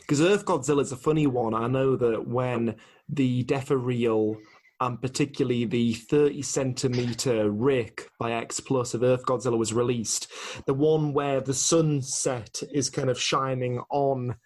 Because 0.00 0.20
Earth 0.20 0.44
Godzilla 0.44 0.82
is 0.82 0.92
a 0.92 0.96
funny 0.96 1.26
one. 1.26 1.54
I 1.54 1.66
know 1.66 1.96
that 1.96 2.26
when 2.26 2.76
the 3.08 3.44
Defo-Real 3.44 4.36
and 4.80 5.00
particularly 5.00 5.66
the 5.66 5.92
30 5.92 6.40
centimeter 6.42 7.50
Rick 7.50 8.08
by 8.18 8.32
X 8.32 8.60
Plus 8.60 8.94
of 8.94 9.02
Earth 9.02 9.24
Godzilla 9.26 9.58
was 9.58 9.72
released, 9.74 10.28
the 10.66 10.74
one 10.74 11.12
where 11.12 11.40
the 11.40 11.54
sunset 11.54 12.62
is 12.72 12.88
kind 12.88 13.10
of 13.10 13.20
shining 13.20 13.80
on 13.90 14.36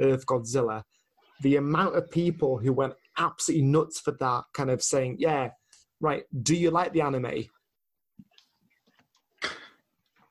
Earth 0.00 0.26
Godzilla, 0.26 0.82
the 1.40 1.56
amount 1.56 1.96
of 1.96 2.10
people 2.10 2.58
who 2.58 2.72
went 2.72 2.94
absolutely 3.18 3.66
nuts 3.66 4.00
for 4.00 4.12
that, 4.12 4.44
kind 4.54 4.70
of 4.70 4.82
saying, 4.82 5.16
"Yeah, 5.18 5.50
right. 6.00 6.24
Do 6.42 6.54
you 6.54 6.70
like 6.70 6.92
the 6.92 7.02
anime?" 7.02 7.46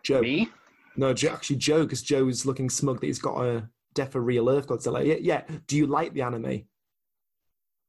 Joe. 0.04 0.22
Me? 0.22 0.50
No, 0.98 1.14
Joe, 1.14 1.30
actually 1.30 1.58
Joe, 1.58 1.84
because 1.84 2.04
Joe's 2.04 2.46
looking 2.46 2.70
smug 2.70 3.02
that 3.02 3.08
he's 3.08 3.20
got 3.20 3.44
a 3.44 3.68
Defo-Real 3.96 4.50
Earth 4.50 4.68
Godzilla. 4.68 5.06
Yeah, 5.06 5.16
yeah. 5.20 5.42
Do 5.68 5.76
you 5.78 5.88
like 5.88 6.14
the 6.14 6.22
anime? 6.22 6.68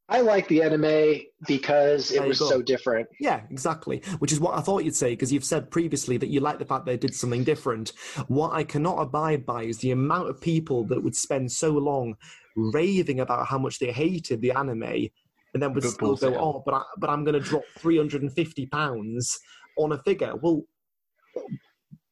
I 0.08 0.20
like 0.20 0.46
the 0.46 0.62
anime 0.62 1.22
because 1.48 2.12
it 2.12 2.24
was 2.24 2.38
go. 2.38 2.48
so 2.48 2.62
different. 2.62 3.08
Yeah, 3.18 3.42
exactly. 3.50 4.02
Which 4.20 4.30
is 4.30 4.38
what 4.38 4.56
I 4.56 4.60
thought 4.60 4.84
you'd 4.84 4.94
say, 4.94 5.10
because 5.10 5.32
you've 5.32 5.44
said 5.44 5.70
previously 5.70 6.16
that 6.16 6.28
you 6.28 6.38
like 6.38 6.60
the 6.60 6.64
fact 6.64 6.86
they 6.86 6.96
did 6.96 7.14
something 7.14 7.42
different. 7.42 7.92
What 8.28 8.52
I 8.52 8.62
cannot 8.62 9.00
abide 9.00 9.44
by 9.44 9.64
is 9.64 9.78
the 9.78 9.90
amount 9.90 10.28
of 10.28 10.40
people 10.40 10.84
that 10.84 11.02
would 11.02 11.16
spend 11.16 11.50
so 11.50 11.72
long 11.72 12.16
raving 12.56 13.20
about 13.20 13.46
how 13.46 13.58
much 13.58 13.78
they 13.78 13.92
hated 13.92 14.40
the 14.40 14.52
anime, 14.52 14.82
and 14.82 15.62
then 15.62 15.72
would 15.72 15.82
Good 15.82 15.92
still 15.92 16.16
go, 16.16 16.34
"Oh, 16.34 16.62
but 16.64 16.74
I, 16.74 16.82
but 16.98 17.10
I'm 17.10 17.24
going 17.24 17.40
to 17.40 17.40
drop 17.40 17.64
350 17.78 18.66
pounds 18.66 19.38
on 19.76 19.92
a 19.92 19.98
figure." 19.98 20.34
Well, 20.36 20.62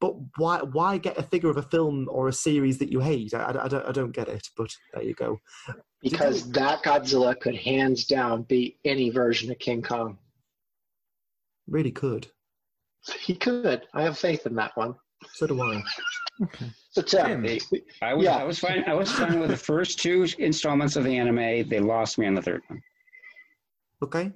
but 0.00 0.14
why 0.36 0.60
why 0.60 0.98
get 0.98 1.18
a 1.18 1.22
figure 1.22 1.50
of 1.50 1.56
a 1.56 1.62
film 1.62 2.08
or 2.10 2.28
a 2.28 2.32
series 2.32 2.78
that 2.78 2.92
you 2.92 3.00
hate? 3.00 3.32
I, 3.34 3.38
I, 3.38 3.64
I 3.64 3.68
don't 3.68 3.86
I 3.86 3.92
don't 3.92 4.12
get 4.12 4.28
it. 4.28 4.48
But 4.56 4.70
there 4.92 5.02
you 5.02 5.14
go. 5.14 5.40
Because 6.02 6.50
that 6.52 6.82
Godzilla 6.82 7.38
could 7.38 7.56
hands 7.56 8.04
down 8.04 8.42
beat 8.42 8.78
any 8.84 9.08
version 9.08 9.50
of 9.50 9.58
King 9.58 9.80
Kong. 9.80 10.18
Really 11.66 11.90
could. 11.90 12.28
He 13.20 13.34
could. 13.34 13.86
I 13.94 14.02
have 14.02 14.18
faith 14.18 14.46
in 14.46 14.54
that 14.56 14.76
one. 14.76 14.94
So 15.32 15.46
do 15.46 15.60
I. 15.62 15.82
So 16.94 17.02
Tim, 17.02 17.44
I 18.02 18.14
was 18.14 18.24
Yeah. 18.24 18.36
I 18.36 18.44
was 18.44 18.58
fine 18.60 18.84
I 18.86 18.94
was 18.94 19.10
fine 19.10 19.40
with 19.40 19.50
the 19.50 19.56
first 19.56 19.98
two 19.98 20.26
installments 20.38 20.94
of 20.94 21.02
the 21.04 21.16
anime. 21.18 21.68
They 21.68 21.80
lost 21.80 22.18
me 22.18 22.26
on 22.26 22.34
the 22.34 22.42
third 22.42 22.62
one. 22.68 22.80
Okay. 24.02 24.32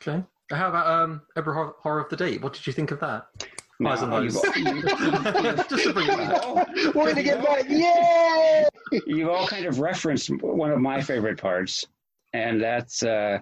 Okay. 0.00 0.22
How 0.52 0.68
about 0.68 0.86
um, 0.86 1.22
Ebirah 1.36 1.54
Hor- 1.54 1.76
Horror 1.80 2.00
of 2.02 2.08
the 2.10 2.16
Deep? 2.16 2.42
What 2.42 2.52
did 2.52 2.66
you 2.66 2.72
think 2.72 2.90
of 2.92 3.00
that? 3.00 3.26
No, 3.80 3.90
Eyes 3.90 4.02
and 4.02 4.12
you've 4.24 4.34
Lows. 4.34 4.44
all- 4.44 5.64
Just 5.68 5.84
to 5.84 5.92
bring 5.92 6.08
it 6.08 6.16
back. 6.18 6.68
We're 6.94 7.08
gonna 7.08 7.22
get 7.24 7.42
back. 7.42 7.68
Yay! 7.68 8.68
You've 9.06 9.30
all 9.30 9.46
kind 9.48 9.66
of 9.66 9.80
referenced 9.80 10.30
one 10.40 10.70
of 10.70 10.78
my 10.80 11.00
favorite 11.00 11.40
parts, 11.40 11.84
and 12.32 12.60
that's 12.62 13.02
uh, 13.02 13.38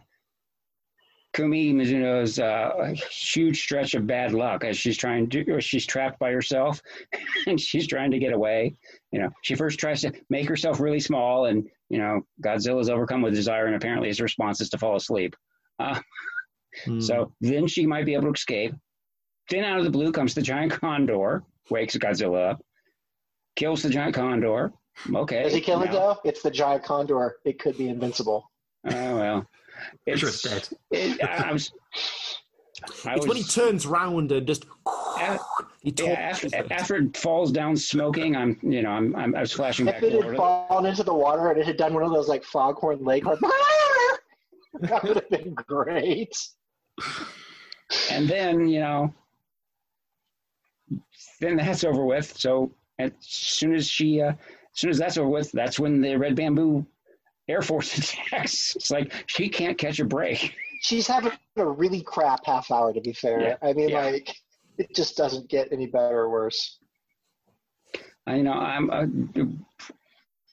Kumi 1.32 1.72
Mizuno's 1.72 2.38
uh, 2.38 2.92
huge 3.10 3.62
stretch 3.62 3.94
of 3.94 4.06
bad 4.06 4.32
luck 4.32 4.64
as 4.64 4.76
she's 4.76 4.96
trying 4.96 5.28
to, 5.30 5.48
or 5.52 5.60
she's 5.60 5.86
trapped 5.86 6.18
by 6.18 6.32
herself, 6.32 6.80
and 7.46 7.60
she's 7.60 7.86
trying 7.86 8.10
to 8.10 8.18
get 8.18 8.32
away. 8.32 8.74
You 9.12 9.20
know, 9.20 9.30
she 9.42 9.54
first 9.54 9.78
tries 9.78 10.00
to 10.02 10.12
make 10.28 10.48
herself 10.48 10.80
really 10.80 11.00
small, 11.00 11.46
and 11.46 11.68
you 11.88 11.98
know, 11.98 12.22
Godzilla 12.42 12.80
is 12.80 12.90
overcome 12.90 13.22
with 13.22 13.34
desire, 13.34 13.66
and 13.66 13.76
apparently 13.76 14.08
his 14.08 14.20
response 14.20 14.60
is 14.60 14.70
to 14.70 14.78
fall 14.78 14.96
asleep. 14.96 15.36
Uh, 15.78 16.00
So 17.00 17.32
then 17.40 17.66
she 17.66 17.86
might 17.86 18.06
be 18.06 18.14
able 18.14 18.24
to 18.24 18.32
escape. 18.32 18.74
Then 19.48 19.64
out 19.64 19.78
of 19.78 19.84
the 19.84 19.90
blue 19.90 20.12
comes 20.12 20.34
the 20.34 20.42
giant 20.42 20.72
condor, 20.72 21.42
wakes 21.70 21.96
Godzilla 21.96 22.52
up, 22.52 22.64
kills 23.56 23.82
the 23.82 23.90
giant 23.90 24.14
condor. 24.14 24.72
Okay. 25.12 25.42
Does 25.42 25.54
he 25.54 25.60
kill 25.60 25.82
it 25.82 25.90
though? 25.90 26.18
It's 26.24 26.42
the 26.42 26.50
giant 26.50 26.84
condor. 26.84 27.36
It 27.44 27.58
could 27.58 27.76
be 27.76 27.88
invincible. 27.88 28.50
Oh 28.86 29.16
well. 29.16 29.46
Sure 30.14 30.28
it's 30.28 30.42
dead. 30.42 30.68
It, 30.90 31.22
I 31.22 31.52
was. 31.52 31.72
I 33.04 33.14
it's 33.14 33.26
when 33.26 33.36
he 33.36 33.44
turns 33.44 33.86
round 33.86 34.32
and 34.32 34.46
just 34.46 34.64
he 35.82 35.92
Yeah, 35.98 36.12
after, 36.12 36.48
after 36.72 36.96
it 36.96 37.16
falls 37.16 37.52
down 37.52 37.76
smoking, 37.76 38.36
I'm 38.36 38.58
you 38.62 38.82
know 38.82 38.90
I'm, 38.90 39.14
I'm 39.16 39.34
I 39.34 39.40
was 39.40 39.52
flashing 39.52 39.86
back 39.86 40.02
If 40.02 40.14
it 40.14 40.24
had 40.24 40.36
fallen 40.36 40.86
into 40.86 41.02
the 41.02 41.14
water 41.14 41.50
and 41.50 41.60
it 41.60 41.66
had 41.66 41.76
done 41.76 41.94
one 41.94 42.02
of 42.02 42.10
those 42.10 42.28
like 42.28 42.44
foghorn 42.44 43.04
leghorn, 43.04 43.38
that 44.80 45.02
would 45.04 45.16
have 45.16 45.30
been 45.30 45.54
great. 45.54 46.36
and 48.10 48.28
then 48.28 48.66
you 48.68 48.80
know, 48.80 49.14
then 51.40 51.56
that's 51.56 51.84
over 51.84 52.04
with. 52.04 52.36
So 52.38 52.72
as 52.98 53.12
soon 53.20 53.74
as 53.74 53.88
she, 53.88 54.20
uh, 54.20 54.30
as 54.30 54.36
soon 54.74 54.90
as 54.90 54.98
that's 54.98 55.18
over 55.18 55.28
with, 55.28 55.52
that's 55.52 55.78
when 55.78 56.00
the 56.00 56.16
red 56.16 56.36
bamboo 56.36 56.86
air 57.50 57.62
force 57.62 57.96
attacks. 58.30 58.76
It's 58.76 58.90
like 58.90 59.12
she 59.26 59.48
can't 59.48 59.76
catch 59.76 59.98
a 60.00 60.04
break. 60.04 60.54
She's 60.82 61.06
having 61.06 61.32
a 61.56 61.66
really 61.66 62.00
crap 62.02 62.46
half 62.46 62.70
hour, 62.70 62.92
to 62.92 63.00
be 63.00 63.12
fair. 63.12 63.40
Yeah, 63.40 63.56
I 63.62 63.72
mean, 63.74 63.90
yeah. 63.90 64.02
like, 64.02 64.34
it 64.78 64.94
just 64.94 65.16
doesn't 65.16 65.48
get 65.50 65.72
any 65.72 65.86
better 65.86 66.20
or 66.20 66.30
worse. 66.30 66.78
I 68.26 68.36
you 68.36 68.42
know 68.42 68.52
I'm 68.52 68.90
uh, 68.90 69.06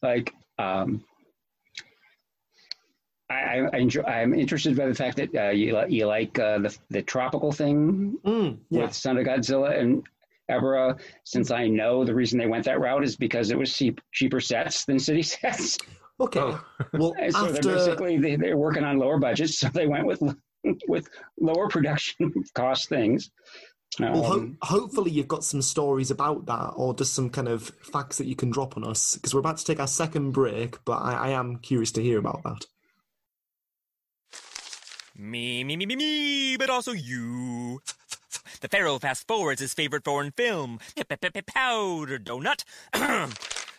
like 0.01 0.33
um, 0.59 1.03
I, 3.29 3.59
I 3.73 3.77
enjoy. 3.77 4.01
I'm 4.03 4.33
interested 4.33 4.75
by 4.77 4.87
the 4.87 4.95
fact 4.95 5.17
that 5.17 5.35
uh, 5.35 5.49
you 5.49 5.77
li- 5.77 5.95
you 5.95 6.07
like 6.07 6.37
uh, 6.39 6.59
the 6.59 6.77
the 6.89 7.01
tropical 7.01 7.51
thing 7.51 8.17
Mm, 8.25 8.57
yeah. 8.69 8.83
with 8.83 8.93
Son 8.93 9.17
of 9.17 9.25
Godzilla 9.25 9.77
and 9.79 10.03
Ebirah. 10.49 10.97
Since 11.25 11.51
I 11.51 11.67
know 11.67 12.05
the 12.05 12.15
reason 12.15 12.39
they 12.39 12.47
went 12.47 12.65
that 12.65 12.79
route 12.79 13.03
is 13.03 13.17
because 13.17 13.51
it 13.51 13.57
was 13.57 13.75
cheap, 13.75 13.99
cheaper 14.13 14.39
sets 14.39 14.85
than 14.85 14.97
city 14.97 15.21
sets. 15.23 15.77
Okay. 16.19 16.39
Well, 16.93 17.13
so 17.29 17.37
after 17.37 17.51
they're 17.61 17.75
basically 17.75 18.17
they, 18.17 18.35
they're 18.35 18.57
working 18.57 18.83
on 18.83 18.97
lower 18.97 19.19
budgets, 19.19 19.59
so 19.59 19.69
they 19.69 19.87
went 19.87 20.05
with 20.05 20.21
with 20.87 21.09
lower 21.39 21.67
production 21.69 22.33
cost 22.55 22.89
things. 22.89 23.29
well, 23.99 24.23
ho- 24.23 24.33
Um, 24.33 24.57
hopefully 24.61 25.11
you've 25.11 25.27
got 25.27 25.43
some 25.43 25.61
stories 25.61 26.09
about 26.11 26.45
that, 26.47 26.73
or 26.75 26.93
just 26.95 27.13
some 27.13 27.29
kind 27.29 27.47
of 27.47 27.71
facts 27.93 28.17
that 28.17 28.25
you 28.27 28.35
can 28.35 28.49
drop 28.49 28.75
on 28.77 28.83
us, 28.83 29.15
because 29.15 29.33
we're 29.33 29.39
about 29.41 29.57
to 29.57 29.65
take 29.65 29.79
our 29.79 29.87
second 29.87 30.31
break. 30.31 30.83
But 30.85 30.97
I, 31.03 31.13
I 31.13 31.29
am 31.29 31.57
curious 31.59 31.91
to 31.93 32.01
hear 32.03 32.17
about 32.19 32.41
that. 32.43 32.65
Me, 35.15 35.63
me, 35.63 35.75
me, 35.77 35.85
me, 35.87 35.95
me, 35.95 36.57
but 36.57 36.69
also 36.69 36.91
you. 36.91 37.81
The 38.61 38.67
Pharaoh 38.67 38.99
fast 38.99 39.27
forwards 39.27 39.61
his 39.61 39.73
favorite 39.73 40.03
foreign 40.03 40.31
film, 40.31 40.79
Powder 40.95 42.19
Donut. 42.19 42.63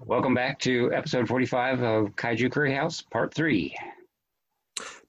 Welcome 0.00 0.34
back 0.34 0.58
to 0.60 0.92
episode 0.92 1.28
45 1.28 1.82
of 1.82 2.16
Kaiju 2.16 2.50
Curry 2.50 2.74
House, 2.74 3.02
part 3.02 3.32
three. 3.32 3.76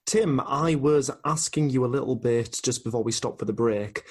Tim, 0.05 0.39
I 0.39 0.75
was 0.75 1.11
asking 1.25 1.69
you 1.71 1.85
a 1.85 1.87
little 1.87 2.15
bit 2.15 2.59
just 2.63 2.83
before 2.83 3.03
we 3.03 3.11
stopped 3.11 3.39
for 3.39 3.45
the 3.45 3.53
break, 3.53 4.03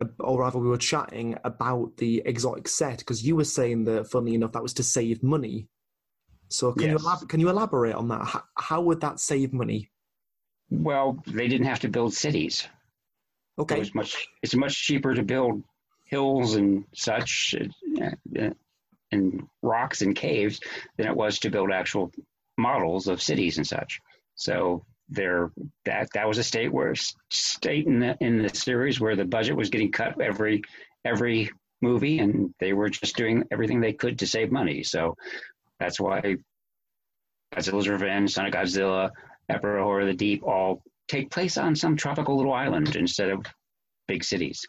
uh, 0.00 0.06
or 0.18 0.40
rather, 0.40 0.58
we 0.58 0.68
were 0.68 0.76
chatting 0.76 1.36
about 1.44 1.96
the 1.98 2.22
exotic 2.24 2.66
set 2.66 2.98
because 2.98 3.24
you 3.24 3.36
were 3.36 3.44
saying 3.44 3.84
that, 3.84 4.10
funnily 4.10 4.34
enough, 4.34 4.52
that 4.52 4.62
was 4.62 4.74
to 4.74 4.82
save 4.82 5.22
money. 5.22 5.68
So, 6.48 6.72
can 6.72 6.90
you 6.90 6.98
elab- 6.98 7.28
can 7.28 7.38
you 7.38 7.48
elaborate 7.48 7.94
on 7.94 8.08
that? 8.08 8.24
How, 8.24 8.42
how 8.58 8.80
would 8.80 9.00
that 9.02 9.20
save 9.20 9.52
money? 9.52 9.90
Well, 10.68 11.22
they 11.26 11.46
didn't 11.46 11.66
have 11.66 11.80
to 11.80 11.88
build 11.88 12.12
cities. 12.12 12.66
Okay. 13.56 13.80
It 13.80 13.94
much. 13.94 14.26
It's 14.42 14.56
much 14.56 14.74
cheaper 14.74 15.14
to 15.14 15.22
build 15.22 15.62
hills 16.06 16.56
and 16.56 16.84
such, 16.92 17.54
uh, 18.00 18.10
uh, 18.36 18.50
and 19.12 19.46
rocks 19.62 20.02
and 20.02 20.14
caves 20.14 20.60
than 20.96 21.06
it 21.06 21.16
was 21.16 21.38
to 21.40 21.50
build 21.50 21.70
actual 21.70 22.12
models 22.56 23.08
of 23.08 23.22
cities 23.22 23.56
and 23.56 23.66
such. 23.66 24.00
So 24.34 24.84
there, 25.08 25.50
that 25.84 26.08
that 26.14 26.28
was 26.28 26.38
a 26.38 26.44
state 26.44 26.72
where 26.72 26.94
state 27.30 27.86
in 27.86 28.00
the 28.00 28.16
in 28.20 28.42
the 28.42 28.48
series 28.48 29.00
where 29.00 29.16
the 29.16 29.24
budget 29.24 29.56
was 29.56 29.70
getting 29.70 29.92
cut 29.92 30.20
every 30.20 30.62
every 31.04 31.50
movie, 31.82 32.18
and 32.18 32.54
they 32.60 32.72
were 32.72 32.90
just 32.90 33.16
doing 33.16 33.44
everything 33.50 33.80
they 33.80 33.92
could 33.92 34.18
to 34.20 34.26
save 34.26 34.52
money. 34.52 34.82
So 34.82 35.16
that's 35.78 35.98
why 35.98 36.36
Godzilla's 37.54 37.88
Revenge, 37.88 38.32
Son 38.32 38.46
of 38.46 38.52
Godzilla, 38.52 39.10
Emperor 39.48 40.00
of 40.00 40.06
the 40.06 40.14
Deep 40.14 40.42
all 40.44 40.82
take 41.08 41.30
place 41.30 41.58
on 41.58 41.74
some 41.74 41.96
tropical 41.96 42.36
little 42.36 42.52
island 42.52 42.94
instead 42.94 43.30
of 43.30 43.44
big 44.06 44.22
cities. 44.22 44.64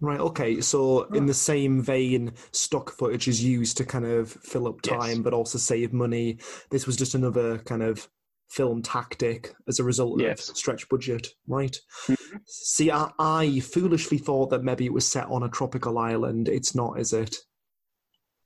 Right. 0.00 0.20
Okay. 0.20 0.60
So, 0.60 1.04
in 1.12 1.26
the 1.26 1.34
same 1.34 1.82
vein, 1.82 2.32
stock 2.52 2.90
footage 2.90 3.26
is 3.26 3.42
used 3.42 3.76
to 3.78 3.84
kind 3.84 4.04
of 4.04 4.30
fill 4.30 4.68
up 4.68 4.80
time, 4.80 5.22
but 5.22 5.34
also 5.34 5.58
save 5.58 5.92
money. 5.92 6.38
This 6.70 6.86
was 6.86 6.96
just 6.96 7.16
another 7.16 7.58
kind 7.58 7.82
of 7.82 8.08
film 8.48 8.80
tactic 8.82 9.54
as 9.66 9.78
a 9.78 9.84
result 9.84 10.22
of 10.22 10.40
stretch 10.40 10.88
budget, 10.88 11.28
right? 11.46 11.76
Mm-hmm. 12.06 12.36
See, 12.46 12.90
I, 12.90 13.10
I 13.18 13.60
foolishly 13.60 14.18
thought 14.18 14.50
that 14.50 14.64
maybe 14.64 14.86
it 14.86 14.92
was 14.92 15.10
set 15.10 15.26
on 15.26 15.42
a 15.42 15.48
tropical 15.48 15.98
island. 15.98 16.48
It's 16.48 16.74
not, 16.74 16.98
is 16.98 17.12
it? 17.12 17.36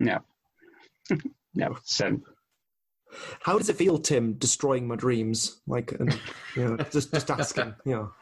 No. 0.01 0.21
no. 1.55 1.77
So, 1.85 2.21
how 3.43 3.59
does 3.59 3.69
it 3.69 3.77
feel, 3.77 3.99
Tim, 3.99 4.35
destroying 4.35 4.89
my 4.89 4.97
dreams? 4.97 5.61
Like, 5.67 5.93
and, 5.93 6.19
you 6.57 6.65
know, 6.65 6.77
just 6.91 7.13
just 7.13 7.31
asking. 7.31 7.75
You 7.85 7.93
know. 7.93 8.13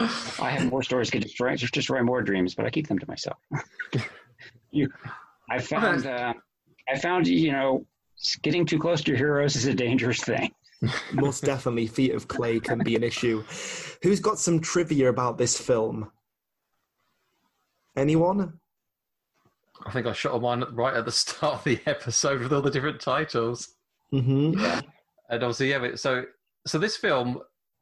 I 0.00 0.50
have 0.50 0.70
more 0.70 0.82
stories 0.82 1.10
to 1.10 1.18
destroy, 1.18 1.54
just 1.56 1.74
destroy 1.74 2.02
more 2.02 2.22
dreams, 2.22 2.54
but 2.54 2.64
I 2.64 2.70
keep 2.70 2.88
them 2.88 2.98
to 2.98 3.06
myself. 3.06 3.38
you, 4.70 4.90
I 5.50 5.58
found, 5.60 6.06
uh, 6.06 6.32
I 6.88 6.98
found, 6.98 7.26
you 7.26 7.52
know, 7.52 7.86
getting 8.42 8.64
too 8.64 8.78
close 8.78 9.02
to 9.02 9.10
your 9.10 9.18
heroes 9.18 9.56
is 9.56 9.66
a 9.66 9.74
dangerous 9.74 10.22
thing. 10.22 10.52
Most 11.12 11.44
definitely, 11.44 11.86
feet 11.86 12.14
of 12.14 12.28
clay 12.28 12.58
can 12.60 12.78
be 12.78 12.96
an 12.96 13.02
issue. 13.02 13.44
Who's 14.02 14.20
got 14.20 14.38
some 14.38 14.60
trivia 14.60 15.10
about 15.10 15.36
this 15.36 15.58
film? 15.58 16.10
Anyone? 17.96 18.54
I 19.84 19.90
think 19.90 20.06
I 20.06 20.12
shot 20.12 20.32
on 20.32 20.42
mine 20.42 20.64
right 20.72 20.94
at 20.94 21.04
the 21.04 21.12
start 21.12 21.54
of 21.56 21.64
the 21.64 21.80
episode 21.86 22.40
with 22.40 22.52
all 22.52 22.62
the 22.62 22.70
different 22.70 23.00
titles. 23.00 23.74
Mm-hmm. 24.12 24.58
And 25.28 25.42
obviously, 25.42 25.70
yeah. 25.70 25.94
So, 25.96 26.24
so 26.66 26.78
this 26.78 26.96
film 26.96 27.40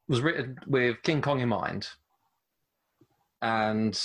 was 0.08 0.20
written 0.20 0.58
with 0.66 1.02
King 1.02 1.22
Kong 1.22 1.40
in 1.40 1.48
mind. 1.48 1.88
And 3.42 3.98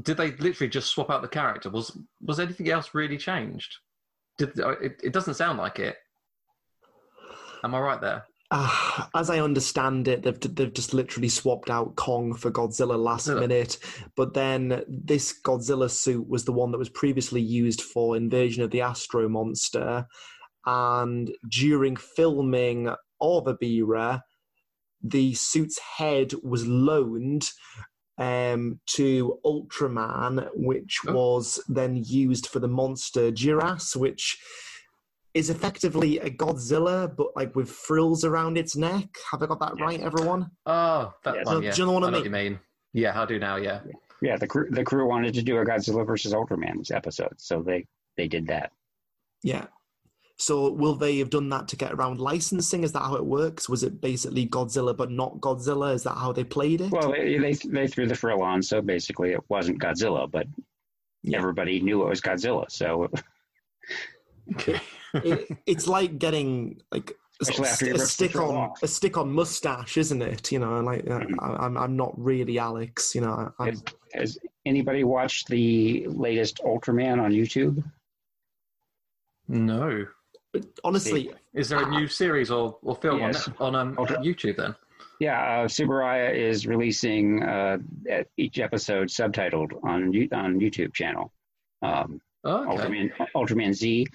did 0.00 0.16
they 0.16 0.32
literally 0.32 0.70
just 0.70 0.90
swap 0.90 1.10
out 1.10 1.22
the 1.22 1.28
character? 1.28 1.70
Was 1.70 1.96
was 2.20 2.40
anything 2.40 2.70
else 2.70 2.94
really 2.94 3.18
changed? 3.18 3.76
Did 4.38 4.58
uh, 4.60 4.78
it, 4.80 5.00
it 5.02 5.12
doesn't 5.12 5.34
sound 5.34 5.58
like 5.58 5.78
it? 5.78 5.96
Am 7.64 7.74
I 7.74 7.80
right 7.80 8.00
there? 8.00 8.24
Uh, 8.50 9.04
as 9.14 9.28
I 9.28 9.40
understand 9.40 10.08
it, 10.08 10.22
they've 10.22 10.40
they've 10.40 10.72
just 10.72 10.94
literally 10.94 11.28
swapped 11.28 11.68
out 11.68 11.96
Kong 11.96 12.32
for 12.34 12.50
Godzilla 12.50 12.98
last 12.98 13.28
minute. 13.28 13.78
But 14.16 14.32
then 14.32 14.84
this 14.88 15.34
Godzilla 15.44 15.90
suit 15.90 16.26
was 16.28 16.44
the 16.44 16.52
one 16.52 16.70
that 16.72 16.78
was 16.78 16.88
previously 16.88 17.42
used 17.42 17.82
for 17.82 18.16
Invasion 18.16 18.62
of 18.62 18.70
the 18.70 18.80
Astro 18.80 19.28
Monster, 19.28 20.06
and 20.64 21.30
during 21.50 21.96
filming 21.96 22.88
of 23.20 23.44
Ebirah, 23.44 24.22
the 25.02 25.34
suit's 25.34 25.78
head 25.78 26.32
was 26.42 26.66
loaned 26.66 27.50
um, 28.18 28.80
to 28.86 29.38
Ultraman, 29.44 30.48
which 30.54 31.00
was 31.04 31.62
then 31.68 31.96
used 32.04 32.48
for 32.48 32.58
the 32.58 32.68
monster 32.68 33.30
Jiras, 33.30 33.94
which 33.96 34.38
is 35.34 35.50
effectively 35.50 36.18
a 36.18 36.30
Godzilla, 36.30 37.14
but 37.14 37.28
like 37.36 37.54
with 37.54 37.70
frills 37.70 38.24
around 38.24 38.58
its 38.58 38.74
neck. 38.76 39.06
Have 39.30 39.42
I 39.42 39.46
got 39.46 39.60
that 39.60 39.80
right, 39.80 40.00
everyone? 40.00 40.50
Oh, 40.66 41.12
that 41.24 41.36
Yeah, 41.36 41.42
one. 41.44 41.62
Yeah. 41.62 41.70
do 41.72 41.80
you 41.82 41.86
know 41.86 41.92
what 41.92 42.04
I 42.04 42.10
know 42.10 42.16
mean? 42.16 42.24
you 42.24 42.30
mean? 42.30 42.60
Yeah, 42.92 43.20
I 43.20 43.24
do 43.26 43.38
now. 43.38 43.56
Yeah. 43.56 43.80
Yeah, 44.20 44.36
the 44.36 44.48
crew, 44.48 44.68
the 44.70 44.82
crew 44.82 45.06
wanted 45.06 45.34
to 45.34 45.42
do 45.42 45.58
a 45.58 45.64
Godzilla 45.64 46.04
versus 46.04 46.32
Ultraman 46.32 46.90
episode, 46.90 47.34
so 47.36 47.62
they, 47.62 47.86
they 48.16 48.26
did 48.26 48.48
that. 48.48 48.72
Yeah. 49.44 49.66
So 50.40 50.70
will 50.70 50.94
they 50.94 51.18
have 51.18 51.30
done 51.30 51.48
that 51.48 51.66
to 51.68 51.76
get 51.76 51.92
around 51.92 52.20
licensing? 52.20 52.84
Is 52.84 52.92
that 52.92 53.02
how 53.02 53.16
it 53.16 53.24
works? 53.26 53.68
Was 53.68 53.82
it 53.82 54.00
basically 54.00 54.46
Godzilla 54.46 54.96
but 54.96 55.10
not 55.10 55.40
Godzilla? 55.40 55.92
Is 55.92 56.04
that 56.04 56.14
how 56.16 56.30
they 56.32 56.44
played 56.44 56.80
it? 56.80 56.92
Well, 56.92 57.10
they, 57.10 57.38
they, 57.38 57.52
they 57.54 57.88
threw 57.88 58.06
the 58.06 58.14
frill 58.14 58.40
on, 58.42 58.62
so 58.62 58.80
basically 58.80 59.32
it 59.32 59.40
wasn't 59.48 59.80
Godzilla, 59.80 60.30
but 60.30 60.46
everybody 61.32 61.80
knew 61.80 62.02
it 62.02 62.08
was 62.08 62.20
Godzilla, 62.20 62.70
so 62.70 63.10
it, 65.14 65.58
it's 65.66 65.86
like 65.86 66.18
getting 66.18 66.80
like 66.92 67.10
a, 67.10 67.14
Especially 67.40 67.66
after 67.68 67.84
st- 67.86 67.96
a 67.96 68.06
stick 68.06 68.36
on 68.36 68.56
off. 68.56 68.82
a 68.82 68.88
stick 68.88 69.16
on 69.16 69.32
mustache, 69.32 69.96
isn't 69.96 70.22
it? 70.22 70.50
You 70.52 70.58
know, 70.60 70.80
like 70.80 71.08
uh, 71.08 71.20
I- 71.40 71.64
I'm 71.66 71.76
I'm 71.76 71.96
not 71.96 72.12
really 72.16 72.58
Alex. 72.58 73.14
You 73.14 73.20
know, 73.22 73.52
I- 73.58 73.62
I'm, 73.64 73.66
Has, 73.74 73.82
has 74.14 74.38
anybody 74.66 75.04
watched 75.04 75.48
the 75.48 76.06
latest 76.08 76.58
Ultraman 76.64 77.20
on 77.22 77.32
YouTube? 77.32 77.82
No. 79.48 80.06
Honestly, 80.82 81.30
is 81.54 81.68
there 81.68 81.82
a 81.82 81.90
new 81.90 82.06
series 82.06 82.50
or, 82.50 82.78
or 82.82 82.96
film 82.96 83.18
Yes. 83.20 83.48
on 83.60 83.74
on 83.74 83.96
um, 83.98 84.06
YouTube 84.22 84.56
then? 84.56 84.74
Yeah, 85.20 85.40
uh, 85.40 85.68
Tsuburaya 85.68 86.32
is 86.34 86.66
releasing 86.66 87.42
uh, 87.42 87.78
each 88.36 88.58
episode 88.58 89.08
subtitled 89.08 89.72
on 89.84 90.08
on 90.32 90.60
YouTube 90.60 90.94
channel. 90.94 91.32
Um, 91.82 92.20
Oh, 92.44 92.72
okay. 92.72 92.84
Ultraman, 92.86 93.10
Ultraman 93.34 93.74
Z. 93.74 94.06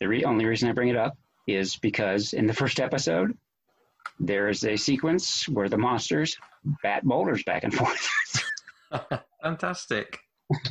The 0.00 0.08
re- 0.08 0.24
only 0.24 0.44
reason 0.44 0.68
I 0.68 0.72
bring 0.72 0.88
it 0.88 0.96
up 0.96 1.16
is 1.46 1.76
because 1.76 2.32
in 2.32 2.46
the 2.48 2.52
first 2.52 2.80
episode, 2.80 3.38
there 4.18 4.48
is 4.48 4.64
a 4.64 4.76
sequence 4.76 5.48
where 5.48 5.68
the 5.68 5.78
monsters 5.78 6.36
bat 6.82 7.04
boulders 7.04 7.44
back 7.44 7.62
and 7.62 7.72
forth. 7.72 8.08
Fantastic. 9.42 10.18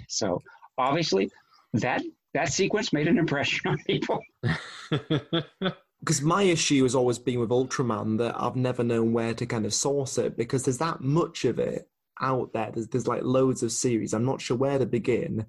so 0.09 0.41
obviously, 0.77 1.31
that 1.73 2.01
that 2.33 2.51
sequence 2.51 2.93
made 2.93 3.07
an 3.07 3.17
impression 3.17 3.71
on 3.71 3.77
people. 3.85 4.19
Because 6.01 6.23
my 6.23 6.41
issue 6.41 6.81
has 6.81 6.95
always 6.95 7.19
been 7.19 7.39
with 7.39 7.51
Ultraman 7.51 8.17
that 8.17 8.33
I've 8.35 8.55
never 8.55 8.83
known 8.83 9.13
where 9.13 9.35
to 9.35 9.45
kind 9.45 9.67
of 9.67 9.73
source 9.73 10.17
it 10.17 10.35
because 10.35 10.63
there's 10.63 10.79
that 10.79 11.01
much 11.01 11.45
of 11.45 11.59
it 11.59 11.87
out 12.19 12.53
there. 12.53 12.71
There's, 12.73 12.87
there's 12.87 13.07
like 13.07 13.21
loads 13.23 13.61
of 13.61 13.71
series. 13.71 14.13
I'm 14.13 14.25
not 14.25 14.41
sure 14.41 14.57
where 14.57 14.79
to 14.79 14.87
begin. 14.87 15.45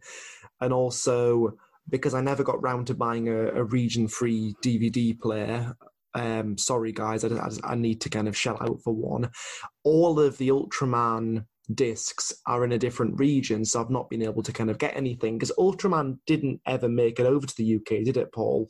And 0.60 0.70
also, 0.74 1.56
because 1.88 2.12
I 2.12 2.20
never 2.20 2.44
got 2.44 2.62
round 2.62 2.88
to 2.88 2.94
buying 2.94 3.28
a, 3.28 3.46
a 3.48 3.64
region 3.64 4.08
free 4.08 4.54
DVD 4.62 5.18
player, 5.18 5.74
um, 6.14 6.58
sorry 6.58 6.92
guys, 6.92 7.24
I, 7.24 7.28
I, 7.28 7.72
I 7.72 7.74
need 7.74 8.02
to 8.02 8.10
kind 8.10 8.28
of 8.28 8.36
shell 8.36 8.58
out 8.60 8.82
for 8.84 8.92
one. 8.92 9.30
All 9.84 10.20
of 10.20 10.36
the 10.36 10.50
Ultraman 10.50 11.46
discs 11.74 12.32
are 12.46 12.64
in 12.64 12.72
a 12.72 12.78
different 12.78 13.18
region, 13.18 13.64
so 13.64 13.80
I've 13.80 13.90
not 13.90 14.10
been 14.10 14.22
able 14.22 14.42
to 14.42 14.52
kind 14.52 14.70
of 14.70 14.78
get 14.78 14.96
anything 14.96 15.36
because 15.38 15.52
Ultraman 15.58 16.18
didn't 16.26 16.60
ever 16.66 16.88
make 16.88 17.18
it 17.18 17.26
over 17.26 17.46
to 17.46 17.56
the 17.56 17.76
UK, 17.76 18.04
did 18.04 18.16
it, 18.16 18.32
Paul? 18.32 18.68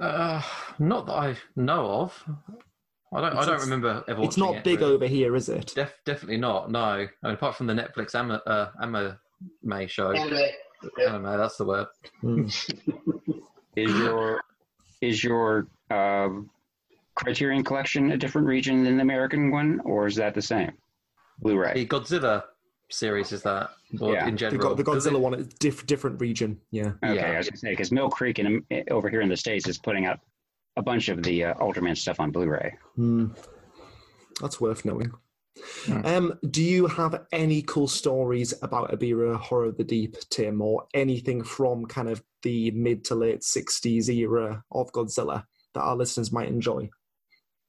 Uh, 0.00 0.42
not 0.78 1.06
that 1.06 1.12
I 1.12 1.36
know 1.56 1.86
of. 1.86 2.24
I 3.12 3.20
don't. 3.20 3.36
I 3.36 3.44
don't 3.46 3.60
remember 3.60 4.04
ever. 4.06 4.22
It's 4.22 4.36
not 4.36 4.56
it, 4.56 4.64
big 4.64 4.80
really. 4.80 4.94
over 4.94 5.06
here, 5.06 5.34
is 5.34 5.48
it? 5.48 5.72
Def, 5.74 5.94
definitely 6.04 6.36
not. 6.36 6.70
No, 6.70 6.80
I 6.80 7.08
mean, 7.22 7.34
apart 7.34 7.56
from 7.56 7.66
the 7.66 7.74
Netflix 7.74 8.14
Ama, 8.14 8.42
uh, 8.46 9.14
May 9.62 9.86
show. 9.86 10.12
Anime. 10.12 10.38
Anime, 11.00 11.38
that's 11.38 11.56
the 11.56 11.64
word. 11.64 11.86
Is 13.76 13.94
your 13.94 14.40
is 15.00 15.22
your 15.22 15.68
um 15.90 16.50
Criterion 17.14 17.62
collection 17.62 18.12
a 18.12 18.16
different 18.16 18.46
region 18.46 18.82
than 18.82 18.96
the 18.96 19.02
American 19.02 19.50
one, 19.50 19.80
or 19.84 20.06
is 20.06 20.16
that 20.16 20.34
the 20.34 20.42
same? 20.42 20.72
Blu-ray. 21.40 21.72
The 21.74 21.86
Godzilla 21.86 22.44
series 22.90 23.32
is 23.32 23.42
that, 23.42 23.70
or 24.00 24.16
in 24.16 24.30
The, 24.32 24.32
general. 24.32 24.68
Go- 24.70 24.74
the 24.74 24.82
Does 24.84 25.06
it- 25.06 25.12
Godzilla 25.12 25.20
one 25.20 25.34
is 25.34 25.46
diff- 25.48 25.86
different 25.86 26.20
region. 26.20 26.60
Yeah. 26.70 26.92
Okay, 27.04 27.34
I 27.34 27.38
was 27.38 27.48
gonna 27.48 27.56
say 27.58 27.70
because 27.70 27.92
Mill 27.92 28.08
Creek 28.10 28.38
in, 28.38 28.64
over 28.90 29.08
here 29.10 29.20
in 29.20 29.28
the 29.28 29.36
states 29.36 29.68
is 29.68 29.78
putting 29.78 30.06
out 30.06 30.20
a 30.76 30.82
bunch 30.82 31.08
of 31.08 31.22
the 31.22 31.44
uh, 31.44 31.54
Ultraman 31.54 31.96
stuff 31.96 32.20
on 32.20 32.30
Blu-ray. 32.30 32.76
Hmm. 32.96 33.26
That's 34.40 34.60
worth 34.60 34.84
knowing. 34.84 35.12
Um, 36.04 36.38
do 36.50 36.62
you 36.62 36.86
have 36.86 37.26
any 37.32 37.62
cool 37.62 37.88
stories 37.88 38.54
about 38.62 38.92
Ebirah 38.92 39.38
Horror 39.40 39.66
of 39.66 39.76
the 39.76 39.82
Deep, 39.82 40.16
Tim, 40.30 40.60
or 40.62 40.86
anything 40.94 41.42
from 41.42 41.86
kind 41.86 42.08
of 42.08 42.22
the 42.44 42.70
mid 42.70 43.04
to 43.06 43.16
late 43.16 43.40
60s 43.40 44.08
era 44.08 44.62
of 44.70 44.92
Godzilla 44.92 45.44
that 45.74 45.80
our 45.80 45.96
listeners 45.96 46.30
might 46.30 46.46
enjoy? 46.48 46.88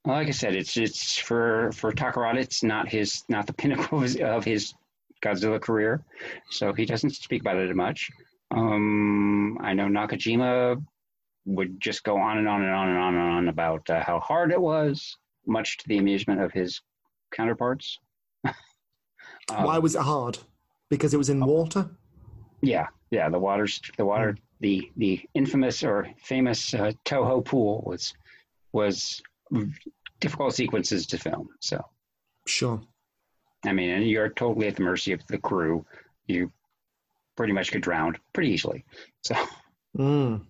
Like 0.06 0.28
I 0.28 0.32
said, 0.32 0.56
it's 0.56 0.78
it's 0.78 1.18
for 1.18 1.72
for 1.74 1.92
Takarada. 1.92 2.38
It's 2.40 2.64
not 2.64 2.90
his 2.90 3.24
not 3.30 3.48
the 3.48 3.54
pinnacle 3.62 4.00
of 4.00 4.04
his, 4.04 4.18
of 4.18 4.46
his 4.46 4.74
Godzilla 5.24 5.62
career, 5.62 6.04
so 6.50 6.74
he 6.74 6.86
doesn't 6.86 7.12
speak 7.12 7.42
about 7.42 7.58
it 7.58 7.76
much. 7.76 8.10
Um, 8.52 9.58
I 9.62 9.74
know 9.74 9.88
Nakajima 9.88 10.84
would 11.46 11.80
just 11.80 12.04
go 12.04 12.18
on 12.18 12.38
and 12.38 12.48
on 12.48 12.62
and 12.62 12.72
on 12.72 12.90
and 12.90 12.98
on 12.98 13.16
and 13.16 13.24
on 13.24 13.48
about 13.50 13.90
uh, 13.90 14.04
how 14.04 14.20
hard 14.20 14.52
it 14.52 14.62
was, 14.62 15.18
much 15.46 15.78
to 15.80 15.88
the 15.88 15.98
amusement 15.98 16.42
of 16.42 16.52
his 16.52 16.82
counterparts. 17.32 18.00
Um, 19.52 19.64
Why 19.64 19.80
was 19.80 19.96
it 19.96 20.02
hard? 20.02 20.38
Because 20.92 21.16
it 21.16 21.18
was 21.18 21.30
in 21.30 21.44
water? 21.44 21.90
Yeah, 22.62 22.88
yeah. 23.10 23.30
The 23.30 23.40
water's 23.40 23.82
the 23.98 24.06
water, 24.06 24.38
the 24.60 24.92
the 24.98 25.22
infamous 25.34 25.84
or 25.84 26.08
famous 26.24 26.74
uh, 26.74 26.92
Toho 27.06 27.44
pool 27.44 27.84
was 27.86 28.14
was 28.74 29.22
difficult 30.20 30.54
sequences 30.56 31.06
to 31.08 31.18
film. 31.18 31.50
So 31.60 31.84
Sure. 32.46 32.82
I 33.66 33.74
mean, 33.74 33.90
and 33.90 34.08
you're 34.10 34.30
totally 34.30 34.68
at 34.68 34.76
the 34.78 34.84
mercy 34.84 35.12
of 35.12 35.26
the 35.28 35.38
crew. 35.38 35.86
You 36.28 36.52
pretty 37.36 37.54
much 37.54 37.72
get 37.72 37.82
drowned 37.82 38.18
pretty 38.34 38.52
easily. 38.52 38.86
So 39.22 39.36
Mm. 39.98 40.46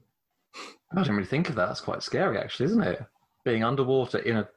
I 0.91 1.01
didn't 1.01 1.15
really 1.15 1.27
think 1.27 1.49
of 1.49 1.55
that. 1.55 1.67
That's 1.67 1.81
quite 1.81 2.03
scary, 2.03 2.37
actually, 2.37 2.65
isn't 2.67 2.81
it? 2.83 3.03
Being 3.45 3.63
underwater 3.63 4.17
in 4.19 4.37
a 4.37 4.49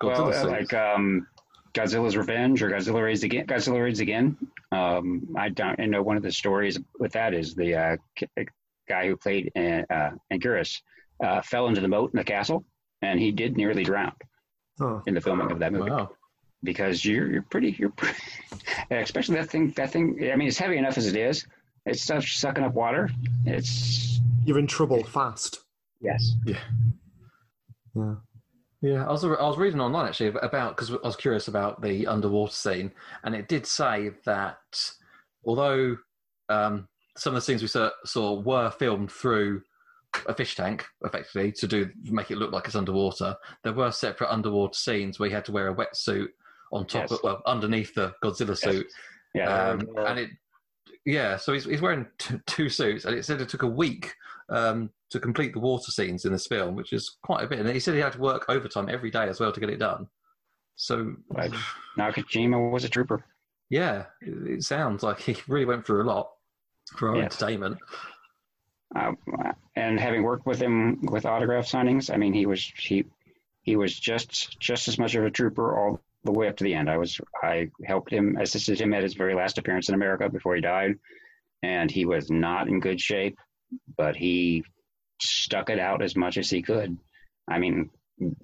Godzilla 0.00 0.30
well, 0.30 0.32
suit. 0.32 0.50
like 0.50 0.72
um, 0.72 1.26
Godzilla's 1.74 2.16
Revenge 2.16 2.62
or 2.62 2.70
Godzilla 2.70 3.02
Raids 3.02 3.22
Again. 3.22 3.46
Godzilla 3.46 3.82
Raids 3.82 4.00
Again. 4.00 4.36
Um, 4.70 5.34
I 5.36 5.48
don't. 5.50 5.78
I 5.80 5.86
know 5.86 6.02
one 6.02 6.16
of 6.16 6.22
the 6.22 6.32
stories 6.32 6.78
with 6.98 7.12
that 7.12 7.34
is 7.34 7.54
the 7.54 7.74
uh, 7.74 7.96
guy 8.88 9.06
who 9.06 9.16
played 9.16 9.52
uh, 9.56 9.82
uh, 9.92 10.10
Anguirus 10.32 10.80
uh, 11.22 11.42
fell 11.42 11.66
into 11.68 11.80
the 11.80 11.88
moat 11.88 12.12
in 12.14 12.18
the 12.18 12.24
castle, 12.24 12.64
and 13.02 13.18
he 13.20 13.30
did 13.32 13.56
nearly 13.56 13.84
drown 13.84 14.12
Oh. 14.80 15.02
in 15.06 15.14
the 15.14 15.20
filming 15.20 15.50
of 15.52 15.58
that 15.58 15.72
movie. 15.72 15.90
Because 16.64 17.04
you're 17.04 17.30
you're 17.30 17.42
pretty 17.42 17.74
you're 17.78 17.90
pretty, 17.90 18.16
especially 18.90 19.34
that 19.36 19.50
thing 19.50 19.72
that 19.76 19.90
thing. 19.90 20.16
I 20.32 20.36
mean, 20.36 20.48
it's 20.48 20.58
heavy 20.58 20.76
enough 20.78 20.96
as 20.96 21.06
it 21.06 21.16
is. 21.16 21.46
It's 21.86 22.02
stuff 22.02 22.24
sucking 22.24 22.62
up 22.64 22.74
water. 22.74 23.10
It's 23.44 24.20
You're 24.44 24.58
in 24.60 24.66
trouble 24.68 25.02
fast. 25.04 25.58
yes. 26.00 26.36
Yeah. 26.46 26.58
Yeah. 27.94 28.14
Yeah, 28.80 29.06
I 29.06 29.12
was 29.12 29.22
I 29.24 29.28
was 29.28 29.58
reading 29.58 29.80
online 29.80 30.06
actually 30.08 30.28
about 30.42 30.76
because 30.76 30.90
I 30.92 30.96
was 31.06 31.14
curious 31.16 31.46
about 31.48 31.82
the 31.82 32.06
underwater 32.08 32.52
scene, 32.52 32.90
and 33.22 33.32
it 33.34 33.46
did 33.48 33.64
say 33.66 34.10
that 34.24 34.58
although 35.44 35.96
um, 36.48 36.88
some 37.16 37.32
of 37.32 37.36
the 37.36 37.40
scenes 37.42 37.62
we 37.62 37.68
saw, 37.68 37.90
saw 38.04 38.40
were 38.40 38.70
filmed 38.72 39.10
through 39.12 39.62
a 40.26 40.34
fish 40.34 40.54
tank, 40.56 40.84
effectively 41.04 41.52
to 41.52 41.66
do 41.66 41.90
make 42.04 42.30
it 42.30 42.36
look 42.38 42.52
like 42.52 42.66
it's 42.66 42.74
underwater, 42.76 43.36
there 43.64 43.72
were 43.72 43.90
separate 43.90 44.30
underwater 44.32 44.74
scenes 44.74 45.18
where 45.18 45.28
you 45.28 45.34
had 45.34 45.44
to 45.46 45.52
wear 45.52 45.68
a 45.68 45.74
wetsuit 45.74 46.28
on 46.72 46.86
top 46.86 47.02
Yes. 47.02 47.12
of 47.12 47.20
well 47.22 47.42
underneath 47.46 47.94
the 47.94 48.14
Godzilla 48.22 48.56
suit, 48.56 48.86
Yeah. 49.34 49.70
um, 49.70 49.88
and 49.98 50.18
it 50.18 50.30
yeah, 51.04 51.36
so 51.36 51.52
he's, 51.52 51.64
he's 51.64 51.80
wearing 51.80 52.06
t- 52.18 52.36
two 52.46 52.68
suits, 52.68 53.04
and 53.06 53.16
it 53.16 53.24
said 53.24 53.40
it 53.40 53.48
took 53.48 53.62
a 53.64 53.66
week 53.68 54.14
um, 54.50 54.88
to 55.10 55.18
complete 55.18 55.52
the 55.52 55.58
water 55.58 55.90
scenes 55.90 56.24
in 56.24 56.32
this 56.32 56.46
film, 56.46 56.76
which 56.76 56.92
is 56.92 57.16
quite 57.24 57.42
a 57.42 57.46
bit. 57.48 57.58
And 57.58 57.68
he 57.68 57.80
said 57.80 57.94
he 57.94 58.00
had 58.00 58.12
to 58.12 58.20
work 58.20 58.44
overtime 58.48 58.88
every 58.88 59.10
day 59.10 59.28
as 59.28 59.40
well 59.40 59.50
to 59.50 59.58
get 59.60 59.68
it 59.70 59.78
done. 59.80 60.06
So, 60.76 61.14
Like 61.30 61.52
Nakajima 61.98 62.70
was 62.70 62.84
a 62.84 62.88
trooper. 62.88 63.24
yeah, 63.68 64.04
it, 64.20 64.50
it 64.58 64.62
sounds 64.62 65.02
like 65.02 65.18
he 65.20 65.36
really 65.48 65.64
went 65.64 65.84
through 65.84 66.02
a 66.02 66.04
lot 66.08 66.30
for 66.96 67.08
our 67.10 67.16
Yes. 67.16 67.24
entertainment. 67.24 67.78
Uh, 68.94 69.12
and 69.74 69.98
having 69.98 70.22
worked 70.22 70.46
with 70.46 70.60
him 70.60 71.00
with 71.02 71.26
autograph 71.26 71.66
signings, 71.66 72.12
I 72.12 72.16
mean, 72.16 72.34
he 72.34 72.46
was 72.46 72.72
he 72.76 73.06
he 73.62 73.76
was 73.76 73.98
just 73.98 74.58
just 74.60 74.88
as 74.88 74.98
much 74.98 75.14
of 75.14 75.24
a 75.24 75.30
trooper 75.30 75.76
all 75.76 76.00
the 76.24 76.32
way 76.32 76.48
up 76.48 76.56
to 76.58 76.64
the 76.64 76.74
end. 76.74 76.90
I 76.90 76.98
was 76.98 77.20
I 77.42 77.70
helped 77.84 78.12
him, 78.12 78.36
assisted 78.36 78.80
him 78.80 78.92
at 78.92 79.02
his 79.02 79.14
very 79.14 79.34
last 79.34 79.58
appearance 79.58 79.88
in 79.88 79.94
America 79.94 80.28
before 80.28 80.54
he 80.54 80.60
died, 80.60 80.98
and 81.62 81.90
he 81.90 82.04
was 82.04 82.30
not 82.30 82.68
in 82.68 82.80
good 82.80 83.00
shape, 83.00 83.38
but 83.96 84.16
he 84.16 84.64
stuck 85.20 85.70
it 85.70 85.78
out 85.78 86.02
as 86.02 86.16
much 86.16 86.36
as 86.36 86.50
he 86.50 86.62
could. 86.62 86.98
I 87.48 87.58
mean, 87.58 87.90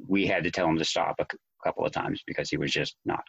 we 0.07 0.27
had 0.27 0.45
to 0.45 0.51
tell 0.51 0.69
him 0.69 0.79
to 0.79 0.85
stop 0.85 1.17
a 1.19 1.27
c- 1.31 1.39
couple 1.63 1.85
of 1.85 1.93
times 1.93 2.23
because 2.27 2.49
he 2.49 2.57
was 2.57 2.73
just 2.73 2.97
not. 3.05 3.25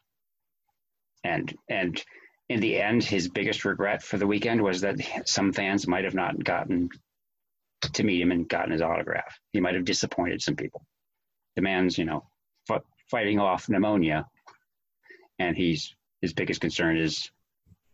And 1.24 1.54
and 1.70 2.02
in 2.48 2.60
the 2.62 2.82
end, 2.82 3.04
his 3.04 3.30
biggest 3.30 3.66
regret 3.66 4.02
for 4.02 4.18
the 4.18 4.28
weekend 4.28 4.62
was 4.62 4.82
that 4.82 4.98
some 5.26 5.54
fans 5.54 5.88
might 5.88 6.06
have 6.06 6.16
not 6.16 6.44
gotten 6.44 6.90
to 7.82 8.04
meet 8.04 8.22
him 8.22 8.32
and 8.32 8.48
gotten 8.48 8.72
his 8.72 8.82
autograph. 8.82 9.38
He 9.54 9.60
might 9.60 9.76
have 9.76 9.86
disappointed 9.86 10.42
some 10.42 10.56
people. 10.56 10.86
The 11.56 11.62
man's, 11.62 11.98
you 11.98 12.06
know, 12.06 12.28
f- 12.70 12.84
fighting 13.10 13.40
off 13.40 13.70
pneumonia, 13.70 14.26
and 15.40 15.56
he's 15.56 15.96
his 16.22 16.34
biggest 16.34 16.62
concern 16.62 16.98
is 16.98 17.32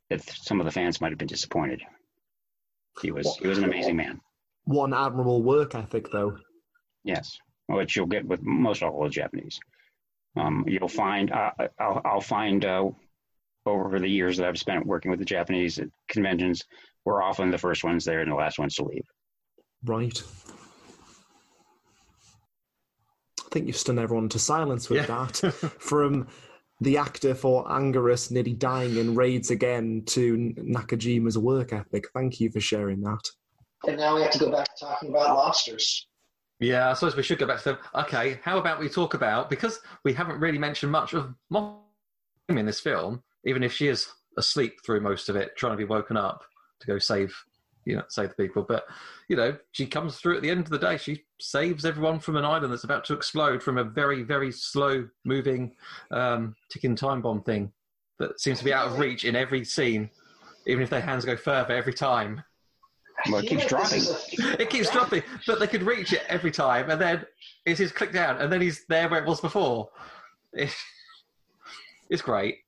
that 0.09 0.21
some 0.23 0.59
of 0.59 0.65
the 0.65 0.71
fans 0.71 1.01
might 1.01 1.11
have 1.11 1.17
been 1.17 1.27
disappointed. 1.27 1.81
He 3.01 3.11
was 3.11 3.37
he 3.37 3.47
was 3.47 3.57
an 3.57 3.65
amazing 3.65 3.95
man. 3.95 4.21
One 4.65 4.93
admirable 4.93 5.43
work 5.43 5.75
ethic, 5.75 6.11
though. 6.11 6.37
Yes, 7.03 7.37
which 7.67 7.95
you'll 7.95 8.07
get 8.07 8.25
with 8.25 8.41
most 8.41 8.81
all 8.81 9.03
the 9.03 9.09
Japanese. 9.09 9.59
Um, 10.37 10.65
you'll 10.67 10.87
find 10.87 11.31
uh, 11.31 11.51
I'll, 11.79 12.01
I'll 12.03 12.21
find 12.21 12.65
uh, 12.65 12.89
over 13.65 13.99
the 13.99 14.07
years 14.07 14.37
that 14.37 14.47
I've 14.47 14.57
spent 14.57 14.85
working 14.85 15.11
with 15.11 15.19
the 15.19 15.25
Japanese 15.25 15.79
at 15.79 15.87
conventions, 16.07 16.63
we're 17.03 17.21
often 17.21 17.51
the 17.51 17.57
first 17.57 17.83
ones 17.83 18.05
there 18.05 18.21
and 18.21 18.31
the 18.31 18.35
last 18.35 18.59
ones 18.59 18.75
to 18.75 18.85
leave. 18.85 19.05
Right. 19.83 20.21
I 23.39 23.47
think 23.51 23.67
you've 23.67 23.77
stunned 23.77 23.99
everyone 23.99 24.29
to 24.29 24.39
silence 24.39 24.89
with 24.89 25.07
that. 25.07 25.37
From 25.79 26.27
the 26.81 26.97
actor 26.97 27.33
for 27.33 27.65
Anguirus 27.65 28.31
nearly 28.31 28.53
dying 28.53 28.97
in 28.97 29.15
Raids 29.15 29.49
Again 29.49 30.03
to 30.07 30.53
Nakajima's 30.57 31.37
work 31.37 31.71
ethic. 31.71 32.05
Thank 32.13 32.39
you 32.39 32.51
for 32.51 32.59
sharing 32.59 33.01
that. 33.01 33.21
And 33.87 33.97
now 33.97 34.15
we 34.15 34.23
have 34.23 34.31
to 34.31 34.39
go 34.39 34.51
back 34.51 34.65
to 34.75 34.85
talking 34.85 35.09
about 35.09 35.35
lobsters. 35.35 36.07
Yeah, 36.59 36.89
I 36.89 36.93
suppose 36.93 37.15
we 37.15 37.23
should 37.23 37.39
go 37.39 37.47
back 37.47 37.59
to 37.59 37.63
them. 37.63 37.77
Okay, 37.95 38.39
how 38.43 38.57
about 38.57 38.79
we 38.79 38.89
talk 38.89 39.13
about 39.13 39.49
because 39.49 39.79
we 40.03 40.13
haven't 40.13 40.39
really 40.39 40.57
mentioned 40.57 40.91
much 40.91 41.13
of 41.13 41.33
mom 41.49 41.79
in 42.49 42.65
this 42.65 42.79
film, 42.79 43.21
even 43.45 43.63
if 43.63 43.73
she 43.73 43.87
is 43.87 44.07
asleep 44.37 44.73
through 44.85 45.01
most 45.01 45.29
of 45.29 45.35
it, 45.35 45.55
trying 45.55 45.73
to 45.73 45.77
be 45.77 45.85
woken 45.85 46.17
up 46.17 46.43
to 46.79 46.87
go 46.87 46.99
save 46.99 47.35
you 47.85 47.95
know 47.95 48.03
save 48.09 48.29
the 48.29 48.35
people. 48.35 48.63
But 48.67 48.85
you 49.29 49.35
know 49.35 49.57
she 49.71 49.85
comes 49.85 50.17
through 50.17 50.37
at 50.37 50.41
the 50.41 50.49
end 50.49 50.61
of 50.61 50.69
the 50.69 50.79
day. 50.79 50.97
She 50.97 51.23
saves 51.39 51.85
everyone 51.85 52.19
from 52.19 52.35
an 52.35 52.45
island 52.45 52.73
that's 52.73 52.83
about 52.83 53.05
to 53.05 53.13
explode 53.13 53.63
from 53.63 53.77
a 53.77 53.83
very 53.83 54.23
very 54.23 54.51
slow 54.51 55.07
moving 55.23 55.73
um, 56.11 56.55
ticking 56.69 56.95
time 56.95 57.21
bomb 57.21 57.41
thing 57.41 57.71
that 58.19 58.39
seems 58.39 58.59
to 58.59 58.65
be 58.65 58.73
out 58.73 58.87
of 58.87 58.99
reach 58.99 59.25
in 59.25 59.35
every 59.35 59.63
scene, 59.63 60.09
even 60.65 60.83
if 60.83 60.89
their 60.89 61.01
hands 61.01 61.25
go 61.25 61.35
further 61.35 61.73
every 61.73 61.93
time. 61.93 62.43
Well, 63.29 63.41
it 63.41 63.47
keeps 63.47 63.65
dropping. 63.65 64.03
It 64.59 64.69
keeps 64.69 64.89
dropping, 64.89 65.23
but 65.47 65.59
they 65.59 65.67
could 65.67 65.83
reach 65.83 66.13
it 66.13 66.23
every 66.27 66.51
time, 66.51 66.89
and 66.89 66.99
then 66.99 67.25
it's 67.65 67.79
his 67.79 67.91
click 67.91 68.13
down, 68.13 68.37
and 68.37 68.51
then 68.51 68.61
he's 68.61 68.85
there 68.87 69.09
where 69.09 69.21
it 69.21 69.27
was 69.27 69.41
before. 69.41 69.89
It's, 70.53 70.75
it's 72.09 72.21
great. 72.21 72.59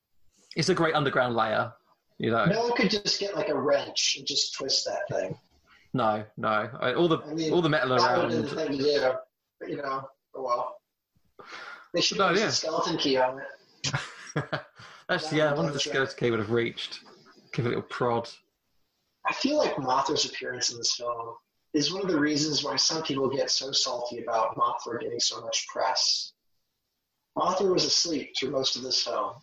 It's 0.56 0.70
a 0.70 0.74
great 0.74 0.96
underground 0.96 1.36
layer, 1.36 1.72
you 2.18 2.32
know. 2.32 2.46
No 2.46 2.62
one 2.64 2.76
could 2.76 2.90
just 2.90 3.20
get 3.20 3.36
like 3.36 3.50
a 3.50 3.58
wrench 3.58 4.16
and 4.18 4.26
just 4.28 4.54
twist 4.56 4.86
that 4.86 5.02
thing. 5.16 5.38
No, 5.94 6.24
no, 6.38 6.70
I, 6.80 6.94
all 6.94 7.08
the 7.08 7.20
I 7.20 7.34
mean, 7.34 7.54
all 7.54 7.62
the 7.62 7.70
metal 7.70 7.90
that 7.98 8.18
would 8.18 8.32
have 8.32 8.50
been 8.50 8.58
around. 8.58 8.72
the 8.78 8.78
thing. 8.78 9.12
But, 9.60 9.70
you 9.70 9.78
know, 9.78 10.08
oh 10.36 10.44
well. 10.44 10.82
They 11.94 12.02
should 12.02 12.18
No, 12.18 12.30
use 12.30 12.40
yeah. 12.42 12.48
a 12.48 12.52
skeleton 12.52 12.98
key 12.98 13.18
on 13.18 13.40
it. 13.40 14.44
Actually, 15.10 15.38
yeah, 15.40 15.52
I 15.52 15.54
wonder 15.54 15.70
if 15.70 15.74
the 15.74 15.80
skeleton 15.80 16.16
key 16.20 16.30
would 16.32 16.40
have 16.40 16.52
reached. 16.52 17.00
Give 17.54 17.66
it 17.66 17.70
a 17.70 17.72
little 17.72 17.84
prod. 17.84 18.30
I 19.26 19.34
feel 19.34 19.58
like 19.58 19.76
Mothra's 19.76 20.26
appearance 20.26 20.70
in 20.72 20.78
this 20.78 20.94
film 20.96 21.34
is 21.74 21.92
one 21.94 22.02
of 22.04 22.10
the 22.10 22.20
reasons 22.20 22.64
why 22.64 22.76
some 22.76 23.02
people 23.04 23.30
get 23.30 23.50
so 23.50 23.72
salty 23.72 24.22
about 24.22 24.56
Mothra 24.58 25.00
getting 25.02 25.20
so 25.20 25.42
much 25.42 25.66
press. 25.68 26.34
Mothra 27.38 27.72
was 27.74 27.86
asleep 27.86 28.34
through 28.38 28.52
most 28.52 28.76
of 28.76 28.84
this 28.84 29.04
film. 29.04 29.34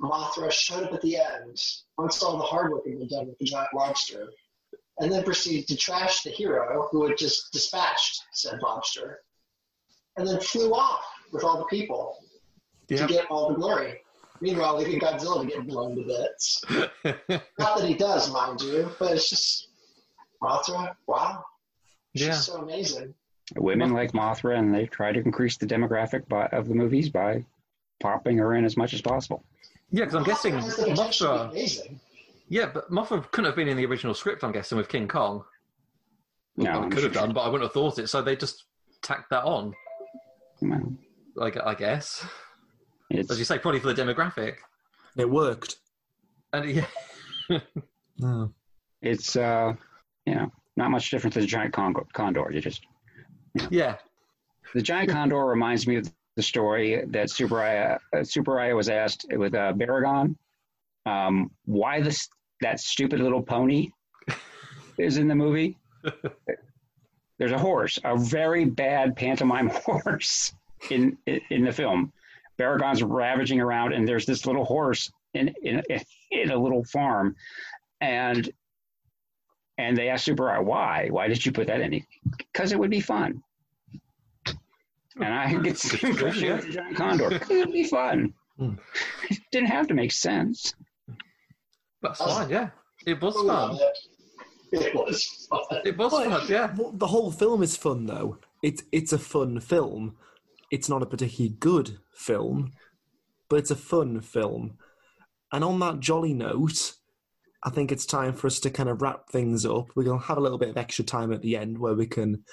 Mothra 0.00 0.50
showed 0.50 0.84
up 0.84 0.92
at 0.92 1.00
the 1.02 1.16
end, 1.16 1.60
once 1.96 2.22
all 2.22 2.36
the 2.36 2.42
hard 2.44 2.72
work 2.72 2.84
had 2.86 2.98
been 2.98 3.08
done 3.08 3.26
with 3.28 3.38
the 3.38 3.44
giant 3.44 3.72
lobster, 3.74 4.28
and 4.98 5.10
then 5.10 5.22
proceeded 5.24 5.66
to 5.68 5.76
trash 5.76 6.22
the 6.22 6.30
hero 6.30 6.88
who 6.90 7.06
had 7.06 7.16
just 7.16 7.52
dispatched 7.52 8.22
said 8.32 8.60
lobster, 8.62 9.20
and 10.16 10.26
then 10.26 10.40
flew 10.40 10.72
off 10.72 11.04
with 11.32 11.44
all 11.44 11.58
the 11.58 11.64
people 11.66 12.16
to 12.88 13.06
get 13.06 13.26
all 13.30 13.48
the 13.50 13.54
glory. 13.54 14.00
Meanwhile, 14.40 14.78
leaving 14.78 15.00
Godzilla 15.00 15.42
to 15.42 15.46
get 15.48 15.66
blown 15.66 15.96
to 15.96 16.02
bits. 16.02 16.62
Not 17.58 17.78
that 17.78 17.84
he 17.86 17.94
does, 17.94 18.30
mind 18.32 18.60
you, 18.60 18.90
but 18.98 19.12
it's 19.12 19.30
just 19.30 19.68
Mothra. 20.42 20.94
Wow, 21.06 21.44
she's 22.14 22.26
Yeah. 22.26 22.34
so 22.34 22.56
amazing. 22.56 23.14
Women 23.56 23.92
like 23.92 24.12
Mothra, 24.12 24.58
and 24.58 24.74
they 24.74 24.86
try 24.86 25.12
to 25.12 25.20
increase 25.20 25.56
the 25.56 25.66
demographic 25.66 26.28
by, 26.28 26.46
of 26.46 26.66
the 26.68 26.74
movies 26.74 27.10
by 27.10 27.44
popping 28.00 28.38
her 28.38 28.54
in 28.54 28.64
as 28.64 28.76
much 28.76 28.92
as 28.92 29.00
possible. 29.02 29.44
Yeah, 29.94 30.06
because 30.06 30.14
I'm 30.16 30.24
guessing 30.24 30.54
has 30.54 30.76
the 30.76 30.86
potential 30.86 31.48
to 31.48 31.54
be 31.54 31.60
Mothra. 31.60 31.98
Yeah, 32.48 32.66
but 32.74 32.90
Mothra 32.90 33.30
couldn't 33.30 33.44
have 33.48 33.54
been 33.54 33.68
in 33.68 33.76
the 33.76 33.86
original 33.86 34.12
script. 34.12 34.42
I'm 34.42 34.50
guessing 34.50 34.76
with 34.76 34.88
King 34.88 35.06
Kong. 35.06 35.44
No, 36.56 36.72
Well, 36.72 36.82
I'm 36.82 36.90
could 36.90 37.04
have 37.04 37.12
done, 37.12 37.32
but 37.32 37.42
I 37.42 37.46
wouldn't 37.48 37.62
have 37.62 37.72
thought 37.72 38.00
it. 38.00 38.08
So 38.08 38.20
they 38.20 38.34
just 38.34 38.64
tacked 39.02 39.30
that 39.30 39.44
on. 39.44 39.72
Well, 40.60 40.92
Like 41.36 41.56
I 41.64 41.74
guess, 41.74 42.26
It's, 43.08 43.30
as 43.30 43.38
you 43.38 43.44
say, 43.44 43.58
probably 43.60 43.78
for 43.78 43.92
the 43.92 44.02
demographic. 44.02 44.56
It 45.16 45.30
worked. 45.30 45.76
And 46.52 46.68
yeah, 46.68 47.60
No. 48.18 48.52
it's 49.02 49.36
uh, 49.36 49.74
you 50.26 50.34
know, 50.34 50.50
not 50.76 50.90
much 50.90 51.08
different 51.08 51.34
than 51.34 51.42
the 51.42 51.46
giant 51.46 51.72
condor. 51.72 52.02
condor. 52.12 52.50
You 52.50 52.60
just 52.60 52.82
yeah, 53.70 53.98
the 54.74 54.82
giant 54.82 55.10
condor 55.10 55.44
reminds 55.44 55.86
me 55.86 55.96
of 55.96 56.10
the 56.36 56.42
story 56.42 57.04
that 57.06 57.28
Tsuburaya 57.28 57.98
uh, 58.12 58.18
Tsuburaya 58.18 58.74
was 58.74 58.88
asked 58.88 59.26
with 59.30 59.54
uh, 59.54 59.72
Baragon, 59.72 60.36
um, 61.06 61.50
why 61.64 62.00
this 62.00 62.28
that 62.60 62.80
stupid 62.80 63.20
little 63.20 63.42
pony 63.42 63.90
is 64.98 65.16
in 65.16 65.28
the 65.28 65.34
movie. 65.34 65.76
There's 67.38 67.52
a 67.52 67.58
horse, 67.58 67.98
a 68.04 68.16
very 68.16 68.64
bad 68.64 69.16
pantomime 69.16 69.68
horse 69.72 70.52
in 70.90 71.18
in, 71.26 71.40
in 71.50 71.64
the 71.64 71.72
film. 71.72 72.12
Baragon's 72.58 73.02
ravaging 73.02 73.60
around, 73.60 73.92
and 73.92 74.06
there's 74.06 74.26
this 74.26 74.46
little 74.46 74.64
horse 74.64 75.12
in 75.34 75.54
in, 75.62 75.82
in 76.30 76.50
a 76.50 76.56
little 76.56 76.84
farm, 76.84 77.36
and 78.00 78.50
and 79.78 79.96
they 79.96 80.08
asked 80.08 80.26
Tsuburaya 80.26 80.64
why 80.64 81.08
why 81.10 81.28
did 81.28 81.46
you 81.46 81.52
put 81.52 81.68
that 81.68 81.80
in? 81.80 82.04
Because 82.36 82.72
it 82.72 82.78
would 82.78 82.90
be 82.90 83.00
fun. 83.00 83.43
And 85.20 85.32
I 85.32 85.54
get 85.62 85.76
to 85.76 86.06
impression 86.06 86.52
of 86.52 86.66
the 86.66 86.72
giant 86.72 86.96
condor. 86.96 87.32
It 87.32 87.48
would 87.48 87.72
be 87.72 87.84
fun. 87.84 88.34
It 88.58 88.64
hmm. 88.64 88.74
didn't 89.52 89.68
have 89.68 89.88
to 89.88 89.94
make 89.94 90.12
sense. 90.12 90.74
that's 92.02 92.18
fine. 92.18 92.50
Yeah, 92.50 92.70
it 93.06 93.20
was 93.20 93.34
Oh, 93.36 93.46
fun. 93.46 93.78
It 94.72 94.94
was 94.94 95.46
fun. 95.48 95.80
It 95.84 95.96
was 95.96 96.12
fun. 96.12 96.46
Yeah, 96.48 96.74
well, 96.76 96.92
the 96.92 97.06
whole 97.06 97.30
film 97.30 97.62
is 97.62 97.76
fun 97.76 98.06
though. 98.06 98.38
It's 98.62 98.82
it's 98.92 99.12
a 99.12 99.18
fun 99.18 99.60
film. 99.60 100.16
It's 100.70 100.88
not 100.88 101.02
a 101.02 101.06
particularly 101.06 101.54
good 101.60 101.98
film, 102.14 102.72
but 103.48 103.56
it's 103.56 103.70
a 103.70 103.76
fun 103.76 104.20
film. 104.20 104.78
And 105.52 105.62
on 105.62 105.78
that 105.80 106.00
jolly 106.00 106.34
note, 106.34 106.94
I 107.62 107.70
think 107.70 107.92
it's 107.92 108.06
time 108.06 108.32
for 108.32 108.48
us 108.48 108.58
to 108.60 108.70
kind 108.70 108.88
of 108.88 109.00
wrap 109.00 109.28
things 109.30 109.64
up. 109.64 109.88
We're 109.94 110.04
gonna 110.04 110.18
have 110.22 110.38
a 110.38 110.40
little 110.40 110.58
bit 110.58 110.70
of 110.70 110.76
extra 110.76 111.04
time 111.04 111.32
at 111.32 111.42
the 111.42 111.56
end 111.56 111.78
where 111.78 111.94
we 111.94 112.06
can 112.06 112.44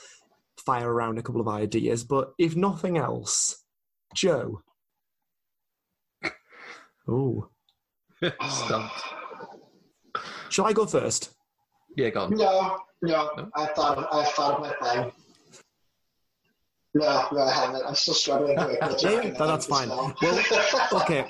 fire 0.65 0.91
around 0.91 1.17
a 1.17 1.23
couple 1.23 1.41
of 1.41 1.47
ideas. 1.47 2.03
But 2.03 2.31
if 2.37 2.55
nothing 2.55 2.97
else, 2.97 3.63
Joe. 4.15 4.61
Oh, 7.07 7.49
stumped. 8.47 8.93
shall 10.49 10.65
I 10.67 10.73
go 10.73 10.85
first? 10.85 11.31
Yeah, 11.97 12.09
go 12.11 12.21
on. 12.21 12.35
No, 12.35 12.77
no, 13.01 13.49
I 13.55 13.65
thought 13.65 13.97
of, 13.97 14.05
I 14.11 14.23
thought 14.25 14.53
of 14.53 14.61
my 14.61 14.87
thing. 14.87 15.11
No, 16.93 17.27
no, 17.31 17.41
I 17.41 17.51
haven't. 17.51 17.83
I'm 17.85 17.95
still 17.95 18.13
struggling 18.13 18.55
to 18.57 18.77
catch 18.77 19.03
Yeah, 19.03 19.11
yeah, 19.11 19.29
that- 19.31 19.37
that's 19.39 19.65
fine. 19.65 19.89
Well, 19.89 20.13
okay. 21.01 21.25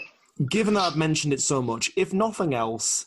Given 0.50 0.74
that 0.74 0.82
I've 0.82 0.98
mentioned 0.98 1.34
it 1.34 1.42
so 1.42 1.62
much, 1.62 1.90
if 1.96 2.14
nothing 2.14 2.54
else, 2.54 3.06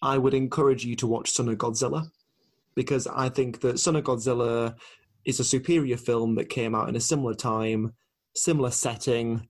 I 0.00 0.16
would 0.16 0.34
encourage 0.34 0.84
you 0.84 0.96
to 0.96 1.06
watch 1.06 1.30
Son 1.30 1.48
of 1.48 1.58
Godzilla 1.58 2.10
because 2.74 3.06
I 3.06 3.28
think 3.28 3.60
that 3.60 3.78
Son 3.80 3.96
of 3.96 4.04
Godzilla 4.04 4.76
is 5.28 5.38
a 5.38 5.44
superior 5.44 5.98
film 5.98 6.36
that 6.36 6.48
came 6.48 6.74
out 6.74 6.88
in 6.88 6.96
a 6.96 7.00
similar 7.00 7.34
time, 7.34 7.92
similar 8.34 8.70
setting, 8.70 9.46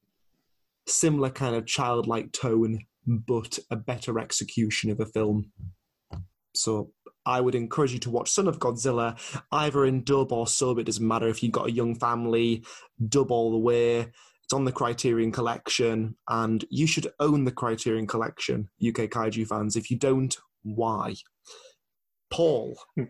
similar 0.89 1.31
kind 1.31 1.55
of 1.55 1.67
childlike 1.67 2.33
tone, 2.33 2.81
but 3.07 3.61
a 3.71 3.77
better 3.77 4.19
execution 4.19 4.91
of 4.91 4.99
a 4.99 5.07
film. 5.07 5.53
So 6.53 6.91
I 7.25 7.41
would 7.41 7.55
encourage 7.55 7.93
you 7.93 8.01
to 8.01 8.11
watch 8.11 8.29
Son 8.29 8.49
of 8.49 8.59
Godzilla, 8.59 9.17
either 9.53 9.85
in 9.85 10.03
dub 10.03 10.33
or 10.33 10.49
sub. 10.49 10.81
It 10.81 10.87
doesn't 10.87 11.07
matter 11.07 11.29
if 11.29 11.45
you've 11.45 11.53
got 11.53 11.69
a 11.69 11.73
young 11.73 11.95
family, 11.95 12.65
dub 13.09 13.31
all 13.31 13.53
the 13.53 13.59
way. 13.59 14.01
It's 14.43 14.53
on 14.53 14.65
the 14.65 14.73
Criterion 14.73 15.31
Collection, 15.31 16.17
and 16.29 16.65
you 16.71 16.89
should 16.89 17.07
own 17.21 17.45
the 17.45 17.53
Criterion 17.53 18.09
Collection, 18.09 18.69
UK 18.85 19.09
Kaiju 19.11 19.47
fans. 19.47 19.77
If 19.77 19.93
you 19.93 19.97
don't, 19.97 20.37
why? 20.65 21.15
Paul. 22.31 22.77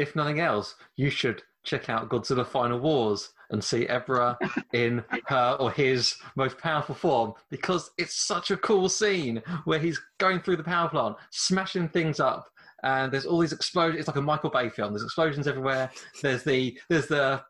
If 0.00 0.16
nothing 0.16 0.40
else, 0.40 0.76
you 0.96 1.10
should 1.10 1.42
check 1.62 1.90
out 1.90 2.08
Godzilla 2.08 2.46
Final 2.46 2.80
Wars 2.80 3.34
and 3.50 3.62
see 3.62 3.84
Ebirah 3.84 4.36
in 4.72 5.04
her 5.26 5.58
or 5.60 5.70
his 5.70 6.14
most 6.36 6.56
powerful 6.56 6.94
form 6.94 7.34
because 7.50 7.90
it's 7.98 8.14
such 8.26 8.50
a 8.50 8.56
cool 8.56 8.88
scene 8.88 9.42
where 9.64 9.78
he's 9.78 10.00
going 10.18 10.40
through 10.40 10.56
the 10.56 10.64
power 10.64 10.88
plant, 10.88 11.16
smashing 11.32 11.88
things 11.90 12.18
up. 12.18 12.46
And 12.82 13.12
there's 13.12 13.26
all 13.26 13.38
these 13.38 13.52
explosions. 13.52 13.98
It's 13.98 14.08
like 14.08 14.16
a 14.16 14.22
Michael 14.22 14.48
Bay 14.48 14.70
film. 14.70 14.94
There's 14.94 15.04
explosions 15.04 15.46
everywhere. 15.46 15.90
There's 16.22 16.44
the 16.44 16.78
there's 16.88 17.08
the. 17.08 17.42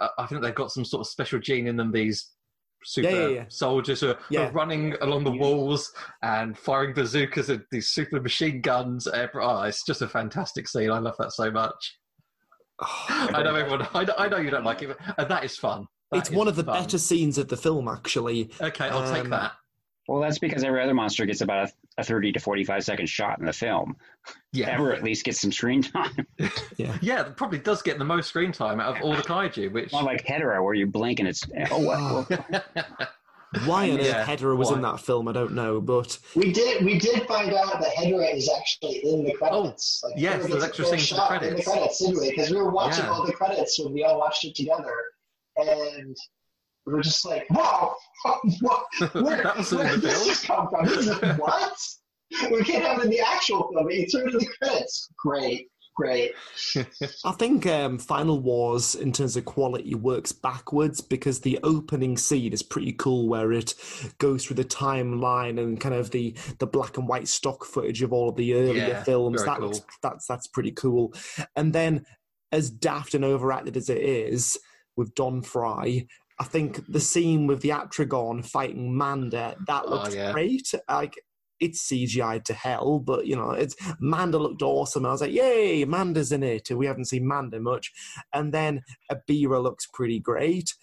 uh, 0.00 0.08
I 0.16 0.24
think 0.24 0.40
they've 0.40 0.54
got 0.54 0.72
some 0.72 0.86
sort 0.86 1.02
of 1.02 1.06
special 1.06 1.38
gene 1.38 1.66
in 1.66 1.76
them. 1.76 1.92
These 1.92 2.30
super 2.84 3.08
Yeah, 3.10 3.16
yeah, 3.16 3.28
yeah. 3.28 3.44
soldiers 3.48 4.00
who 4.00 4.10
are, 4.10 4.50
running 4.52 4.94
along 5.00 5.24
the 5.24 5.30
walls 5.30 5.92
and 6.22 6.56
firing 6.56 6.94
bazookas 6.94 7.48
and 7.50 7.62
these 7.70 7.88
super 7.88 8.20
machine 8.20 8.60
guns. 8.60 9.06
Oh, 9.08 9.62
it's 9.62 9.84
just 9.84 10.02
a 10.02 10.08
fantastic 10.08 10.68
scene. 10.68 10.90
I 10.90 10.98
love 10.98 11.16
that 11.18 11.32
so 11.32 11.50
much. 11.50 11.98
I 12.80 13.42
know 13.42 13.54
everyone. 13.54 13.86
I 13.94 14.04
know, 14.04 14.14
I 14.18 14.28
know 14.28 14.36
you 14.38 14.50
don't 14.50 14.64
like 14.64 14.82
it, 14.82 14.96
but 15.16 15.28
that 15.28 15.44
is 15.44 15.56
fun. 15.56 15.86
That 16.10 16.18
it's 16.18 16.30
is 16.30 16.36
one 16.36 16.48
of 16.48 16.56
the 16.56 16.64
fun. 16.64 16.82
better 16.82 16.98
scenes 16.98 17.38
of 17.38 17.48
the 17.48 17.56
film, 17.56 17.88
actually. 17.88 18.50
Okay, 18.60 18.88
I'll 18.88 19.10
take 19.12 19.24
Um, 19.24 19.30
that. 19.30 19.52
Well, 20.06 20.20
that's 20.20 20.38
because 20.38 20.64
every 20.64 20.82
other 20.82 20.92
monster 20.94 21.24
gets 21.24 21.40
about 21.40 21.70
a, 21.70 22.00
a 22.02 22.04
30 22.04 22.32
to 22.32 22.40
45 22.40 22.84
second 22.84 23.06
shot 23.08 23.38
in 23.38 23.46
the 23.46 23.52
film. 23.54 23.96
Yeah. 24.52 24.76
Ebirah 24.76 24.96
at 24.98 25.02
least 25.02 25.24
gets 25.24 25.40
some 25.40 25.52
screen 25.52 25.82
time. 25.82 26.26
Yeah. 26.76 26.98
Yeah, 27.00 27.26
it 27.26 27.36
probably 27.36 27.58
does 27.58 27.82
get 27.82 27.98
the 27.98 28.04
most 28.04 28.28
screen 28.28 28.50
time 28.52 28.80
out 28.80 28.96
of 28.96 29.02
all 29.02 29.14
the 29.16 29.22
kaiju, 29.22 29.72
which 29.72 29.92
Not 29.92 30.04
like 30.04 30.24
Hedorah, 30.26 30.62
where 30.62 30.74
you 30.74 30.86
blink 30.86 31.20
and 31.20 31.28
it's, 31.28 31.46
oh, 31.70 31.78
what? 31.78 31.98
Oh. 32.00 32.26
Why 33.66 33.88
on 33.92 33.98
Yeah, 34.00 34.22
earth 34.22 34.28
Hedorah 34.40 34.56
was 34.56 34.70
why? 34.70 34.76
in 34.76 34.82
that 34.82 34.98
film, 35.00 35.28
I 35.28 35.32
don't 35.32 35.52
know, 35.52 35.80
but 35.80 36.18
We 36.34 36.52
did 36.52 36.84
we 36.84 36.98
did 36.98 37.22
find 37.28 37.52
out 37.54 37.80
that 37.80 37.94
Hedorah 37.94 38.34
is 38.34 38.50
actually 38.58 38.96
in 39.04 39.22
the 39.24 39.32
credits. 39.34 40.02
Oh, 40.04 40.08
like, 40.08 40.16
Oh, 40.16 40.20
yes, 40.20 40.34
Hedorah 40.34 40.38
there's 40.40 40.52
gets 40.52 40.64
a 40.64 40.66
extra 40.66 40.84
scenes 40.86 40.92
in 41.12 41.16
the 41.16 41.22
shot 41.22 41.30
In 41.30 41.40
the 41.42 41.62
credits. 41.62 41.68
credits, 41.70 41.98
didn't 42.00 42.20
we? 42.20 42.30
Because 42.30 42.50
we 42.50 42.56
were 42.56 42.70
watching 42.72 43.04
Yeah. 43.04 43.10
all 43.12 43.24
the 43.24 43.32
credits 43.32 43.78
when 43.78 43.92
we 43.92 44.02
all 44.02 44.18
watched 44.18 44.44
it 44.44 44.56
together, 44.56 44.96
and 45.56 46.16
we 46.86 46.92
were 46.92 47.02
just 47.02 47.24
like, 47.24 47.48
"Wow, 47.50 47.94
what? 48.60 48.84
Where, 49.14 49.42
That 49.42 49.56
was 49.58 49.72
where 49.72 49.88
did 49.90 50.02
this 50.02 50.26
just 50.26 50.46
come 50.46 50.68
from? 50.68 50.86
This 50.86 51.06
is- 51.06 51.38
what?" 51.38 51.76
we 52.50 52.64
can't 52.64 52.84
have 52.84 52.98
it 52.98 53.04
in 53.04 53.10
the 53.10 53.20
actual 53.20 53.70
film, 53.72 53.84
but 53.86 53.94
you 53.94 54.06
threw 54.06 54.26
it 54.26 54.32
in 54.32 54.38
the 54.38 54.48
credits. 54.60 55.08
Great, 55.18 55.68
great. 55.94 56.32
I 57.24 57.32
think 57.32 57.64
um, 57.66 57.98
Final 57.98 58.40
Wars, 58.40 58.96
in 58.96 59.12
terms 59.12 59.36
of 59.36 59.44
quality, 59.44 59.94
works 59.94 60.32
backwards 60.32 61.00
because 61.00 61.40
the 61.40 61.60
opening 61.62 62.16
scene 62.16 62.52
is 62.52 62.62
pretty 62.62 62.92
cool, 62.92 63.28
where 63.28 63.52
it 63.52 63.74
goes 64.18 64.44
through 64.44 64.56
the 64.56 64.64
timeline 64.64 65.60
and 65.62 65.80
kind 65.80 65.94
of 65.94 66.10
the 66.10 66.34
the 66.58 66.66
black 66.66 66.96
and 66.98 67.06
white 67.06 67.28
stock 67.28 67.64
footage 67.64 68.02
of 68.02 68.12
all 68.12 68.28
of 68.30 68.36
the 68.36 68.54
earlier 68.54 68.88
Yeah, 68.88 69.02
films. 69.04 69.42
very 69.42 69.46
That 69.54 69.58
cool. 69.60 69.68
looks 69.68 69.80
that's 70.02 70.26
that's 70.26 70.48
pretty 70.48 70.72
cool. 70.72 71.14
And 71.54 71.72
then, 71.72 72.04
as 72.52 72.68
daft 72.70 73.14
and 73.14 73.24
overacted 73.24 73.76
as 73.76 73.88
it 73.88 73.98
is 74.02 74.58
with 74.96 75.14
Don 75.14 75.42
Frye. 75.42 76.06
I 76.38 76.44
think 76.44 76.84
the 76.90 77.00
scene 77.00 77.46
with 77.46 77.60
the 77.62 77.68
Atragon 77.70 78.44
fighting 78.44 78.96
Manda 78.96 79.56
that 79.66 79.84
Oh, 79.86 79.90
looks 79.90 80.14
yeah. 80.14 80.32
great. 80.32 80.74
Like 80.88 81.14
it's 81.60 81.86
CGI 81.88 82.42
to 82.44 82.52
hell, 82.54 82.98
but 82.98 83.26
you 83.26 83.36
know, 83.36 83.52
it's 83.52 83.76
Manda 84.00 84.38
looked 84.38 84.60
awesome. 84.62 85.06
I 85.06 85.12
was 85.12 85.20
like, 85.20 85.32
yay, 85.32 85.84
Manda's 85.84 86.32
in 86.32 86.42
it. 86.42 86.68
We 86.70 86.86
haven't 86.86 87.04
seen 87.06 87.26
Manda 87.26 87.60
much. 87.60 87.92
And 88.32 88.52
then 88.52 88.82
Ebirah 89.10 89.62
looks 89.62 89.86
pretty 89.92 90.18
great. 90.18 90.74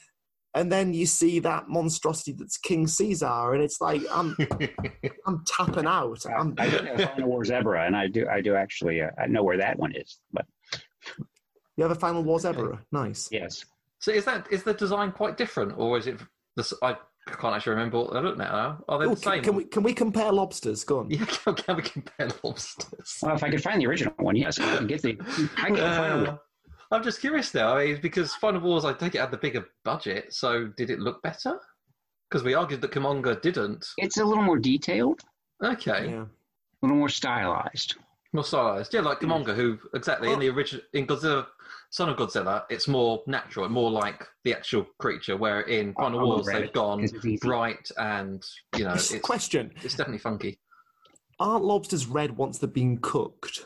And 0.54 0.70
then 0.72 0.94
you 0.94 1.06
see 1.06 1.40
that 1.40 1.70
monstrosity 1.70 2.34
that's 2.34 2.58
King 2.58 2.86
Caesar, 2.86 3.54
and 3.54 3.64
it's 3.64 3.80
like 3.80 4.02
I'm, 4.12 4.36
I'm 5.26 5.46
tapping 5.46 5.86
out. 5.86 6.26
I'm, 6.26 6.56
I 6.58 6.70
do 6.70 6.78
have 6.86 7.02
Final 7.12 7.30
Wars 7.30 7.50
Ebirah, 7.50 7.88
and 7.88 7.96
I 7.96 8.08
do, 8.08 8.28
I 8.28 8.42
do 8.42 8.56
actually, 8.56 9.02
uh, 9.02 9.12
I 9.18 9.28
know 9.28 9.44
where 9.44 9.58
that 9.60 9.80
one 9.80 9.94
is. 9.96 10.20
But 10.34 10.46
you 11.78 11.84
have 11.84 11.92
a 11.92 11.96
Final 11.96 12.24
Wars 12.24 12.44
Ebirah? 12.44 12.80
Nice. 12.92 13.30
yes, 13.32 13.64
So 14.02 14.12
is 14.12 14.26
that 14.26 14.48
is 14.52 14.64
the 14.64 14.74
design 14.74 15.12
quite 15.12 15.38
different, 15.38 15.74
or 15.78 15.98
is 15.98 16.08
it? 16.08 16.20
This 16.58 16.74
I 16.82 16.98
can't 17.40 17.56
actually 17.56 17.72
remember 17.74 18.00
what 18.00 18.14
they 18.14 18.20
look 18.20 18.38
now. 18.38 18.84
Are 18.90 19.00
they 19.00 19.06
Oh, 19.06 19.10
the 19.14 19.22
can, 19.22 19.34
same? 19.34 19.44
can 19.44 19.56
we 19.56 19.64
can 19.64 19.84
we 19.84 19.94
compare 19.94 20.32
lobsters? 20.32 20.84
Go 20.84 21.00
on. 21.00 21.10
Yeah, 21.12 21.24
can, 21.26 21.54
can 21.54 21.76
we 21.78 21.84
compare 21.84 22.28
lobsters? 22.44 23.20
well, 23.22 23.36
if 23.36 23.44
I 23.44 23.52
could 23.52 23.62
find 23.62 23.80
the 23.80 23.86
original 23.86 24.14
one, 24.18 24.36
yes, 24.36 24.60
I 24.60 24.78
can 24.78 24.88
get 24.88 25.04
the, 25.04 25.18
I 25.58 25.68
can 25.68 25.76
find 25.78 26.28
Uh, 26.28 26.32
one. 26.32 26.40
I'm 26.94 27.04
just 27.04 27.22
curious 27.22 27.54
now, 27.54 27.78
I 27.78 27.86
mean, 27.86 28.00
because 28.02 28.34
Final 28.36 28.60
Wars, 28.62 28.84
I 28.84 28.92
take 28.92 29.16
it 29.16 29.22
had 29.22 29.32
the 29.32 29.38
bigger 29.38 29.66
budget, 29.86 30.34
so 30.34 30.68
did 30.76 30.90
it 30.90 31.00
look 31.00 31.22
better? 31.22 31.58
Because 32.30 32.44
we 32.44 32.54
argued 32.54 32.82
that 32.82 32.92
Kumonga 32.92 33.42
didn't. 33.42 33.86
It's 33.98 34.18
a 34.18 34.26
little 34.26 34.44
more 34.44 34.58
detailed, 34.60 35.22
Okay, 35.64 36.10
Yeah. 36.10 36.24
a 36.24 36.82
little 36.82 36.98
more 36.98 37.08
stylized. 37.08 37.96
More 38.34 38.44
stylized. 38.46 38.94
Yeah, 38.94 39.02
like 39.02 39.20
Kumonga, 39.20 39.54
who 39.54 39.78
exactly 39.94 40.32
in 40.32 40.40
the 40.40 40.50
original 40.50 40.82
in 40.94 41.06
Godzilla, 41.06 41.48
Son 41.90 42.08
of 42.08 42.16
Godzilla, 42.18 42.64
it's 42.70 42.88
more 42.88 43.22
natural, 43.28 43.66
and 43.66 43.74
more 43.74 43.92
like 43.92 44.26
the 44.46 44.54
actual 44.54 44.86
creature. 45.00 45.36
Where 45.36 45.62
in 45.62 45.94
Final 45.96 46.22
I'll 46.22 46.28
Wars, 46.28 46.46
they've 46.46 46.64
it, 46.64 46.74
gone 46.74 47.02
'cause 47.02 47.12
it's 47.14 47.26
easy. 47.26 47.46
bright 47.46 47.92
and 47.98 48.46
you 48.78 48.86
know, 48.86 48.94
it's 48.94 49.14
Question: 49.20 49.74
it's 49.84 49.96
definitely 49.96 50.20
funky. 50.20 50.60
Aren't 51.40 51.66
lobsters 51.66 52.06
red 52.08 52.38
once 52.38 52.60
they've 52.60 52.72
been 52.72 53.00
cooked? 53.00 53.66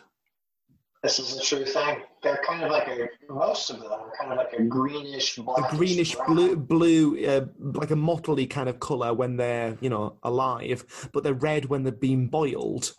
This 1.03 1.19
is 1.19 1.37
a 1.37 1.41
true 1.41 1.65
thing. 1.65 2.01
They're 2.23 2.41
kind 2.43 2.63
of 2.63 2.71
like 2.71 2.87
a 2.87 3.07
most 3.31 3.69
of 3.69 3.79
them 3.79 3.91
are 3.91 4.11
kind 4.19 4.31
of 4.31 4.37
like 4.39 4.53
a 4.53 4.63
greenish, 4.63 5.37
A 5.37 5.67
greenish 5.75 6.15
brown. 6.15 6.27
blue, 6.35 6.55
blue, 6.55 7.23
uh, 7.27 7.45
like 7.59 7.91
a 7.91 7.95
mottly 7.95 8.49
kind 8.49 8.67
of 8.67 8.79
color 8.79 9.13
when 9.13 9.37
they're 9.37 9.77
you 9.81 9.91
know 9.91 10.17
alive, 10.23 11.09
but 11.13 11.23
they're 11.23 11.35
red 11.35 11.65
when 11.65 11.83
they've 11.83 11.99
been 11.99 12.25
boiled. 12.29 12.95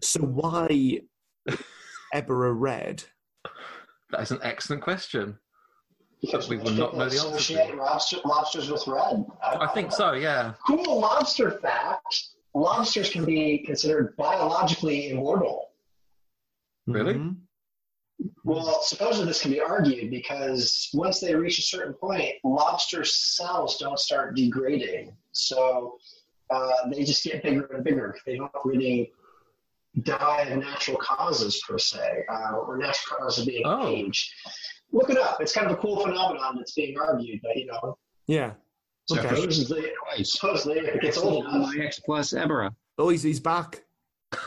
So 0.00 0.20
why 0.20 1.00
Ebirah 2.14 2.54
red? 2.58 3.04
That 4.10 4.20
is 4.20 4.30
an 4.30 4.40
excellent 4.42 4.82
question. 4.82 5.38
Because 6.20 6.48
we 6.48 6.56
will 6.56 6.70
not 6.70 6.96
know 6.96 7.08
the 7.08 7.16
answer. 7.16 7.28
to. 7.28 7.36
associate 7.36 7.76
lobster, 7.76 8.16
lobsters 8.24 8.70
with 8.70 8.86
red. 8.86 9.24
I 9.42 9.66
think 9.74 9.92
so. 9.92 10.12
Yeah. 10.12 10.54
Cool 10.66 11.00
lobster 11.00 11.50
fact: 11.50 12.28
lobsters 12.54 13.10
can 13.10 13.24
be 13.24 13.58
considered 13.58 14.16
biologically 14.16 15.10
immortal. 15.10 15.70
Really? 16.86 17.14
Mhm. 17.14 17.36
Well, 18.44 18.80
supposedly 18.82 19.26
this 19.26 19.42
can 19.42 19.50
be 19.50 19.60
argued 19.60 20.10
because 20.10 20.88
once 20.94 21.18
they 21.20 21.34
reach 21.34 21.58
a 21.58 21.62
certain 21.62 21.94
point, 21.94 22.34
lobster 22.44 23.04
cells 23.04 23.76
don't 23.78 23.98
start 23.98 24.36
degrading. 24.36 25.16
So 25.32 25.98
uh, 26.50 26.88
they 26.90 27.04
just 27.04 27.24
get 27.24 27.42
bigger 27.42 27.66
and 27.74 27.84
bigger. 27.84 28.16
They 28.24 28.36
don't 28.36 28.52
really 28.64 29.12
die 30.02 30.42
of 30.42 30.58
natural 30.58 30.96
causes 30.98 31.62
per 31.68 31.78
se, 31.78 32.24
uh, 32.28 32.52
or 32.56 32.76
natural 32.78 33.18
causes 33.18 33.40
of 33.40 33.46
being 33.46 33.62
Oh. 33.64 33.88
aged. 33.88 34.30
Look 34.92 35.10
it 35.10 35.16
up. 35.18 35.40
It's 35.40 35.52
kind 35.52 35.66
of 35.66 35.72
a 35.72 35.80
cool 35.80 36.00
phenomenon 36.00 36.56
that's 36.56 36.72
being 36.74 36.98
argued, 36.98 37.40
but 37.42 37.56
you 37.56 37.66
know, 37.66 37.96
Yeah. 38.26 38.54
Okay. 39.12 39.20
supposedly, 39.28 39.92
supposedly 40.22 40.78
if 40.78 40.94
it 40.96 41.02
gets 41.02 41.18
old 41.18 41.44
enough, 41.44 41.74
My 41.76 41.84
X 41.84 42.00
plus 42.00 42.32
Ebirah. 42.32 42.74
Oh, 42.98 43.08
he's, 43.10 43.22
he's 43.22 43.40
back. 43.40 43.84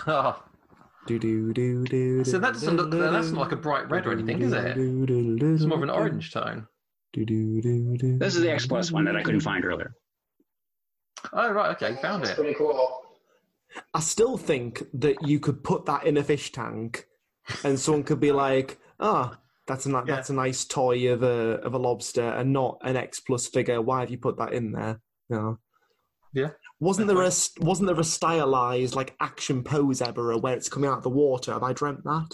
Oh, 0.07 0.41
Do 1.07 1.17
do 1.19 1.53
do 1.53 1.85
do. 1.85 2.23
so 2.25 2.37
that 2.39 2.53
doesn't 2.53 2.75
look. 2.75 2.91
That's 2.91 3.29
not 3.31 3.39
like 3.39 3.51
a 3.53 3.55
bright 3.55 3.89
red 3.89 4.05
or 4.05 4.11
anything, 4.11 4.41
is 4.41 4.51
it? 4.51 4.75
It's 4.77 5.63
more 5.63 5.77
of 5.77 5.83
an 5.83 5.89
orange 5.89 6.33
tone. 6.33 6.67
Do 7.13 7.23
do 7.25 7.61
do 7.61 7.95
do. 7.95 8.17
This 8.17 8.35
is 8.35 8.41
the 8.41 8.51
X 8.51 8.65
plus 8.67 8.91
one 8.91 9.05
that 9.05 9.15
I 9.15 9.23
couldn't 9.23 9.39
find 9.39 9.63
earlier. 9.63 9.95
Oh 11.31 11.49
right, 11.51 11.71
okay, 11.75 11.93
I 11.93 12.01
found 12.01 12.23
it's 12.23 12.31
it. 12.31 12.35
pretty 12.35 12.55
cool. 12.55 13.03
I 13.93 13.99
still 13.99 14.37
think 14.37 14.83
that 14.93 15.15
you 15.27 15.39
could 15.39 15.63
put 15.63 15.85
that 15.85 16.05
in 16.05 16.17
a 16.17 16.23
fish 16.23 16.51
tank, 16.51 17.07
and 17.63 17.79
someone 17.79 18.03
could 18.03 18.19
be 18.19 18.31
like, 18.31 18.79
"Ah, 18.99 19.37
that's 19.67 19.85
a 19.85 19.89
ni- 19.89 19.95
Yeah. 19.95 20.03
that's 20.15 20.29
a 20.29 20.33
nice 20.33 20.65
toy 20.65 21.11
of 21.11 21.23
a 21.23 21.59
of 21.61 21.73
a 21.73 21.77
lobster, 21.77 22.23
and 22.23 22.53
not 22.53 22.77
an 22.81 22.95
X 22.95 23.19
plus 23.19 23.47
figure. 23.47 23.81
Why 23.81 23.99
have 24.01 24.09
you 24.11 24.17
put 24.17 24.37
that 24.37 24.53
in 24.53 24.71
there?" 24.71 25.01
You 25.29 25.35
know? 25.35 25.59
Yeah. 26.33 26.49
Wasn't 26.79 27.07
there 27.07 27.21
a 27.21 27.31
wasn't 27.59 27.87
there 27.87 27.99
a 27.99 28.03
stylized 28.03 28.95
like 28.95 29.15
action 29.19 29.63
pose 29.63 30.01
ever 30.01 30.37
where 30.37 30.55
it's 30.55 30.69
coming 30.69 30.89
out 30.89 30.97
of 30.97 31.03
the 31.03 31.09
water? 31.09 31.53
Have 31.53 31.63
I 31.63 31.73
dreamt 31.73 32.03
that? 32.03 32.29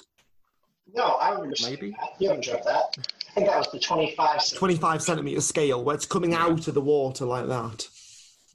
No, 0.93 1.03
I 1.03 1.29
remember 1.31 1.55
Maybe. 1.63 1.91
that. 1.91 2.09
You 2.19 2.27
haven't 2.27 2.43
jumped 2.43 2.65
that. 2.65 2.97
I 3.29 3.33
think 3.33 3.47
that 3.47 3.57
was 3.57 3.71
the 3.71 3.79
25 3.79 4.41
cent. 4.41 4.59
Twenty 4.59 4.75
five 4.75 5.01
centimeter 5.01 5.41
scale 5.41 5.83
where 5.83 5.95
it's 5.95 6.05
coming 6.05 6.33
out 6.35 6.67
of 6.67 6.73
the 6.73 6.81
water 6.81 7.25
like 7.25 7.47
that. 7.47 7.87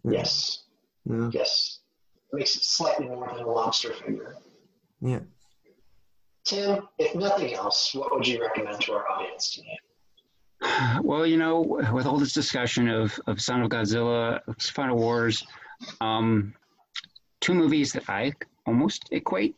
Yes. 0.04 0.62
Yeah. 1.04 1.30
Yes. 1.32 1.77
Makes 2.32 2.56
it 2.56 2.64
slightly 2.64 3.06
more 3.06 3.28
than 3.34 3.44
a 3.44 3.50
lobster 3.50 3.92
finger. 3.92 4.36
Yeah. 5.00 5.20
Tim, 6.44 6.88
if 6.98 7.14
nothing 7.14 7.54
else, 7.54 7.94
what 7.94 8.14
would 8.14 8.26
you 8.26 8.40
recommend 8.40 8.80
to 8.82 8.92
our 8.92 9.08
audience 9.08 9.54
tonight? 9.54 11.02
Well, 11.02 11.26
you 11.26 11.36
know, 11.36 11.60
with 11.92 12.06
all 12.06 12.18
this 12.18 12.32
discussion 12.32 12.88
of, 12.88 13.18
of 13.26 13.40
Son 13.40 13.62
of 13.62 13.70
Godzilla, 13.70 14.40
Final 14.60 14.96
Wars, 14.96 15.46
um, 16.00 16.54
two 17.40 17.54
movies 17.54 17.92
that 17.92 18.08
I 18.08 18.32
almost 18.66 19.08
equate 19.12 19.56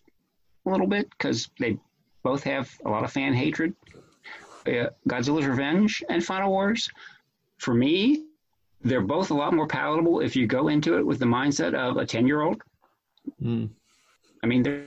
a 0.67 0.71
little 0.71 0.87
bit 0.87 1.09
because 1.11 1.49
they 1.59 1.79
both 2.23 2.45
have 2.45 2.71
a 2.85 2.91
lot 2.91 3.05
of 3.05 3.13
fan 3.13 3.33
hatred 3.33 3.75
uh, 4.67 4.87
Godzilla's 5.09 5.47
Revenge 5.47 6.03
and 6.09 6.25
Final 6.25 6.51
Wars. 6.51 6.91
For 7.59 7.75
me, 7.75 8.27
they're 8.83 9.01
both 9.01 9.31
a 9.31 9.35
lot 9.35 9.53
more 9.53 9.67
palatable 9.67 10.21
if 10.21 10.37
you 10.37 10.47
go 10.47 10.69
into 10.69 10.97
it 10.99 11.07
with 11.07 11.19
the 11.19 11.27
mindset 11.27 11.75
of 11.75 11.97
a 11.97 12.07
10 12.07 12.27
year 12.27 12.41
old. 12.41 12.63
Mm. 13.43 13.71
I 14.43 14.47
mean, 14.47 14.87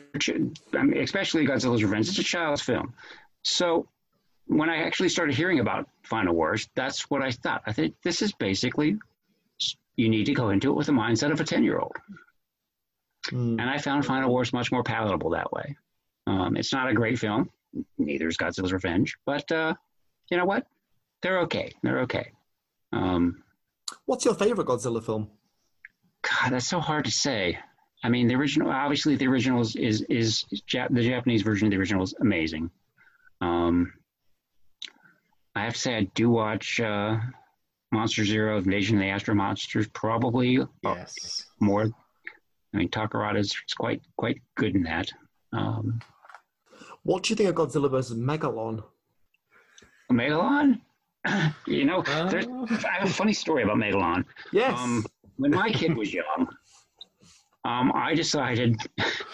I 0.74 0.84
mean, 0.84 0.98
especially 0.98 1.46
Godzilla's 1.46 1.84
Revenge, 1.84 2.10
it's 2.10 2.18
a 2.18 2.24
child's 2.24 2.62
film. 2.62 2.94
So 3.44 3.88
when 4.48 4.70
I 4.70 4.78
actually 4.78 5.10
started 5.10 5.36
hearing 5.36 5.60
about 5.60 5.88
Final 6.04 6.34
Wars, 6.34 6.68
that's 6.76 7.10
what 7.10 7.22
I 7.22 7.32
thought. 7.32 7.62
I 7.68 7.74
think 7.74 7.96
this 8.04 8.22
is 8.22 8.34
basically 8.34 8.98
you 9.96 10.10
need 10.10 10.26
to 10.26 10.34
go 10.34 10.50
into 10.50 10.72
it 10.72 10.74
with 10.74 10.88
the 10.88 10.94
mindset 10.94 11.32
of 11.32 11.40
a 11.40 11.44
10 11.44 11.64
year 11.64 11.78
old. 11.78 11.96
Mm. 13.28 13.62
And 13.62 13.70
I 13.70 13.78
found 13.78 14.06
Final 14.06 14.30
Wars 14.30 14.54
much 14.54 14.72
more 14.72 14.84
palatable 14.84 15.30
that 15.32 15.52
way. 15.52 15.78
Um, 16.26 16.58
it's 16.58 16.74
not 16.74 16.90
a 16.90 16.94
great 16.94 17.20
film, 17.20 17.50
neither 17.98 18.28
is 18.28 18.38
Godzilla's 18.38 18.74
Revenge, 18.74 19.18
but 19.26 19.52
uh, 19.52 19.74
you 20.32 20.38
know 20.38 20.46
what? 20.46 20.66
They're 21.22 21.40
okay. 21.42 21.74
They're 21.84 22.00
okay. 22.02 22.32
Um, 22.92 23.43
What's 24.06 24.26
your 24.26 24.34
favorite 24.36 24.68
Godzilla 24.68 25.04
film? 25.04 25.30
God, 26.22 26.52
that's 26.52 26.68
so 26.68 26.80
hard 26.80 27.06
to 27.06 27.12
say. 27.12 27.58
I 28.04 28.10
mean, 28.10 28.28
the 28.28 28.36
original, 28.36 28.70
obviously, 28.70 29.16
the 29.16 29.28
original 29.28 29.62
is 29.62 29.76
is, 29.76 30.02
is 30.10 30.46
Jap- 30.70 30.94
the 30.94 31.04
Japanese 31.08 31.42
version 31.42 31.68
of 31.68 31.72
the 31.72 31.78
original 31.78 32.04
is 32.04 32.14
amazing. 32.20 32.70
Um, 33.42 33.94
I 35.56 35.64
have 35.64 35.74
to 35.74 35.80
say, 35.80 35.96
I 35.96 36.04
do 36.16 36.30
watch 36.30 36.80
uh, 36.80 37.18
Monster 37.92 38.26
Zero, 38.26 38.58
Invasion 38.58 38.98
of 38.98 39.02
the 39.04 39.10
Astro 39.10 39.36
Monsters, 39.36 39.88
probably 39.90 40.60
Yes. 40.84 41.46
more. 41.60 41.84
I 42.74 42.78
mean, 42.78 42.90
Takarada 42.90 43.38
is 43.40 43.52
is 43.68 43.74
quite 43.78 44.02
quite 44.18 44.42
good 44.56 44.76
in 44.76 44.84
that. 44.84 45.12
Um, 45.54 46.02
What 47.04 47.24
do 47.24 47.30
you 47.30 47.36
think 47.36 47.50
of 47.50 47.56
Godzilla 47.56 47.90
versus 47.90 48.18
Megalon? 48.18 48.84
Megalon, 50.12 50.82
you 51.68 51.86
know, 51.86 52.02
there's, 52.02 52.48
I 52.48 53.00
have 53.00 53.10
a 53.10 53.14
funny 53.14 53.34
story 53.34 53.64
about 53.64 53.78
Megalon. 53.78 54.26
Yes. 54.52 54.78
Um, 54.78 55.06
when 55.38 55.52
my 55.52 55.70
kid 55.70 55.96
was 55.96 56.14
young, 56.14 56.48
um, 57.66 57.92
I 57.96 58.14
decided, 58.14 58.78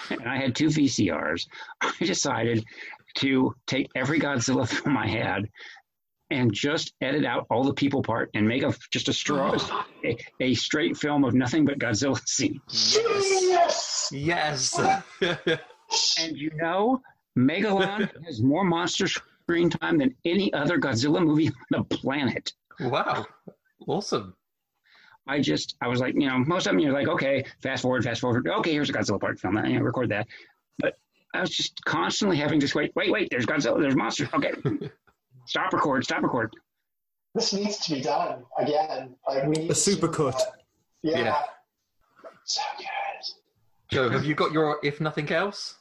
and 0.10 0.28
I 0.28 0.38
had 0.38 0.56
two 0.56 0.68
VCRs, 0.68 1.48
I 1.82 1.94
decided 2.00 2.64
to 3.16 3.54
take 3.66 3.90
every 3.96 4.20
Godzilla 4.20 4.68
film 4.84 4.98
I 4.98 5.08
had 5.08 5.50
and 6.32 6.54
just 6.54 6.94
edit 7.02 7.26
out 7.26 7.48
all 7.50 7.64
the 7.64 7.74
people 7.74 8.04
part 8.04 8.30
and 8.36 8.48
make 8.48 8.62
a 8.62 8.72
just 8.92 9.10
a 9.10 9.14
straw 9.14 9.58
a, 10.06 10.16
a 10.40 10.54
straight 10.54 10.96
film 10.96 11.24
of 11.24 11.34
nothing 11.34 11.66
but 11.66 11.80
Godzilla 11.80 12.22
scenes. 12.28 12.98
Yes. 13.02 14.10
Yes. 14.12 14.80
and 16.20 16.38
you 16.38 16.52
know, 16.56 17.02
Megalon 17.38 18.10
has 18.26 18.44
more 18.44 18.64
monster 18.64 19.08
screen 19.50 19.68
time 19.68 19.98
than 19.98 20.14
any 20.26 20.54
other 20.54 20.78
Godzilla 20.78 21.26
movie 21.26 21.48
on 21.48 21.54
the 21.72 21.84
planet. 21.84 22.54
Wow. 22.80 23.26
Awesome. 23.88 24.36
I 25.28 25.42
just, 25.42 25.76
I 25.82 25.88
was 25.88 26.00
like, 26.00 26.14
you 26.14 26.28
know, 26.28 26.38
most 26.38 26.68
of 26.68 26.74
them 26.74 26.80
you're 26.80 26.94
like, 26.94 27.08
okay, 27.08 27.44
fast 27.64 27.82
forward, 27.82 28.04
fast 28.04 28.22
forward. 28.22 28.48
Okay, 28.48 28.72
here's 28.72 28.92
a 28.92 28.94
Godzilla 28.94 29.20
part 29.20 29.40
film. 29.40 29.58
You 29.66 29.80
know, 29.80 29.82
record 29.82 30.10
that. 30.10 30.28
But 30.78 31.00
I 31.34 31.42
was 31.42 31.50
just 31.50 31.84
constantly 31.86 32.38
having 32.38 32.60
to 32.60 32.78
wait, 32.78 32.92
wait, 32.96 33.12
wait, 33.12 33.30
there's 33.32 33.48
Godzilla, 33.48 33.82
there's 33.82 33.96
monsters. 33.96 34.30
Okay. 34.36 34.54
stop 35.46 35.74
record, 35.74 36.04
stop 36.04 36.22
record. 36.22 36.54
This 37.34 37.52
needs 37.52 37.78
to 37.80 37.96
be 37.96 38.02
done 38.02 38.44
again. 38.60 39.16
Like 39.28 39.46
we 39.46 39.56
need 39.56 39.72
A 39.72 39.76
super 39.76 40.10
cut. 40.10 40.40
Yeah. 41.02 41.20
Yeah. 41.20 41.42
So 42.44 42.62
good. 42.78 42.86
Joe, 43.92 44.10
have 44.10 44.26
you 44.26 44.36
got 44.36 44.52
your 44.52 44.78
if 44.84 45.02
nothing 45.02 45.32
else? 45.32 45.76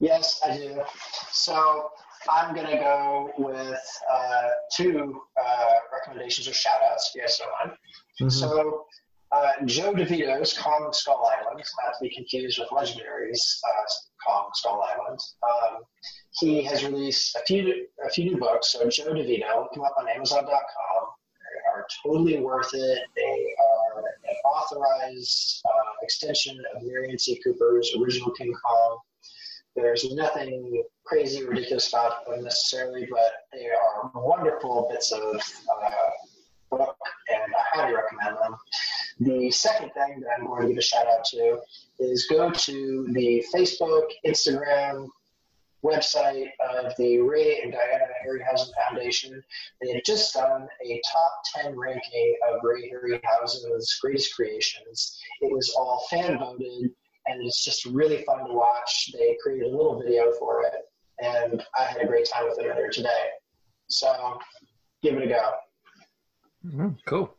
Yes, 0.00 0.40
I 0.44 0.56
do. 0.56 0.82
So 1.30 1.90
I'm 2.30 2.54
gonna 2.54 2.78
go 2.78 3.30
with 3.38 3.80
uh, 4.12 4.48
two 4.76 5.20
uh, 5.40 5.64
recommendations 5.92 6.48
or 6.48 6.52
shout 6.52 6.80
outs, 6.90 7.12
yes 7.14 7.40
or 7.40 7.68
one. 7.68 7.76
Mhm. 8.20 8.32
So 8.32 8.86
uh, 9.32 9.52
Joe 9.64 9.92
DeVito's 9.92 10.56
Kong 10.58 10.88
Skull 10.92 11.30
Island, 11.38 11.62
not 11.84 11.92
to 11.94 11.98
be 12.02 12.14
confused 12.14 12.58
with 12.58 12.68
Legendary's 12.70 13.60
uh, 13.66 13.82
Kong 14.26 14.50
Skull 14.54 14.82
Island. 14.82 15.18
Um, 15.42 15.82
he 16.32 16.62
has 16.64 16.84
released 16.84 17.36
a 17.36 17.40
few 17.46 17.86
a 18.04 18.10
few 18.10 18.24
new 18.26 18.38
books. 18.38 18.72
So 18.72 18.88
Joe 18.88 19.12
DeVito, 19.12 19.62
look 19.62 19.74
him 19.74 19.82
up 19.82 19.94
on 19.98 20.08
Amazon.com. 20.08 20.50
They 20.50 21.70
are 21.70 21.86
totally 22.04 22.40
worth 22.40 22.70
it. 22.74 22.98
They 23.16 23.54
are 23.58 23.98
an 24.00 24.36
authorized 24.44 25.62
uh, 25.64 25.92
extension 26.02 26.56
of 26.74 26.82
Merian 26.82 27.18
C. 27.18 27.40
Cooper's 27.44 27.94
original 28.00 28.30
King 28.32 28.52
Kong. 28.64 28.98
There's 29.76 30.12
nothing 30.12 30.82
crazy 31.04 31.44
ridiculous 31.44 31.88
about 31.88 32.26
them 32.26 32.44
necessarily, 32.44 33.06
but 33.10 33.32
they 33.52 33.66
are 33.66 34.10
wonderful 34.14 34.88
bits 34.90 35.12
of 35.12 35.22
uh, 35.22 35.90
book, 36.70 36.96
and 37.32 37.54
I 37.54 37.78
highly 37.78 37.94
recommend 37.94 38.36
them. 38.42 38.56
The 39.20 39.50
second 39.50 39.90
thing 39.90 40.20
that 40.20 40.28
I'm 40.38 40.46
going 40.46 40.62
to 40.62 40.68
give 40.68 40.78
a 40.78 40.82
shout 40.82 41.06
out 41.06 41.24
to 41.26 41.60
is 41.98 42.26
go 42.26 42.50
to 42.50 43.06
the 43.12 43.44
Facebook, 43.54 44.08
Instagram, 44.26 45.08
website 45.84 46.48
of 46.70 46.92
the 46.96 47.18
Ray 47.20 47.60
and 47.62 47.72
Diana 47.72 48.04
Harryhausen 48.24 48.70
Foundation. 48.86 49.42
They 49.80 49.94
had 49.94 50.04
just 50.04 50.34
done 50.34 50.68
a 50.84 51.02
top 51.12 51.32
10 51.62 51.78
ranking 51.78 52.36
of 52.48 52.60
Ray 52.62 52.90
Harryhausen's 52.90 53.98
greatest 54.00 54.34
creations. 54.34 55.18
It 55.40 55.52
was 55.52 55.74
all 55.78 56.06
fan 56.10 56.38
voted, 56.38 56.90
and 57.30 57.46
it's 57.46 57.64
just 57.64 57.84
really 57.86 58.22
fun 58.24 58.46
to 58.46 58.52
watch. 58.52 59.10
They 59.12 59.36
created 59.42 59.72
a 59.72 59.76
little 59.76 60.00
video 60.00 60.32
for 60.38 60.62
it, 60.62 61.24
and 61.24 61.62
I 61.78 61.84
had 61.84 62.02
a 62.02 62.06
great 62.06 62.28
time 62.28 62.48
with 62.48 62.58
it 62.58 62.66
earlier 62.66 62.88
today. 62.88 63.26
So 63.88 64.38
give 65.02 65.16
it 65.16 65.24
a 65.24 65.28
go. 65.28 65.52
Mm, 66.66 66.96
cool. 67.06 67.36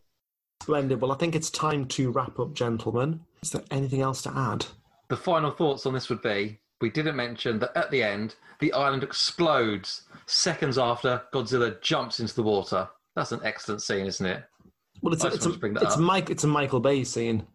Splendid. 0.62 1.02
Well, 1.02 1.12
I 1.12 1.16
think 1.16 1.36
it's 1.36 1.50
time 1.50 1.86
to 1.88 2.12
wrap 2.12 2.40
up, 2.40 2.54
gentlemen. 2.54 3.22
Is 3.42 3.52
there 3.52 3.64
anything 3.72 4.02
else 4.02 4.22
to 4.24 4.34
add? 4.36 4.66
The 5.10 5.18
final 5.18 5.52
thoughts 5.52 5.86
on 5.86 5.94
this 5.94 6.10
would 6.10 6.22
be 6.22 6.60
we 6.82 6.90
didn't 6.90 7.16
mention 7.16 7.60
that 7.60 7.76
at 7.76 7.92
the 7.92 8.02
end, 8.02 8.36
the 8.60 8.74
island 8.74 9.04
explodes 9.04 10.04
seconds 10.26 10.78
after 10.78 11.22
Godzilla 11.34 11.80
jumps 11.82 12.20
into 12.20 12.36
the 12.36 12.44
water. 12.44 12.88
That's 13.16 13.32
an 13.32 13.42
excellent 13.44 13.82
scene, 13.82 14.06
isn't 14.06 14.26
it? 14.26 14.44
Well, 15.02 15.14
it's 15.14 15.24
I 15.24 15.28
a, 15.28 15.32
just 15.32 15.38
it's 15.38 15.46
a, 15.48 15.52
to 15.54 15.60
bring 15.60 15.76
it's, 15.76 15.96
up. 15.96 16.00
Mike, 16.00 16.30
it's 16.30 16.44
a 16.44 16.48
Michael 16.48 16.80
Bay 16.80 17.04
scene. 17.04 17.46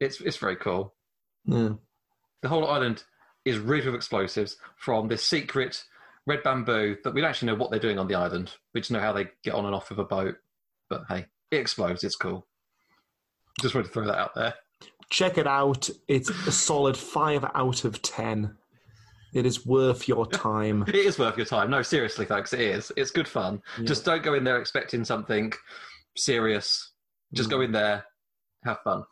It's, 0.00 0.20
it's 0.20 0.36
very 0.36 0.56
cool. 0.56 0.94
Yeah. 1.44 1.70
The 2.42 2.48
whole 2.48 2.66
island 2.68 3.04
is 3.44 3.58
riddled 3.58 3.92
with 3.92 3.94
explosives 3.96 4.56
from 4.76 5.08
this 5.08 5.24
secret 5.24 5.84
red 6.26 6.42
bamboo 6.42 6.96
that 7.04 7.12
we 7.14 7.20
don't 7.20 7.30
actually 7.30 7.46
know 7.46 7.56
what 7.56 7.70
they're 7.70 7.80
doing 7.80 7.98
on 7.98 8.06
the 8.08 8.14
island. 8.14 8.52
We 8.74 8.80
just 8.80 8.90
know 8.92 9.00
how 9.00 9.12
they 9.12 9.28
get 9.42 9.54
on 9.54 9.66
and 9.66 9.74
off 9.74 9.90
of 9.90 9.98
a 9.98 10.04
boat. 10.04 10.36
But 10.88 11.02
hey, 11.08 11.26
it 11.50 11.56
explodes. 11.56 12.04
It's 12.04 12.16
cool. 12.16 12.46
Just 13.60 13.74
wanted 13.74 13.88
to 13.88 13.92
throw 13.92 14.06
that 14.06 14.18
out 14.18 14.34
there. 14.34 14.54
Check 15.10 15.38
it 15.38 15.46
out. 15.46 15.88
It's 16.08 16.30
a 16.30 16.52
solid 16.52 16.96
five 16.96 17.44
out 17.54 17.84
of 17.84 18.00
ten. 18.02 18.56
It 19.34 19.46
is 19.46 19.64
worth 19.66 20.08
your 20.08 20.26
time. 20.30 20.84
It 20.86 20.94
is 20.94 21.18
worth 21.18 21.36
your 21.36 21.46
time. 21.46 21.70
No, 21.70 21.82
seriously, 21.82 22.24
folks, 22.26 22.52
it 22.52 22.60
is. 22.60 22.92
It's 22.96 23.10
good 23.10 23.28
fun. 23.28 23.62
Yeah. 23.78 23.84
Just 23.86 24.04
don't 24.04 24.22
go 24.22 24.34
in 24.34 24.44
there 24.44 24.58
expecting 24.58 25.04
something 25.04 25.52
serious. 26.16 26.92
Just 27.34 27.48
Mm. 27.48 27.52
go 27.52 27.60
in 27.62 27.72
there, 27.72 28.04
have 28.64 28.78
fun. 28.84 29.04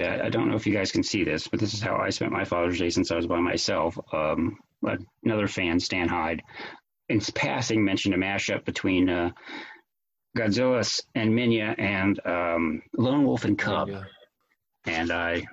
I, 0.00 0.26
I 0.26 0.28
don't 0.28 0.48
know 0.48 0.56
if 0.56 0.66
you 0.66 0.72
guys 0.72 0.92
can 0.92 1.02
see 1.02 1.24
this, 1.24 1.48
but 1.48 1.60
this 1.60 1.74
is 1.74 1.80
how 1.80 1.96
I 1.96 2.10
spent 2.10 2.32
my 2.32 2.44
Father's 2.44 2.78
Day 2.78 2.90
since 2.90 3.10
I 3.10 3.16
was 3.16 3.26
by 3.26 3.40
myself. 3.40 3.98
Um, 4.12 4.58
another 5.24 5.48
fan, 5.48 5.80
Stan 5.80 6.08
Hyde, 6.08 6.42
in 7.08 7.20
passing 7.34 7.84
mentioned 7.84 8.14
a 8.14 8.18
mashup 8.18 8.64
between 8.64 9.08
uh, 9.08 9.30
Godzilla 10.36 11.02
and 11.14 11.30
Minya 11.32 11.74
and 11.78 12.18
um, 12.26 12.82
Lone 12.96 13.24
Wolf 13.24 13.44
and 13.44 13.58
Cub, 13.58 13.90
and 14.86 15.10
I 15.12 15.46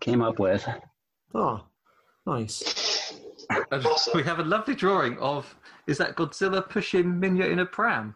came 0.00 0.22
up 0.22 0.38
with 0.38 0.66
Oh, 1.34 1.64
nice. 2.26 3.14
We 4.14 4.22
have 4.22 4.38
a 4.38 4.44
lovely 4.44 4.74
drawing 4.74 5.18
of 5.18 5.54
is 5.86 5.98
that 5.98 6.16
Godzilla 6.16 6.68
pushing 6.68 7.04
Minya 7.20 7.50
in 7.50 7.58
a 7.58 7.66
pram? 7.66 8.14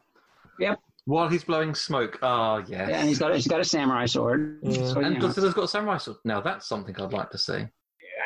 Yep. 0.58 0.80
While 1.06 1.28
he's 1.28 1.44
blowing 1.44 1.74
smoke. 1.74 2.18
Oh 2.22 2.58
yes. 2.66 2.88
Yeah, 2.88 2.98
and 3.00 3.08
he's 3.08 3.18
got 3.18 3.32
a, 3.32 3.34
he's 3.34 3.46
got 3.46 3.60
a 3.60 3.64
samurai 3.64 4.06
sword. 4.06 4.60
So, 4.62 5.00
you 5.00 5.06
and 5.06 5.18
know, 5.18 5.28
Godzilla's 5.28 5.52
got 5.54 5.64
a 5.64 5.68
samurai 5.68 5.98
sword. 5.98 6.18
Now 6.24 6.40
that's 6.40 6.66
something 6.66 6.94
I'd 6.98 7.12
like 7.12 7.30
to 7.30 7.38
see. 7.38 7.52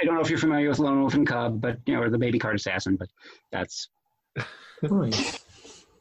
I 0.00 0.04
don't 0.04 0.14
know 0.14 0.20
if 0.20 0.30
you're 0.30 0.38
familiar 0.38 0.68
with 0.68 0.78
Lone 0.78 1.00
Wolf 1.00 1.14
and 1.14 1.26
Cub, 1.26 1.60
but 1.60 1.78
you 1.86 1.94
know, 1.94 2.02
or 2.02 2.10
the 2.10 2.18
Baby 2.18 2.38
Cart 2.38 2.54
Assassin, 2.54 2.94
but 2.96 3.08
that's 3.50 3.88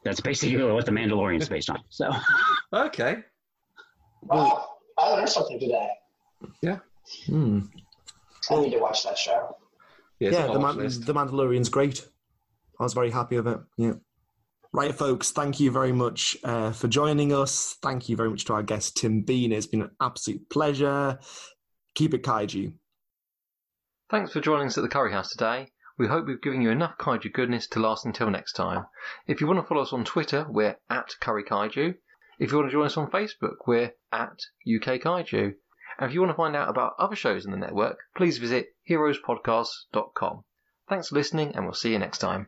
that's 0.03 0.21
basically 0.21 0.61
what 0.63 0.85
the 0.85 0.91
Mandalorian 0.91 1.41
is 1.41 1.49
based 1.49 1.69
on. 1.69 1.79
So 1.89 2.11
Okay. 2.71 3.23
Wow, 4.21 4.69
I 4.97 5.09
learned 5.13 5.29
something 5.29 5.59
today. 5.59 5.89
Yeah. 6.61 6.79
Hmm. 7.25 7.61
I 8.51 8.55
need 8.61 8.71
to 8.71 8.79
watch 8.79 9.03
that 9.03 9.17
show. 9.17 9.57
yeah, 10.19 10.47
the, 10.47 10.59
Man- 10.59 10.77
the 10.77 11.13
Mandalorian's 11.13 11.69
great. 11.69 12.05
I 12.79 12.83
was 12.83 12.93
very 12.93 13.09
happy 13.09 13.37
with 13.37 13.47
it. 13.47 13.59
Yeah. 13.77 13.93
Right, 14.73 14.93
folks, 14.93 15.31
thank 15.31 15.59
you 15.59 15.71
very 15.71 15.91
much 15.91 16.37
uh, 16.43 16.71
for 16.71 16.87
joining 16.87 17.33
us. 17.33 17.77
Thank 17.81 18.09
you 18.09 18.15
very 18.15 18.29
much 18.29 18.45
to 18.45 18.53
our 18.53 18.63
guest, 18.63 18.97
Tim 18.97 19.21
Bean. 19.21 19.51
It's 19.51 19.65
been 19.65 19.81
an 19.81 19.91
absolute 20.01 20.49
pleasure. 20.49 21.19
Keep 21.95 22.13
it 22.13 22.23
kaiju. 22.23 22.73
Thanks 24.09 24.31
for 24.31 24.41
joining 24.41 24.67
us 24.67 24.77
at 24.77 24.81
the 24.81 24.89
Curry 24.89 25.11
House 25.11 25.29
today. 25.29 25.71
We 25.97 26.07
hope 26.07 26.27
we've 26.27 26.41
given 26.41 26.61
you 26.61 26.69
enough 26.69 26.97
kaiju 26.99 27.33
goodness 27.33 27.67
to 27.69 27.79
last 27.79 28.05
until 28.05 28.29
next 28.29 28.53
time. 28.53 28.85
If 29.25 29.41
you 29.41 29.47
want 29.47 29.59
to 29.59 29.65
follow 29.65 29.81
us 29.81 29.93
on 29.93 30.05
Twitter, 30.05 30.45
we're 30.49 30.77
at 30.89 31.15
Curry 31.19 31.43
Kaiju. 31.43 31.95
If 32.39 32.51
you 32.51 32.57
want 32.57 32.69
to 32.69 32.73
join 32.73 32.85
us 32.85 32.97
on 32.97 33.09
Facebook, 33.09 33.55
we're 33.65 33.93
at 34.11 34.39
UK 34.67 35.01
Kaiju. 35.01 35.55
And 35.99 36.07
if 36.07 36.13
you 36.13 36.21
want 36.21 36.31
to 36.31 36.37
find 36.37 36.55
out 36.55 36.69
about 36.69 36.93
other 36.99 37.15
shows 37.15 37.45
in 37.45 37.51
the 37.51 37.57
network, 37.57 37.97
please 38.15 38.37
visit 38.37 38.75
heroespodcast.com. 38.87 40.43
Thanks 40.87 41.07
for 41.07 41.15
listening, 41.15 41.55
and 41.55 41.65
we'll 41.65 41.73
see 41.73 41.91
you 41.91 41.99
next 41.99 42.19
time. 42.19 42.47